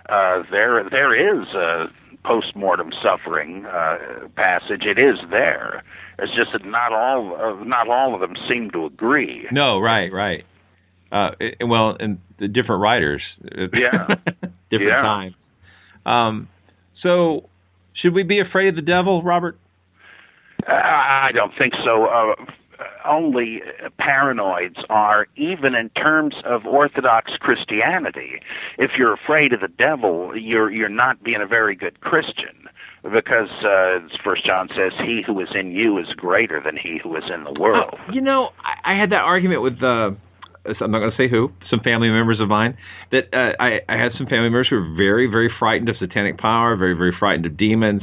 uh, 0.09 0.43
there 0.51 0.89
there 0.89 1.14
is 1.14 1.49
a 1.55 1.87
post-mortem 2.25 2.91
suffering 3.03 3.66
uh, 3.66 4.29
passage. 4.37 4.83
It 4.85 4.99
is 4.99 5.18
there. 5.31 5.83
It's 6.18 6.35
just 6.35 6.53
that 6.53 6.64
not 6.64 6.93
all 6.93 7.37
uh, 7.37 7.64
not 7.64 7.89
all 7.89 8.14
of 8.14 8.20
them 8.20 8.35
seem 8.49 8.70
to 8.72 8.87
agree. 8.87 9.47
No, 9.51 9.79
right, 9.79 10.12
right. 10.12 10.45
Uh, 11.12 11.31
it, 11.39 11.64
well, 11.64 11.97
and 11.99 12.18
the 12.39 12.49
different 12.49 12.83
writers. 12.83 13.22
Yeah. 13.72 14.07
different 14.70 14.91
yeah. 14.91 15.03
times. 15.03 15.35
Um, 16.05 16.49
so, 17.03 17.49
should 17.93 18.12
we 18.14 18.25
be 18.25 18.41
afraid 18.41 18.68
of 18.68 18.77
the 18.77 18.83
devil, 18.83 19.22
Robert? 19.22 19.57
Uh, 20.66 20.72
I 20.72 21.31
don't 21.33 21.53
think 21.57 21.75
so. 21.85 22.07
Uh, 22.07 22.35
only 23.05 23.62
paranoids 24.01 24.83
are, 24.89 25.27
even 25.37 25.75
in 25.75 25.91
terms 25.91 26.35
of 26.45 26.66
Orthodox 26.66 27.33
Christianity. 27.39 28.41
If 28.79 28.93
you're 28.99 29.12
afraid 29.12 29.53
of 29.53 29.61
the 29.61 29.68
devil, 29.68 30.37
you're 30.37 30.70
you're 30.70 30.89
not 30.89 31.22
being 31.22 31.41
a 31.41 31.47
very 31.47 31.75
good 31.75 32.01
Christian, 32.01 32.68
because 33.03 33.51
uh, 33.64 34.01
First 34.22 34.45
John 34.45 34.68
says, 34.68 34.93
"He 34.99 35.22
who 35.27 35.41
is 35.41 35.49
in 35.55 35.72
you 35.72 35.99
is 35.99 36.09
greater 36.16 36.61
than 36.64 36.77
he 36.77 36.99
who 37.03 37.16
is 37.16 37.25
in 37.33 37.45
the 37.45 37.53
world." 37.59 37.95
Uh, 37.95 38.12
you 38.12 38.20
know, 38.20 38.51
I, 38.64 38.95
I 38.95 38.99
had 38.99 39.11
that 39.11 39.22
argument 39.22 39.62
with. 39.62 39.83
Uh, 39.83 40.12
I'm 40.81 40.91
not 40.91 41.01
going 41.01 41.11
to 41.11 41.16
say 41.16 41.29
who, 41.29 41.53
some 41.68 41.81
family 41.81 42.09
members 42.09 42.41
of 42.41 42.49
mine, 42.49 42.79
that 43.12 43.25
uh, 43.35 43.53
I, 43.61 43.81
I 43.87 43.99
had 43.99 44.12
some 44.16 44.27
family 44.27 44.49
members 44.49 44.68
who 44.70 44.77
were 44.77 44.95
very, 44.97 45.27
very 45.27 45.53
frightened 45.59 45.91
of 45.91 45.97
satanic 45.99 46.39
power, 46.39 46.75
very, 46.75 46.95
very 46.95 47.14
frightened 47.18 47.45
of 47.45 47.59
demons. 47.59 48.01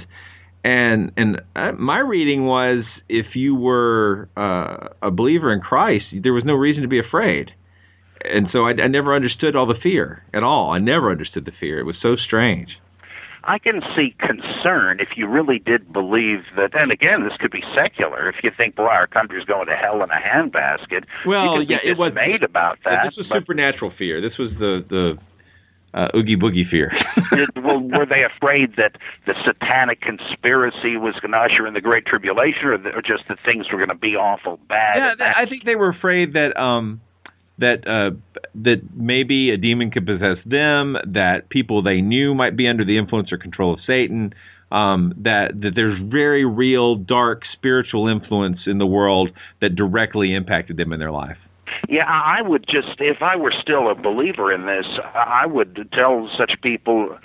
And 0.64 1.12
and 1.18 1.42
uh, 1.56 1.72
my 1.74 2.00
reading 2.00 2.46
was 2.46 2.84
if 3.10 3.36
you 3.36 3.56
were 3.56 4.30
uh, 4.38 4.90
a 5.02 5.10
believer 5.10 5.52
in 5.52 5.60
Christ, 5.60 6.06
there 6.24 6.34
was 6.34 6.44
no 6.44 6.54
reason 6.54 6.84
to 6.84 6.88
be 6.88 7.00
afraid. 7.00 7.52
And 8.24 8.48
so 8.52 8.66
I, 8.68 8.72
I 8.72 8.88
never 8.88 9.16
understood 9.16 9.56
all 9.56 9.66
the 9.66 9.80
fear 9.82 10.24
at 10.34 10.44
all. 10.44 10.72
I 10.72 10.78
never 10.78 11.10
understood 11.10 11.46
the 11.46 11.52
fear. 11.60 11.80
It 11.80 11.86
was 11.86 11.96
so 12.00 12.16
strange. 12.16 12.78
I 13.44 13.58
can 13.58 13.82
see 13.96 14.14
concern 14.20 15.00
if 15.00 15.18
you 15.18 15.28
really 15.28 15.58
did 15.58 15.92
believe 15.92 16.44
that. 16.58 16.80
And 16.80 16.92
again, 16.92 17.24
this 17.24 17.36
could 17.40 17.50
be 17.50 17.64
secular. 17.74 18.30
If 18.30 18.44
you 18.44 18.52
think, 18.56 18.76
boy, 18.76 18.84
our 18.84 19.08
country's 19.08 19.46
going 19.46 19.66
to 19.68 19.76
hell 19.76 20.04
in 20.04 20.12
a 20.12 20.22
handbasket, 20.22 21.06
well, 21.26 21.62
you 21.64 21.70
yeah, 21.70 21.78
it 21.84 21.98
was 21.98 22.14
made 22.14 22.44
about 22.44 22.78
that. 22.86 23.06
This 23.06 23.18
was 23.18 23.28
but, 23.30 23.40
supernatural 23.40 23.92
fear. 23.98 24.22
This 24.22 24.38
was 24.38 24.52
the 24.60 24.86
the 24.88 25.18
uh, 25.94 26.08
oogie 26.16 26.38
boogie 26.38 26.70
fear. 26.70 26.92
well, 27.56 27.80
were 27.80 28.06
they 28.06 28.24
afraid 28.24 28.76
that 28.78 28.98
the 29.26 29.34
satanic 29.46 30.02
conspiracy 30.02 30.98
was 30.98 31.16
going 31.22 31.32
to 31.32 31.38
usher 31.38 31.68
in 31.68 31.74
the 31.74 31.82
Great 31.82 32.06
Tribulation, 32.06 32.66
or, 32.66 32.78
the, 32.78 32.90
or 32.90 33.02
just 33.02 33.28
that 33.28 33.38
things 33.46 33.68
were 33.72 33.78
going 33.78 33.90
to 33.90 33.96
be 33.96 34.16
awful 34.16 34.60
bad? 34.68 35.18
Yeah, 35.20 35.34
I 35.36 35.46
think 35.46 35.66
they 35.66 35.76
were 35.76 35.90
afraid 35.90 36.34
that 36.34 36.58
um, 36.60 37.02
that 37.58 37.88
uh, 37.88 38.12
that 38.56 38.82
maybe 38.96 39.52
a 39.52 39.58
demon 39.58 39.92
could 39.92 40.06
possess 40.06 40.38
them, 40.46 40.98
that 41.06 41.50
people 41.50 41.82
they 41.82 42.02
knew 42.02 42.34
might 42.34 42.56
be 42.56 42.68
under 42.68 42.86
the 42.86 42.98
influence 42.98 43.32
or 43.32 43.38
control 43.38 43.74
of 43.74 43.80
Satan. 43.86 44.34
Um, 44.72 45.14
that 45.18 45.60
that 45.62 45.76
there's 45.76 46.00
very 46.02 46.46
real 46.46 46.96
dark 46.96 47.42
spiritual 47.52 48.08
influence 48.08 48.60
in 48.66 48.78
the 48.78 48.86
world 48.86 49.30
that 49.60 49.76
directly 49.76 50.34
impacted 50.34 50.78
them 50.78 50.94
in 50.94 51.00
their 51.00 51.12
life. 51.12 51.38
Yeah, 51.90 52.06
I 52.08 52.42
would 52.42 52.66
just, 52.68 53.00
if 53.00 53.22
I 53.22 53.36
were 53.36 53.54
still 53.62 53.90
a 53.90 53.96
believer 53.96 54.52
in 54.52 54.66
this, 54.66 54.86
I 55.14 55.46
would 55.46 55.90
tell 55.94 56.30
such 56.38 56.54
people 56.62 57.18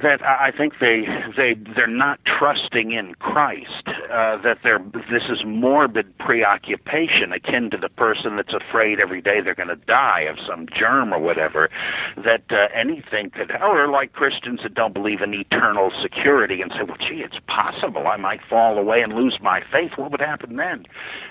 that 0.00 0.22
I 0.22 0.50
think 0.56 0.74
they 0.80 1.04
they 1.36 1.54
they're 1.76 1.86
not 1.86 2.18
trusting 2.24 2.92
in 2.92 3.14
Christ. 3.16 3.86
Uh, 3.86 4.40
that 4.42 4.58
they're 4.62 4.78
this 5.10 5.24
is 5.28 5.42
morbid 5.44 6.16
preoccupation, 6.18 7.32
akin 7.32 7.70
to 7.70 7.76
the 7.76 7.88
person 7.88 8.36
that's 8.36 8.54
afraid 8.54 9.00
every 9.00 9.20
day 9.20 9.40
they're 9.40 9.54
going 9.54 9.68
to 9.68 9.76
die 9.76 10.20
of 10.20 10.36
some 10.46 10.66
germ 10.76 11.12
or 11.12 11.18
whatever. 11.18 11.68
That 12.16 12.44
uh, 12.50 12.68
anything 12.74 13.30
could, 13.30 13.50
or 13.60 13.88
like 13.88 14.12
Christians 14.12 14.60
that 14.62 14.74
don't 14.74 14.94
believe 14.94 15.20
in 15.20 15.34
eternal 15.34 15.90
security 16.02 16.62
and 16.62 16.72
say, 16.72 16.84
well, 16.86 16.96
gee, 16.98 17.22
it's 17.22 17.38
possible 17.46 18.06
I 18.06 18.16
might 18.16 18.40
fall 18.48 18.78
away 18.78 19.02
and 19.02 19.12
lose 19.12 19.38
my 19.42 19.60
faith. 19.72 19.92
What 19.96 20.10
would 20.10 20.20
happen 20.20 20.56
then? 20.56 20.84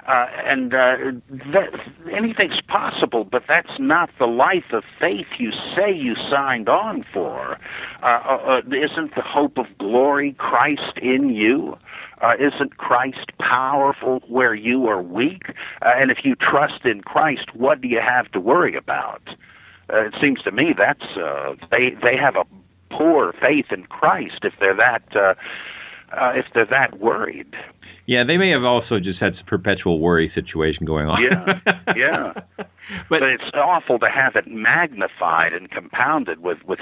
Uh, 0.08 0.26
and 0.46 0.74
uh, 0.74 0.96
that, 1.54 1.70
anything's 2.12 2.62
possible, 2.68 3.24
but 3.24 3.44
that's 3.48 3.80
not 3.80 4.10
the 4.20 4.26
life 4.26 4.72
of 4.72 4.84
faith 5.00 5.28
you 5.38 5.52
say 5.76 5.92
you 5.94 6.16
signed 6.30 6.70
on 6.70 7.06
for. 7.14 7.58
Uh, 8.04 8.51
uh, 8.52 8.60
isn't 8.68 9.16
the 9.16 9.22
hope 9.22 9.58
of 9.58 9.66
glory 9.78 10.36
Christ 10.38 10.98
in 11.02 11.30
you? 11.30 11.78
Uh, 12.22 12.34
isn't 12.40 12.78
Christ 12.78 13.32
powerful 13.40 14.22
where 14.28 14.54
you 14.54 14.88
are 14.88 15.02
weak? 15.02 15.44
Uh, 15.82 15.92
and 15.96 16.12
if 16.12 16.20
you 16.24 16.36
trust 16.36 16.86
in 16.86 17.02
Christ, 17.02 17.56
what 17.56 17.82
do 17.82 17.88
you 17.88 18.00
have 18.00 18.32
to 18.34 18.40
worry 18.40 18.76
about? 18.76 19.22
Uh, 19.92 20.06
it 20.06 20.14
seems 20.22 20.42
to 20.44 20.52
me 20.52 20.74
that's 20.78 21.18
uh, 21.18 21.56
they 21.70 21.92
they 22.02 22.16
have 22.18 22.36
a 22.36 22.46
poor 22.90 23.34
faith 23.42 23.68
in 23.72 23.84
Christ 23.86 24.40
if 24.44 24.54
they're 24.60 24.76
that 24.76 25.04
uh, 25.16 25.34
uh, 26.16 26.34
if 26.36 26.46
they're 26.54 26.66
that 26.66 27.00
worried. 27.00 27.56
Yeah, 28.12 28.26
they 28.26 28.36
may 28.36 28.50
have 28.50 28.66
also 28.66 29.00
just 29.00 29.22
had 29.22 29.36
some 29.36 29.46
perpetual 29.46 30.02
worry 30.02 30.30
situation 30.36 30.86
going 30.86 31.08
on. 31.08 31.24
Yeah, 31.24 31.80
yeah. 31.96 32.34
but, 33.10 33.24
it's 33.24 33.50
awful 33.54 34.00
to 34.00 34.10
have 34.10 34.36
it 34.36 34.48
magnified 34.48 35.54
and 35.54 35.72
compounded 35.72 36.44
with 36.44 36.58
with 36.68 36.80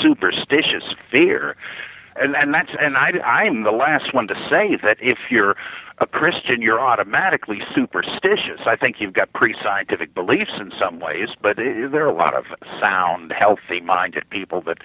superstitious 0.00 0.84
fear 1.10 1.56
and 2.14 2.36
and 2.36 2.54
that's 2.54 2.70
and 2.80 2.96
I 2.96 3.10
I'm 3.24 3.64
the 3.64 3.72
last 3.72 4.14
one 4.14 4.28
to 4.28 4.34
say 4.48 4.76
that 4.82 4.98
if 5.00 5.18
you're 5.30 5.56
a 6.00 6.06
Christian, 6.06 6.62
you're 6.62 6.80
automatically 6.80 7.58
superstitious. 7.74 8.60
I 8.64 8.76
think 8.76 8.96
you've 9.00 9.14
got 9.14 9.32
pre-scientific 9.32 10.14
beliefs 10.14 10.52
in 10.60 10.70
some 10.78 11.00
ways, 11.00 11.30
but 11.42 11.58
it, 11.58 11.90
there 11.90 12.04
are 12.06 12.10
a 12.10 12.14
lot 12.14 12.34
of 12.34 12.44
sound, 12.80 13.32
healthy-minded 13.36 14.30
people 14.30 14.62
that 14.62 14.78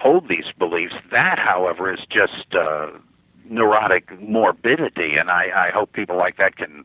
hold 0.00 0.28
these 0.28 0.46
beliefs. 0.58 0.94
That, 1.12 1.38
however, 1.38 1.92
is 1.92 2.00
just 2.10 2.52
uh, 2.52 2.88
neurotic 3.50 4.20
morbidity, 4.20 5.16
and 5.18 5.30
I, 5.30 5.68
I 5.68 5.70
hope 5.72 5.92
people 5.92 6.16
like 6.16 6.36
that 6.38 6.56
can 6.56 6.84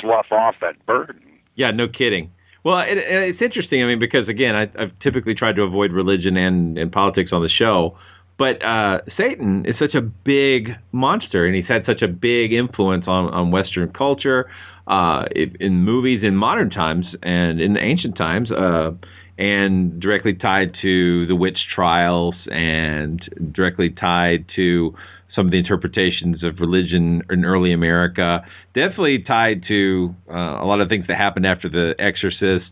slough 0.00 0.30
off 0.30 0.56
that 0.60 0.84
burden. 0.86 1.20
Yeah, 1.56 1.70
no 1.70 1.88
kidding. 1.88 2.30
Well, 2.64 2.80
it, 2.80 2.96
it's 2.96 3.42
interesting. 3.42 3.82
I 3.82 3.86
mean, 3.86 3.98
because 3.98 4.28
again, 4.28 4.54
I, 4.54 4.62
I've 4.78 4.98
typically 5.00 5.34
tried 5.34 5.56
to 5.56 5.62
avoid 5.62 5.92
religion 5.92 6.36
and, 6.36 6.78
and 6.78 6.90
politics 6.90 7.30
on 7.32 7.42
the 7.42 7.48
show 7.48 7.96
but 8.36 8.64
uh, 8.64 8.98
Satan 9.16 9.64
is 9.66 9.76
such 9.78 9.94
a 9.94 10.00
big 10.00 10.70
monster, 10.92 11.46
and 11.46 11.54
he's 11.54 11.66
had 11.66 11.84
such 11.86 12.02
a 12.02 12.08
big 12.08 12.52
influence 12.52 13.04
on, 13.06 13.32
on 13.32 13.50
Western 13.50 13.92
culture, 13.92 14.50
uh, 14.86 15.24
in 15.34 15.84
movies 15.84 16.22
in 16.22 16.36
modern 16.36 16.68
times 16.68 17.06
and 17.22 17.60
in 17.60 17.78
ancient 17.78 18.16
times, 18.16 18.50
uh, 18.50 18.90
and 19.38 20.00
directly 20.00 20.34
tied 20.34 20.74
to 20.82 21.26
the 21.26 21.34
witch 21.34 21.58
trials 21.74 22.34
and 22.50 23.22
directly 23.52 23.90
tied 23.90 24.44
to 24.56 24.94
some 25.34 25.46
of 25.46 25.52
the 25.52 25.58
interpretations 25.58 26.42
of 26.42 26.60
religion 26.60 27.22
in 27.30 27.44
early 27.44 27.72
America. 27.72 28.44
Definitely 28.74 29.24
tied 29.24 29.64
to 29.68 30.14
uh, 30.30 30.62
a 30.62 30.66
lot 30.66 30.80
of 30.80 30.88
things 30.88 31.06
that 31.08 31.16
happened 31.16 31.46
after 31.46 31.68
The 31.68 31.94
Exorcist 31.98 32.70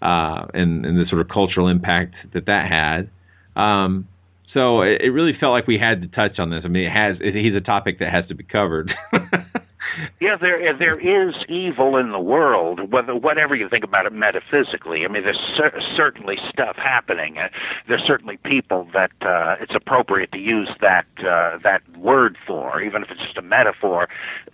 uh, 0.00 0.46
and, 0.54 0.86
and, 0.86 0.98
the 0.98 1.06
sort 1.08 1.20
of 1.20 1.28
cultural 1.28 1.68
impact 1.68 2.14
that 2.32 2.46
that 2.46 2.70
had. 2.70 3.10
Um, 3.60 4.06
so 4.54 4.82
it, 4.82 5.00
it 5.02 5.10
really 5.10 5.36
felt 5.38 5.52
like 5.52 5.66
we 5.66 5.78
had 5.78 6.02
to 6.02 6.08
touch 6.08 6.38
on 6.38 6.50
this. 6.50 6.62
I 6.64 6.68
mean, 6.68 6.84
it 6.84 6.92
has. 6.92 7.16
It, 7.20 7.34
he's 7.34 7.54
a 7.54 7.60
topic 7.60 7.98
that 7.98 8.12
has 8.12 8.26
to 8.28 8.34
be 8.34 8.44
covered. 8.44 8.94
Yeah, 10.20 10.36
there 10.40 10.76
there 10.76 10.98
is 10.98 11.34
evil 11.48 11.96
in 11.96 12.12
the 12.12 12.18
world, 12.20 12.92
whether 12.92 13.14
whatever 13.14 13.54
you 13.54 13.68
think 13.68 13.84
about 13.84 14.06
it 14.06 14.12
metaphysically. 14.12 15.04
I 15.04 15.08
mean, 15.08 15.22
there's 15.22 15.40
cer- 15.56 15.80
certainly 15.96 16.36
stuff 16.48 16.76
happening. 16.76 17.38
Uh, 17.38 17.48
there's 17.88 18.02
certainly 18.06 18.36
people 18.38 18.88
that 18.92 19.12
uh, 19.22 19.56
it's 19.60 19.74
appropriate 19.74 20.32
to 20.32 20.38
use 20.38 20.68
that 20.80 21.06
uh, 21.20 21.58
that 21.62 21.82
word 21.96 22.36
for, 22.46 22.80
even 22.82 23.02
if 23.02 23.10
it's 23.10 23.20
just 23.20 23.36
a 23.36 23.42
metaphor. 23.42 24.08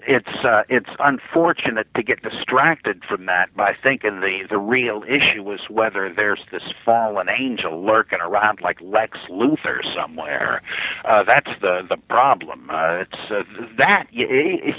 It's 0.06 0.44
uh, 0.44 0.62
it's 0.68 0.90
unfortunate 0.98 1.86
to 1.94 2.02
get 2.02 2.22
distracted 2.22 3.02
from 3.08 3.26
that 3.26 3.54
by 3.56 3.72
thinking 3.82 4.20
the 4.20 4.46
the 4.48 4.58
real 4.58 5.02
issue 5.04 5.50
is 5.52 5.60
whether 5.68 6.12
there's 6.14 6.40
this 6.52 6.62
fallen 6.84 7.28
angel 7.28 7.84
lurking 7.84 8.20
around 8.20 8.60
like 8.60 8.78
Lex 8.80 9.18
Luthor 9.30 9.80
somewhere. 9.94 10.62
Uh, 11.04 11.22
that's 11.24 11.50
the 11.60 11.82
the 11.88 11.96
problem. 12.08 12.68
Uh, 12.70 13.02
it's 13.02 13.30
uh, 13.30 13.42
that 13.78 14.06
you, 14.10 14.26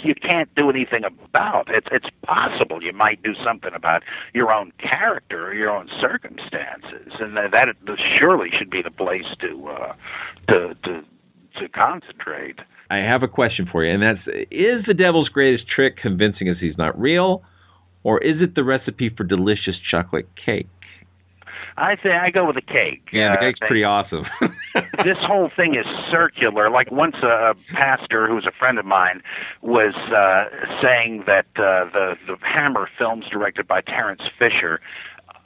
you 0.03 0.15
can't 0.15 0.44
do 0.55 0.69
anything 0.69 1.03
about. 1.03 1.67
It's 1.69 1.87
it's 1.91 2.07
possible 2.23 2.81
you 2.81 2.93
might 2.93 3.21
do 3.23 3.33
something 3.43 3.71
about 3.73 4.03
your 4.33 4.51
own 4.51 4.71
character 4.77 5.47
or 5.47 5.53
your 5.53 5.69
own 5.69 5.89
circumstances, 5.99 7.13
and 7.19 7.35
that, 7.37 7.51
that 7.51 7.67
surely 8.19 8.49
should 8.57 8.69
be 8.69 8.81
the 8.81 8.91
place 8.91 9.25
to 9.41 9.67
uh, 9.67 9.93
to 10.49 10.75
to 10.83 11.03
to 11.59 11.69
concentrate. 11.69 12.59
I 12.89 12.97
have 12.97 13.23
a 13.23 13.27
question 13.27 13.67
for 13.71 13.83
you, 13.83 13.93
and 13.93 14.01
that's: 14.01 14.19
Is 14.51 14.85
the 14.85 14.93
devil's 14.93 15.29
greatest 15.29 15.67
trick 15.67 15.97
convincing 15.97 16.49
us 16.49 16.57
he's 16.59 16.77
not 16.77 16.99
real, 16.99 17.43
or 18.03 18.21
is 18.21 18.41
it 18.41 18.55
the 18.55 18.63
recipe 18.63 19.09
for 19.09 19.23
delicious 19.23 19.75
chocolate 19.89 20.29
cake? 20.43 20.67
I 21.77 21.97
say 22.01 22.11
I 22.11 22.29
go 22.29 22.45
with 22.45 22.55
the 22.55 22.61
cake. 22.61 23.09
Yeah, 23.11 23.35
the 23.35 23.37
cake's 23.37 23.59
uh, 23.61 23.67
pretty 23.67 23.83
awesome. 23.83 24.25
this 25.03 25.17
whole 25.21 25.49
thing 25.55 25.75
is 25.75 25.85
circular. 26.11 26.69
Like 26.69 26.91
once 26.91 27.15
a, 27.23 27.53
pastor 27.73 28.27
who's 28.27 28.45
a 28.45 28.51
friend 28.51 28.77
of 28.77 28.85
mine 28.85 29.21
was 29.61 29.93
uh, 29.95 30.45
saying 30.81 31.23
that 31.27 31.45
uh, 31.55 31.89
the 31.91 32.15
the 32.27 32.37
Hammer 32.41 32.89
films 32.97 33.25
directed 33.31 33.67
by 33.67 33.81
Terence 33.81 34.21
Fisher 34.37 34.79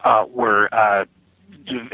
uh, 0.03 0.25
were 0.30 0.73
uh, 0.73 1.05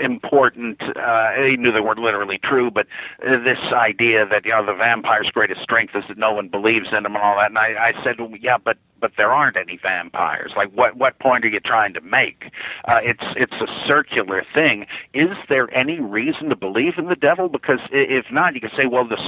important. 0.02 0.82
Uh, 0.82 1.32
he 1.48 1.58
knew 1.58 1.72
they 1.72 1.80
weren't 1.80 2.00
literally 2.00 2.40
true, 2.44 2.72
but 2.72 2.88
uh, 3.26 3.44
this 3.44 3.60
idea 3.74 4.26
that 4.26 4.46
you 4.46 4.52
know 4.52 4.66
the 4.66 4.74
vampire's 4.74 5.30
greatest 5.32 5.62
strength 5.62 5.94
is 5.96 6.04
that 6.08 6.18
no 6.18 6.32
one 6.32 6.48
believes 6.48 6.88
in 6.92 7.06
him 7.06 7.16
and 7.16 7.18
all 7.18 7.36
that. 7.38 7.50
And 7.50 7.58
I, 7.58 7.92
I 7.92 8.04
said, 8.04 8.20
well, 8.20 8.32
yeah, 8.40 8.58
but 8.58 8.78
but 9.06 9.12
there 9.18 9.32
aren't 9.32 9.56
any 9.56 9.78
vampires. 9.80 10.54
Like, 10.58 10.72
what 10.72 10.98
what 10.98 11.20
point 11.20 11.46
are 11.46 11.48
you 11.48 11.60
trying 11.60 11.94
to 11.94 12.02
make? 12.02 12.46
Uh, 12.88 12.98
it's 13.04 13.24
it's 13.36 13.54
a 13.62 13.68
circular 13.88 14.42
thing. 14.52 14.88
Is 15.14 15.38
there 15.48 15.72
any 15.78 16.00
reason 16.00 16.50
to 16.50 16.56
believe 16.56 16.94
in 16.98 17.06
the 17.06 17.16
devil? 17.16 17.48
Because 17.48 17.78
if 17.92 18.26
not, 18.32 18.56
you 18.56 18.62
can 18.62 18.72
say, 18.76 18.88
well, 18.92 19.08
the 19.08 19.20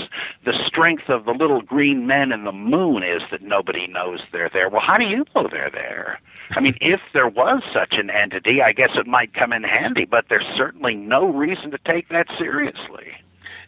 the 0.46 0.54
strength 0.66 1.10
of 1.10 1.26
the 1.26 1.32
little 1.32 1.62
green 1.62 2.08
men 2.08 2.32
and 2.32 2.48
the 2.48 2.52
moon 2.52 3.04
is 3.04 3.22
that 3.30 3.44
nobody 3.44 3.86
knows 3.86 4.22
they're 4.32 4.50
there. 4.52 4.68
Well, 4.68 4.82
how 4.82 4.98
do 4.98 5.04
you 5.04 5.24
know 5.36 5.48
they're 5.48 5.70
there? 5.72 6.20
I 6.56 6.60
mean, 6.60 6.76
if 6.82 7.00
there 7.14 7.28
was 7.28 7.62
such 7.72 8.00
an 8.00 8.10
entity, 8.10 8.64
I 8.66 8.72
guess 8.74 8.90
it 8.96 9.06
might 9.06 9.36
come 9.36 9.54
in 9.54 9.62
handy. 9.62 10.06
But 10.06 10.26
there's 10.28 10.58
certainly 10.58 10.96
no 10.96 11.28
reason 11.28 11.70
to 11.70 11.78
take 11.86 12.10
that 12.10 12.26
seriously. 12.40 13.14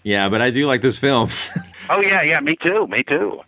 Yeah, 0.02 0.28
but 0.28 0.42
I 0.42 0.50
do 0.50 0.66
like 0.66 0.82
this 0.82 0.98
film. 1.00 1.30
oh 1.92 2.02
yeah, 2.02 2.24
yeah, 2.28 2.40
me 2.40 2.58
too, 2.60 2.88
me 2.88 3.04
too. 3.08 3.42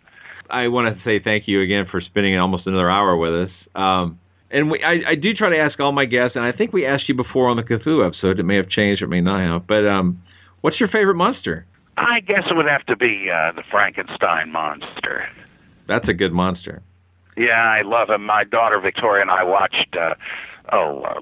I 0.52 0.68
want 0.68 0.94
to 0.94 1.02
say 1.02 1.18
thank 1.18 1.48
you 1.48 1.62
again 1.62 1.86
for 1.90 2.00
spending 2.00 2.38
almost 2.38 2.66
another 2.66 2.90
hour 2.90 3.16
with 3.16 3.48
us. 3.48 3.50
Um, 3.74 4.20
and 4.50 4.70
we, 4.70 4.84
I, 4.84 5.12
I, 5.12 5.14
do 5.14 5.32
try 5.32 5.48
to 5.48 5.56
ask 5.56 5.80
all 5.80 5.92
my 5.92 6.04
guests, 6.04 6.36
and 6.36 6.44
I 6.44 6.52
think 6.52 6.74
we 6.74 6.84
asked 6.84 7.08
you 7.08 7.14
before 7.14 7.48
on 7.48 7.56
the 7.56 7.62
Cthulhu 7.62 8.06
episode. 8.06 8.38
It 8.38 8.42
may 8.42 8.56
have 8.56 8.68
changed, 8.68 9.00
or 9.00 9.06
it 9.06 9.08
may 9.08 9.22
not 9.22 9.40
have. 9.40 9.66
But 9.66 9.86
um, 9.86 10.22
what's 10.60 10.78
your 10.78 10.90
favorite 10.90 11.14
monster? 11.14 11.64
I 11.96 12.20
guess 12.20 12.42
it 12.50 12.54
would 12.54 12.68
have 12.68 12.84
to 12.86 12.96
be 12.96 13.30
uh, 13.32 13.52
the 13.52 13.62
Frankenstein 13.70 14.52
monster. 14.52 15.26
That's 15.88 16.06
a 16.06 16.12
good 16.12 16.32
monster. 16.32 16.82
Yeah, 17.36 17.52
I 17.52 17.80
love 17.80 18.10
him. 18.10 18.26
My 18.26 18.44
daughter 18.44 18.78
Victoria 18.78 19.22
and 19.22 19.30
I 19.30 19.42
watched 19.42 19.96
uh, 19.98 20.14
oh 20.70 21.02
uh, 21.02 21.20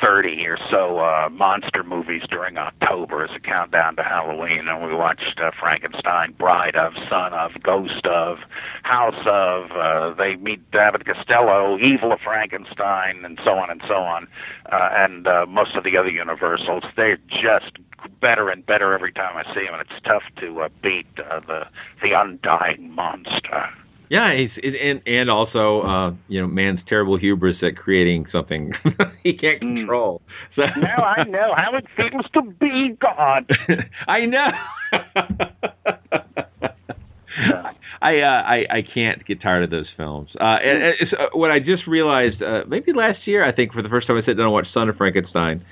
30 0.00 0.46
or 0.46 0.58
so 0.70 0.98
uh, 0.98 1.28
monster 1.30 1.82
movies 1.82 2.22
during 2.30 2.56
October 2.56 3.24
as 3.24 3.30
a 3.36 3.40
countdown 3.40 3.96
to 3.96 4.02
Halloween, 4.02 4.68
and 4.68 4.86
we 4.86 4.94
watched 4.94 5.40
uh, 5.42 5.50
Frankenstein, 5.58 6.32
Bride 6.38 6.76
of, 6.76 6.92
Son 7.08 7.32
of, 7.32 7.50
Ghost 7.62 8.06
of, 8.06 8.38
House 8.82 9.26
of. 9.26 9.70
Uh, 9.72 10.14
they 10.14 10.36
meet 10.36 10.60
David 10.70 11.04
Costello, 11.04 11.78
Evil 11.78 12.12
of 12.12 12.20
Frankenstein, 12.20 13.24
and 13.24 13.38
so 13.44 13.52
on 13.52 13.70
and 13.70 13.82
so 13.86 13.94
on, 13.94 14.26
uh, 14.72 14.88
and 14.92 15.26
uh, 15.26 15.46
most 15.48 15.74
of 15.76 15.84
the 15.84 15.96
other 15.96 16.10
Universals. 16.10 16.84
They're 16.96 17.18
just 17.28 17.76
better 18.20 18.50
and 18.50 18.64
better 18.64 18.94
every 18.94 19.12
time 19.12 19.36
I 19.36 19.44
see 19.54 19.64
them, 19.64 19.74
and 19.74 19.82
it's 19.82 20.04
tough 20.04 20.22
to 20.40 20.62
uh, 20.62 20.68
beat 20.82 21.06
uh, 21.18 21.40
the 21.40 21.66
the 22.02 22.12
undying 22.12 22.90
monster. 22.90 23.70
Yeah, 24.14 24.32
he's, 24.36 24.50
and 24.62 25.02
and 25.08 25.28
also 25.28 25.80
uh, 25.80 26.12
you 26.28 26.40
know 26.40 26.46
man's 26.46 26.78
terrible 26.88 27.16
hubris 27.16 27.56
at 27.62 27.76
creating 27.76 28.26
something 28.30 28.72
he 29.24 29.36
can't 29.36 29.60
hmm. 29.60 29.74
control. 29.74 30.22
So 30.54 30.62
now 30.80 31.02
I 31.02 31.24
know 31.24 31.52
how 31.56 31.74
it 31.74 31.84
feels 31.96 32.24
to 32.34 32.42
be 32.42 32.96
God. 33.00 33.50
I 34.06 34.26
know. 34.26 34.52
I, 38.00 38.20
uh, 38.20 38.42
I 38.46 38.66
I 38.70 38.82
can't 38.82 39.26
get 39.26 39.42
tired 39.42 39.64
of 39.64 39.70
those 39.70 39.88
films. 39.96 40.30
Uh, 40.40 40.58
and, 40.62 40.84
and 40.84 40.94
uh, 41.18 41.26
what 41.32 41.50
I 41.50 41.58
just 41.58 41.88
realized, 41.88 42.40
uh, 42.40 42.62
maybe 42.68 42.92
last 42.92 43.26
year, 43.26 43.44
I 43.44 43.50
think 43.50 43.72
for 43.72 43.82
the 43.82 43.88
first 43.88 44.06
time 44.06 44.16
I 44.16 44.20
sat 44.20 44.36
down 44.36 44.44
and 44.44 44.52
watched 44.52 44.72
Son 44.72 44.88
of 44.88 44.96
Frankenstein, 44.96 45.64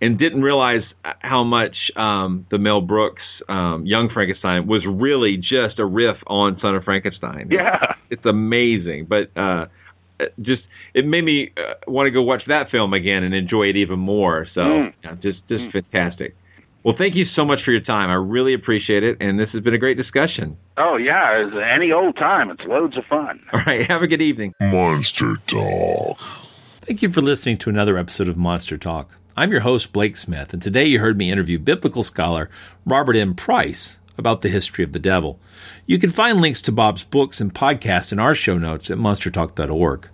and 0.00 0.18
didn't 0.18 0.42
realize 0.42 0.82
how 1.20 1.42
much 1.44 1.90
um, 1.96 2.46
the 2.50 2.58
Mel 2.58 2.80
Brooks 2.80 3.22
um, 3.48 3.86
Young 3.86 4.10
Frankenstein 4.10 4.66
was 4.66 4.84
really 4.86 5.36
just 5.36 5.78
a 5.78 5.84
riff 5.84 6.16
on 6.26 6.58
Son 6.60 6.74
of 6.74 6.84
Frankenstein. 6.84 7.48
Yeah, 7.50 7.94
it's 8.10 8.24
amazing, 8.26 9.06
but 9.06 9.36
uh, 9.36 9.66
just 10.42 10.62
it 10.94 11.06
made 11.06 11.24
me 11.24 11.52
uh, 11.56 11.74
want 11.86 12.06
to 12.06 12.10
go 12.10 12.22
watch 12.22 12.42
that 12.48 12.70
film 12.70 12.92
again 12.92 13.22
and 13.22 13.34
enjoy 13.34 13.64
it 13.64 13.76
even 13.76 13.98
more. 13.98 14.46
So 14.54 14.60
mm. 14.60 14.94
yeah, 15.04 15.14
just 15.14 15.38
just 15.48 15.62
mm. 15.62 15.72
fantastic. 15.72 16.36
Well, 16.84 16.94
thank 16.96 17.16
you 17.16 17.24
so 17.34 17.44
much 17.44 17.64
for 17.64 17.72
your 17.72 17.80
time. 17.80 18.10
I 18.10 18.14
really 18.14 18.54
appreciate 18.54 19.02
it, 19.02 19.16
and 19.20 19.40
this 19.40 19.50
has 19.50 19.60
been 19.60 19.74
a 19.74 19.78
great 19.78 19.96
discussion. 19.96 20.56
Oh 20.76 20.96
yeah, 20.96 21.48
any 21.74 21.90
old 21.90 22.16
time. 22.16 22.50
It's 22.50 22.62
loads 22.64 22.96
of 22.96 23.04
fun. 23.06 23.42
All 23.52 23.60
right, 23.66 23.90
have 23.90 24.02
a 24.02 24.06
good 24.06 24.22
evening. 24.22 24.52
Monster 24.60 25.36
Talk. 25.48 26.18
Thank 26.82 27.02
you 27.02 27.10
for 27.10 27.20
listening 27.20 27.56
to 27.58 27.70
another 27.70 27.98
episode 27.98 28.28
of 28.28 28.36
Monster 28.36 28.78
Talk. 28.78 29.10
I'm 29.38 29.52
your 29.52 29.60
host, 29.60 29.92
Blake 29.92 30.16
Smith, 30.16 30.54
and 30.54 30.62
today 30.62 30.86
you 30.86 30.98
heard 30.98 31.18
me 31.18 31.30
interview 31.30 31.58
biblical 31.58 32.02
scholar 32.02 32.48
Robert 32.86 33.16
M. 33.16 33.34
Price 33.34 33.98
about 34.16 34.40
the 34.40 34.48
history 34.48 34.82
of 34.82 34.92
the 34.92 34.98
devil. 34.98 35.38
You 35.84 35.98
can 35.98 36.08
find 36.10 36.40
links 36.40 36.62
to 36.62 36.72
Bob's 36.72 37.02
books 37.02 37.38
and 37.38 37.52
podcasts 37.54 38.12
in 38.12 38.18
our 38.18 38.34
show 38.34 38.56
notes 38.56 38.90
at 38.90 38.96
monstertalk.org. 38.96 40.08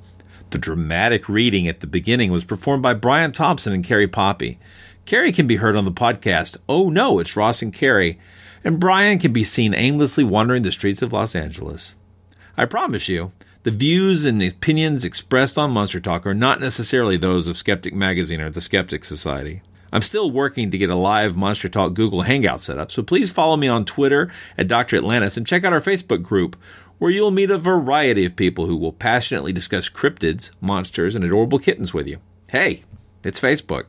The 0.51 0.59
dramatic 0.59 1.29
reading 1.29 1.69
at 1.69 1.79
the 1.79 1.87
beginning 1.87 2.33
was 2.33 2.43
performed 2.43 2.83
by 2.83 2.95
Brian 2.95 3.31
Thompson 3.31 3.73
and 3.73 3.85
Carrie 3.85 4.09
Poppy. 4.09 4.59
Carrie 5.05 5.31
can 5.31 5.47
be 5.47 5.57
heard 5.57 5.77
on 5.77 5.85
the 5.85 5.93
podcast 5.93 6.57
Oh 6.69 6.91
No, 6.91 7.21
It's 7.21 7.37
Ross 7.37 7.63
and 7.63 7.73
Carrie, 7.73 8.19
and 8.65 8.81
Brian 8.81 9.21
can 9.21 9.33
be 9.33 9.45
seen 9.45 9.73
aimlessly 9.73 10.25
wandering 10.25 10.65
the 10.65 10.73
streets 10.73 11.01
of 11.01 11.13
Los 11.13 11.37
Angeles. 11.37 11.95
I 12.57 12.65
promise 12.65 13.09
you, 13.09 13.31
the 13.63 13.71
views 13.71 14.25
and 14.25 14.43
opinions 14.43 15.05
expressed 15.05 15.57
on 15.57 15.71
Monster 15.71 16.01
Talk 16.01 16.27
are 16.27 16.35
not 16.35 16.61
necessarily 16.61 17.17
those 17.17 17.47
of 17.47 17.57
Skeptic 17.57 17.95
Magazine 17.95 18.41
or 18.41 18.51
the 18.51 18.61
Skeptic 18.61 19.05
Society. 19.05 19.63
I'm 19.93 20.03
still 20.03 20.31
working 20.31 20.71
to 20.71 20.79
get 20.79 20.91
a 20.91 20.97
live 20.97 21.37
Monster 21.37 21.69
Talk 21.69 21.95
Google 21.95 22.23
Hangout 22.23 22.61
set 22.61 22.79
up, 22.79 22.91
so 22.91 23.05
please 23.05 23.31
follow 23.31 23.57
me 23.57 23.69
on 23.69 23.85
Twitter 23.85 24.33
at 24.59 24.67
Dr. 24.67 24.97
Atlantis 24.97 25.37
and 25.37 25.47
check 25.47 25.63
out 25.65 25.73
our 25.73 25.81
Facebook 25.81 26.25
group, 26.25 26.57
where 26.99 27.11
you'll 27.13 27.31
meet 27.31 27.51
a 27.51 27.59
variety 27.59 28.25
of 28.25 28.35
people 28.35 28.67
who 28.67 28.77
will 28.77 28.93
passionately 28.93 29.53
discuss 29.53 29.89
cryptids, 29.89 30.51
monsters, 30.61 31.15
and 31.15 31.25
adorable 31.25 31.61
kittens 31.61 31.95
with 31.95 32.09
you. 32.09 32.19
Hey, 32.49 32.83
it's 33.23 33.41
Facebook. 33.41 33.85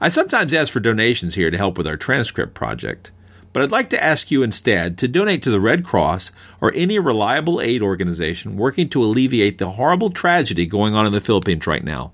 I 0.00 0.08
sometimes 0.08 0.52
ask 0.52 0.72
for 0.72 0.80
donations 0.80 1.36
here 1.36 1.50
to 1.52 1.56
help 1.56 1.78
with 1.78 1.86
our 1.86 1.96
transcript 1.96 2.54
project, 2.54 3.12
but 3.56 3.62
I'd 3.62 3.72
like 3.72 3.88
to 3.88 4.04
ask 4.04 4.30
you 4.30 4.42
instead 4.42 4.98
to 4.98 5.08
donate 5.08 5.42
to 5.44 5.50
the 5.50 5.62
Red 5.62 5.82
Cross 5.82 6.30
or 6.60 6.74
any 6.74 6.98
reliable 6.98 7.58
aid 7.58 7.80
organization 7.80 8.58
working 8.58 8.90
to 8.90 9.02
alleviate 9.02 9.56
the 9.56 9.70
horrible 9.70 10.10
tragedy 10.10 10.66
going 10.66 10.94
on 10.94 11.06
in 11.06 11.12
the 11.12 11.22
Philippines 11.22 11.66
right 11.66 11.82
now. 11.82 12.12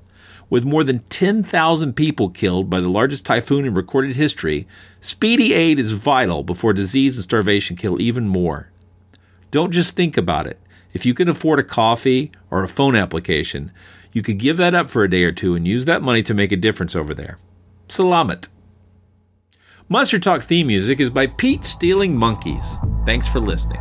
With 0.49 0.64
more 0.64 0.84
than 0.84 1.01
10,000 1.11 1.95
people 1.95 2.30
killed 2.30 2.70
by 2.70 2.78
the 2.78 2.88
largest 2.88 3.26
typhoon 3.26 3.64
in 3.64 3.74
recorded 3.74 4.14
history, 4.14 4.68
speedy 5.01 5.53
aid 5.53 5.80
is 5.80 5.90
vital 5.90 6.45
before 6.45 6.72
disease 6.72 7.16
and 7.16 7.24
starvation 7.24 7.74
kill 7.74 8.01
even 8.01 8.28
more. 8.28 8.70
Don't 9.51 9.72
just 9.72 9.97
think 9.97 10.16
about 10.16 10.47
it. 10.47 10.61
If 10.93 11.05
you 11.05 11.12
can 11.12 11.28
afford 11.28 11.59
a 11.59 11.64
coffee 11.64 12.30
or 12.53 12.62
a 12.62 12.68
phone 12.68 12.95
application, 12.95 13.72
you 14.12 14.22
could 14.22 14.38
give 14.38 14.59
that 14.59 14.76
up 14.76 14.90
for 14.90 15.03
a 15.03 15.11
day 15.11 15.24
or 15.24 15.32
two 15.32 15.57
and 15.57 15.66
use 15.66 15.86
that 15.86 16.03
money 16.03 16.22
to 16.22 16.34
make 16.34 16.53
a 16.53 16.57
difference 16.57 16.95
over 16.95 17.12
there. 17.12 17.38
Salamat. 17.88 18.49
Monster 19.89 20.18
Talk 20.18 20.43
theme 20.43 20.68
music 20.68 21.01
is 21.01 21.11
by 21.11 21.26
Pete 21.26 21.64
Stealing 21.64 22.16
Monkeys. 22.16 22.78
Thanks 23.05 23.28
for 23.28 23.41
listening. 23.41 23.80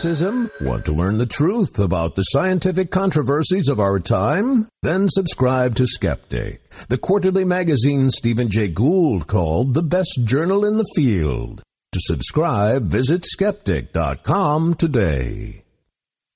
Skepticism? 0.00 0.50
Want 0.62 0.84
to 0.86 0.92
learn 0.92 1.18
the 1.18 1.26
truth 1.26 1.78
about 1.78 2.14
the 2.14 2.22
scientific 2.22 2.90
controversies 2.90 3.68
of 3.68 3.78
our 3.78 3.98
time? 3.98 4.68
Then 4.82 5.08
subscribe 5.08 5.74
to 5.74 5.86
Skeptic, 5.86 6.62
the 6.88 6.96
quarterly 6.98 7.44
magazine 7.44 8.10
Stephen 8.10 8.48
Jay 8.48 8.68
Gould 8.68 9.26
called 9.26 9.74
the 9.74 9.82
best 9.82 10.20
journal 10.24 10.64
in 10.64 10.78
the 10.78 10.90
field. 10.96 11.62
To 11.92 12.00
subscribe, 12.00 12.84
visit 12.84 13.24
skeptic.com 13.24 14.74
today. 14.74 15.64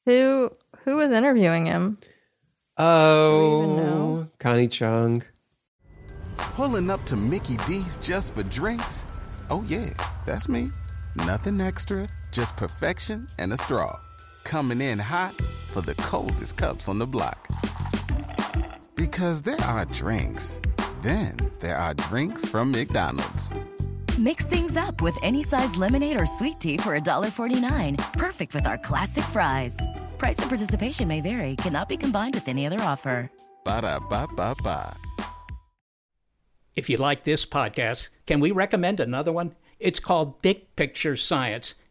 Who 0.04 0.50
who 0.84 0.96
was 0.96 1.10
interviewing 1.10 1.66
him? 1.66 1.98
Oh, 2.76 4.26
Connie 4.40 4.68
Chung. 4.68 5.22
Pulling 6.36 6.90
up 6.90 7.02
to 7.04 7.16
Mickey 7.16 7.56
D's 7.66 7.98
just 7.98 8.34
for 8.34 8.42
drinks? 8.42 9.04
Oh, 9.48 9.64
yeah, 9.68 9.90
that's 10.26 10.48
me. 10.48 10.70
Nothing 11.16 11.60
extra, 11.60 12.08
just 12.34 12.56
perfection 12.56 13.26
and 13.38 13.52
a 13.52 13.56
straw. 13.56 13.98
Coming 14.42 14.80
in 14.80 14.98
hot 14.98 15.34
for 15.72 15.80
the 15.80 15.94
coldest 15.94 16.56
cups 16.56 16.88
on 16.88 16.98
the 16.98 17.06
block. 17.06 17.48
Because 18.96 19.40
there 19.42 19.60
are 19.60 19.84
drinks, 19.86 20.60
then 21.00 21.36
there 21.60 21.76
are 21.76 21.94
drinks 21.94 22.46
from 22.48 22.72
McDonald's. 22.72 23.50
Mix 24.18 24.46
things 24.46 24.76
up 24.76 25.00
with 25.00 25.16
any 25.22 25.42
size 25.42 25.76
lemonade 25.76 26.20
or 26.20 26.26
sweet 26.26 26.60
tea 26.60 26.76
for 26.76 26.98
$1.49. 26.98 28.12
Perfect 28.12 28.54
with 28.54 28.66
our 28.66 28.78
classic 28.78 29.24
fries. 29.24 29.76
Price 30.18 30.38
and 30.38 30.48
participation 30.48 31.08
may 31.08 31.20
vary, 31.20 31.56
cannot 31.56 31.88
be 31.88 31.96
combined 31.96 32.34
with 32.34 32.48
any 32.48 32.66
other 32.66 32.80
offer. 32.80 33.30
Ba 33.64 33.80
da 33.82 33.98
ba 33.98 34.26
ba 34.36 34.54
ba. 34.62 34.96
If 36.74 36.90
you 36.90 36.96
like 36.96 37.22
this 37.22 37.46
podcast, 37.46 38.08
can 38.26 38.40
we 38.40 38.50
recommend 38.50 38.98
another 38.98 39.32
one? 39.32 39.54
It's 39.78 40.00
called 40.00 40.42
Big 40.42 40.74
Picture 40.76 41.16
Science. 41.16 41.74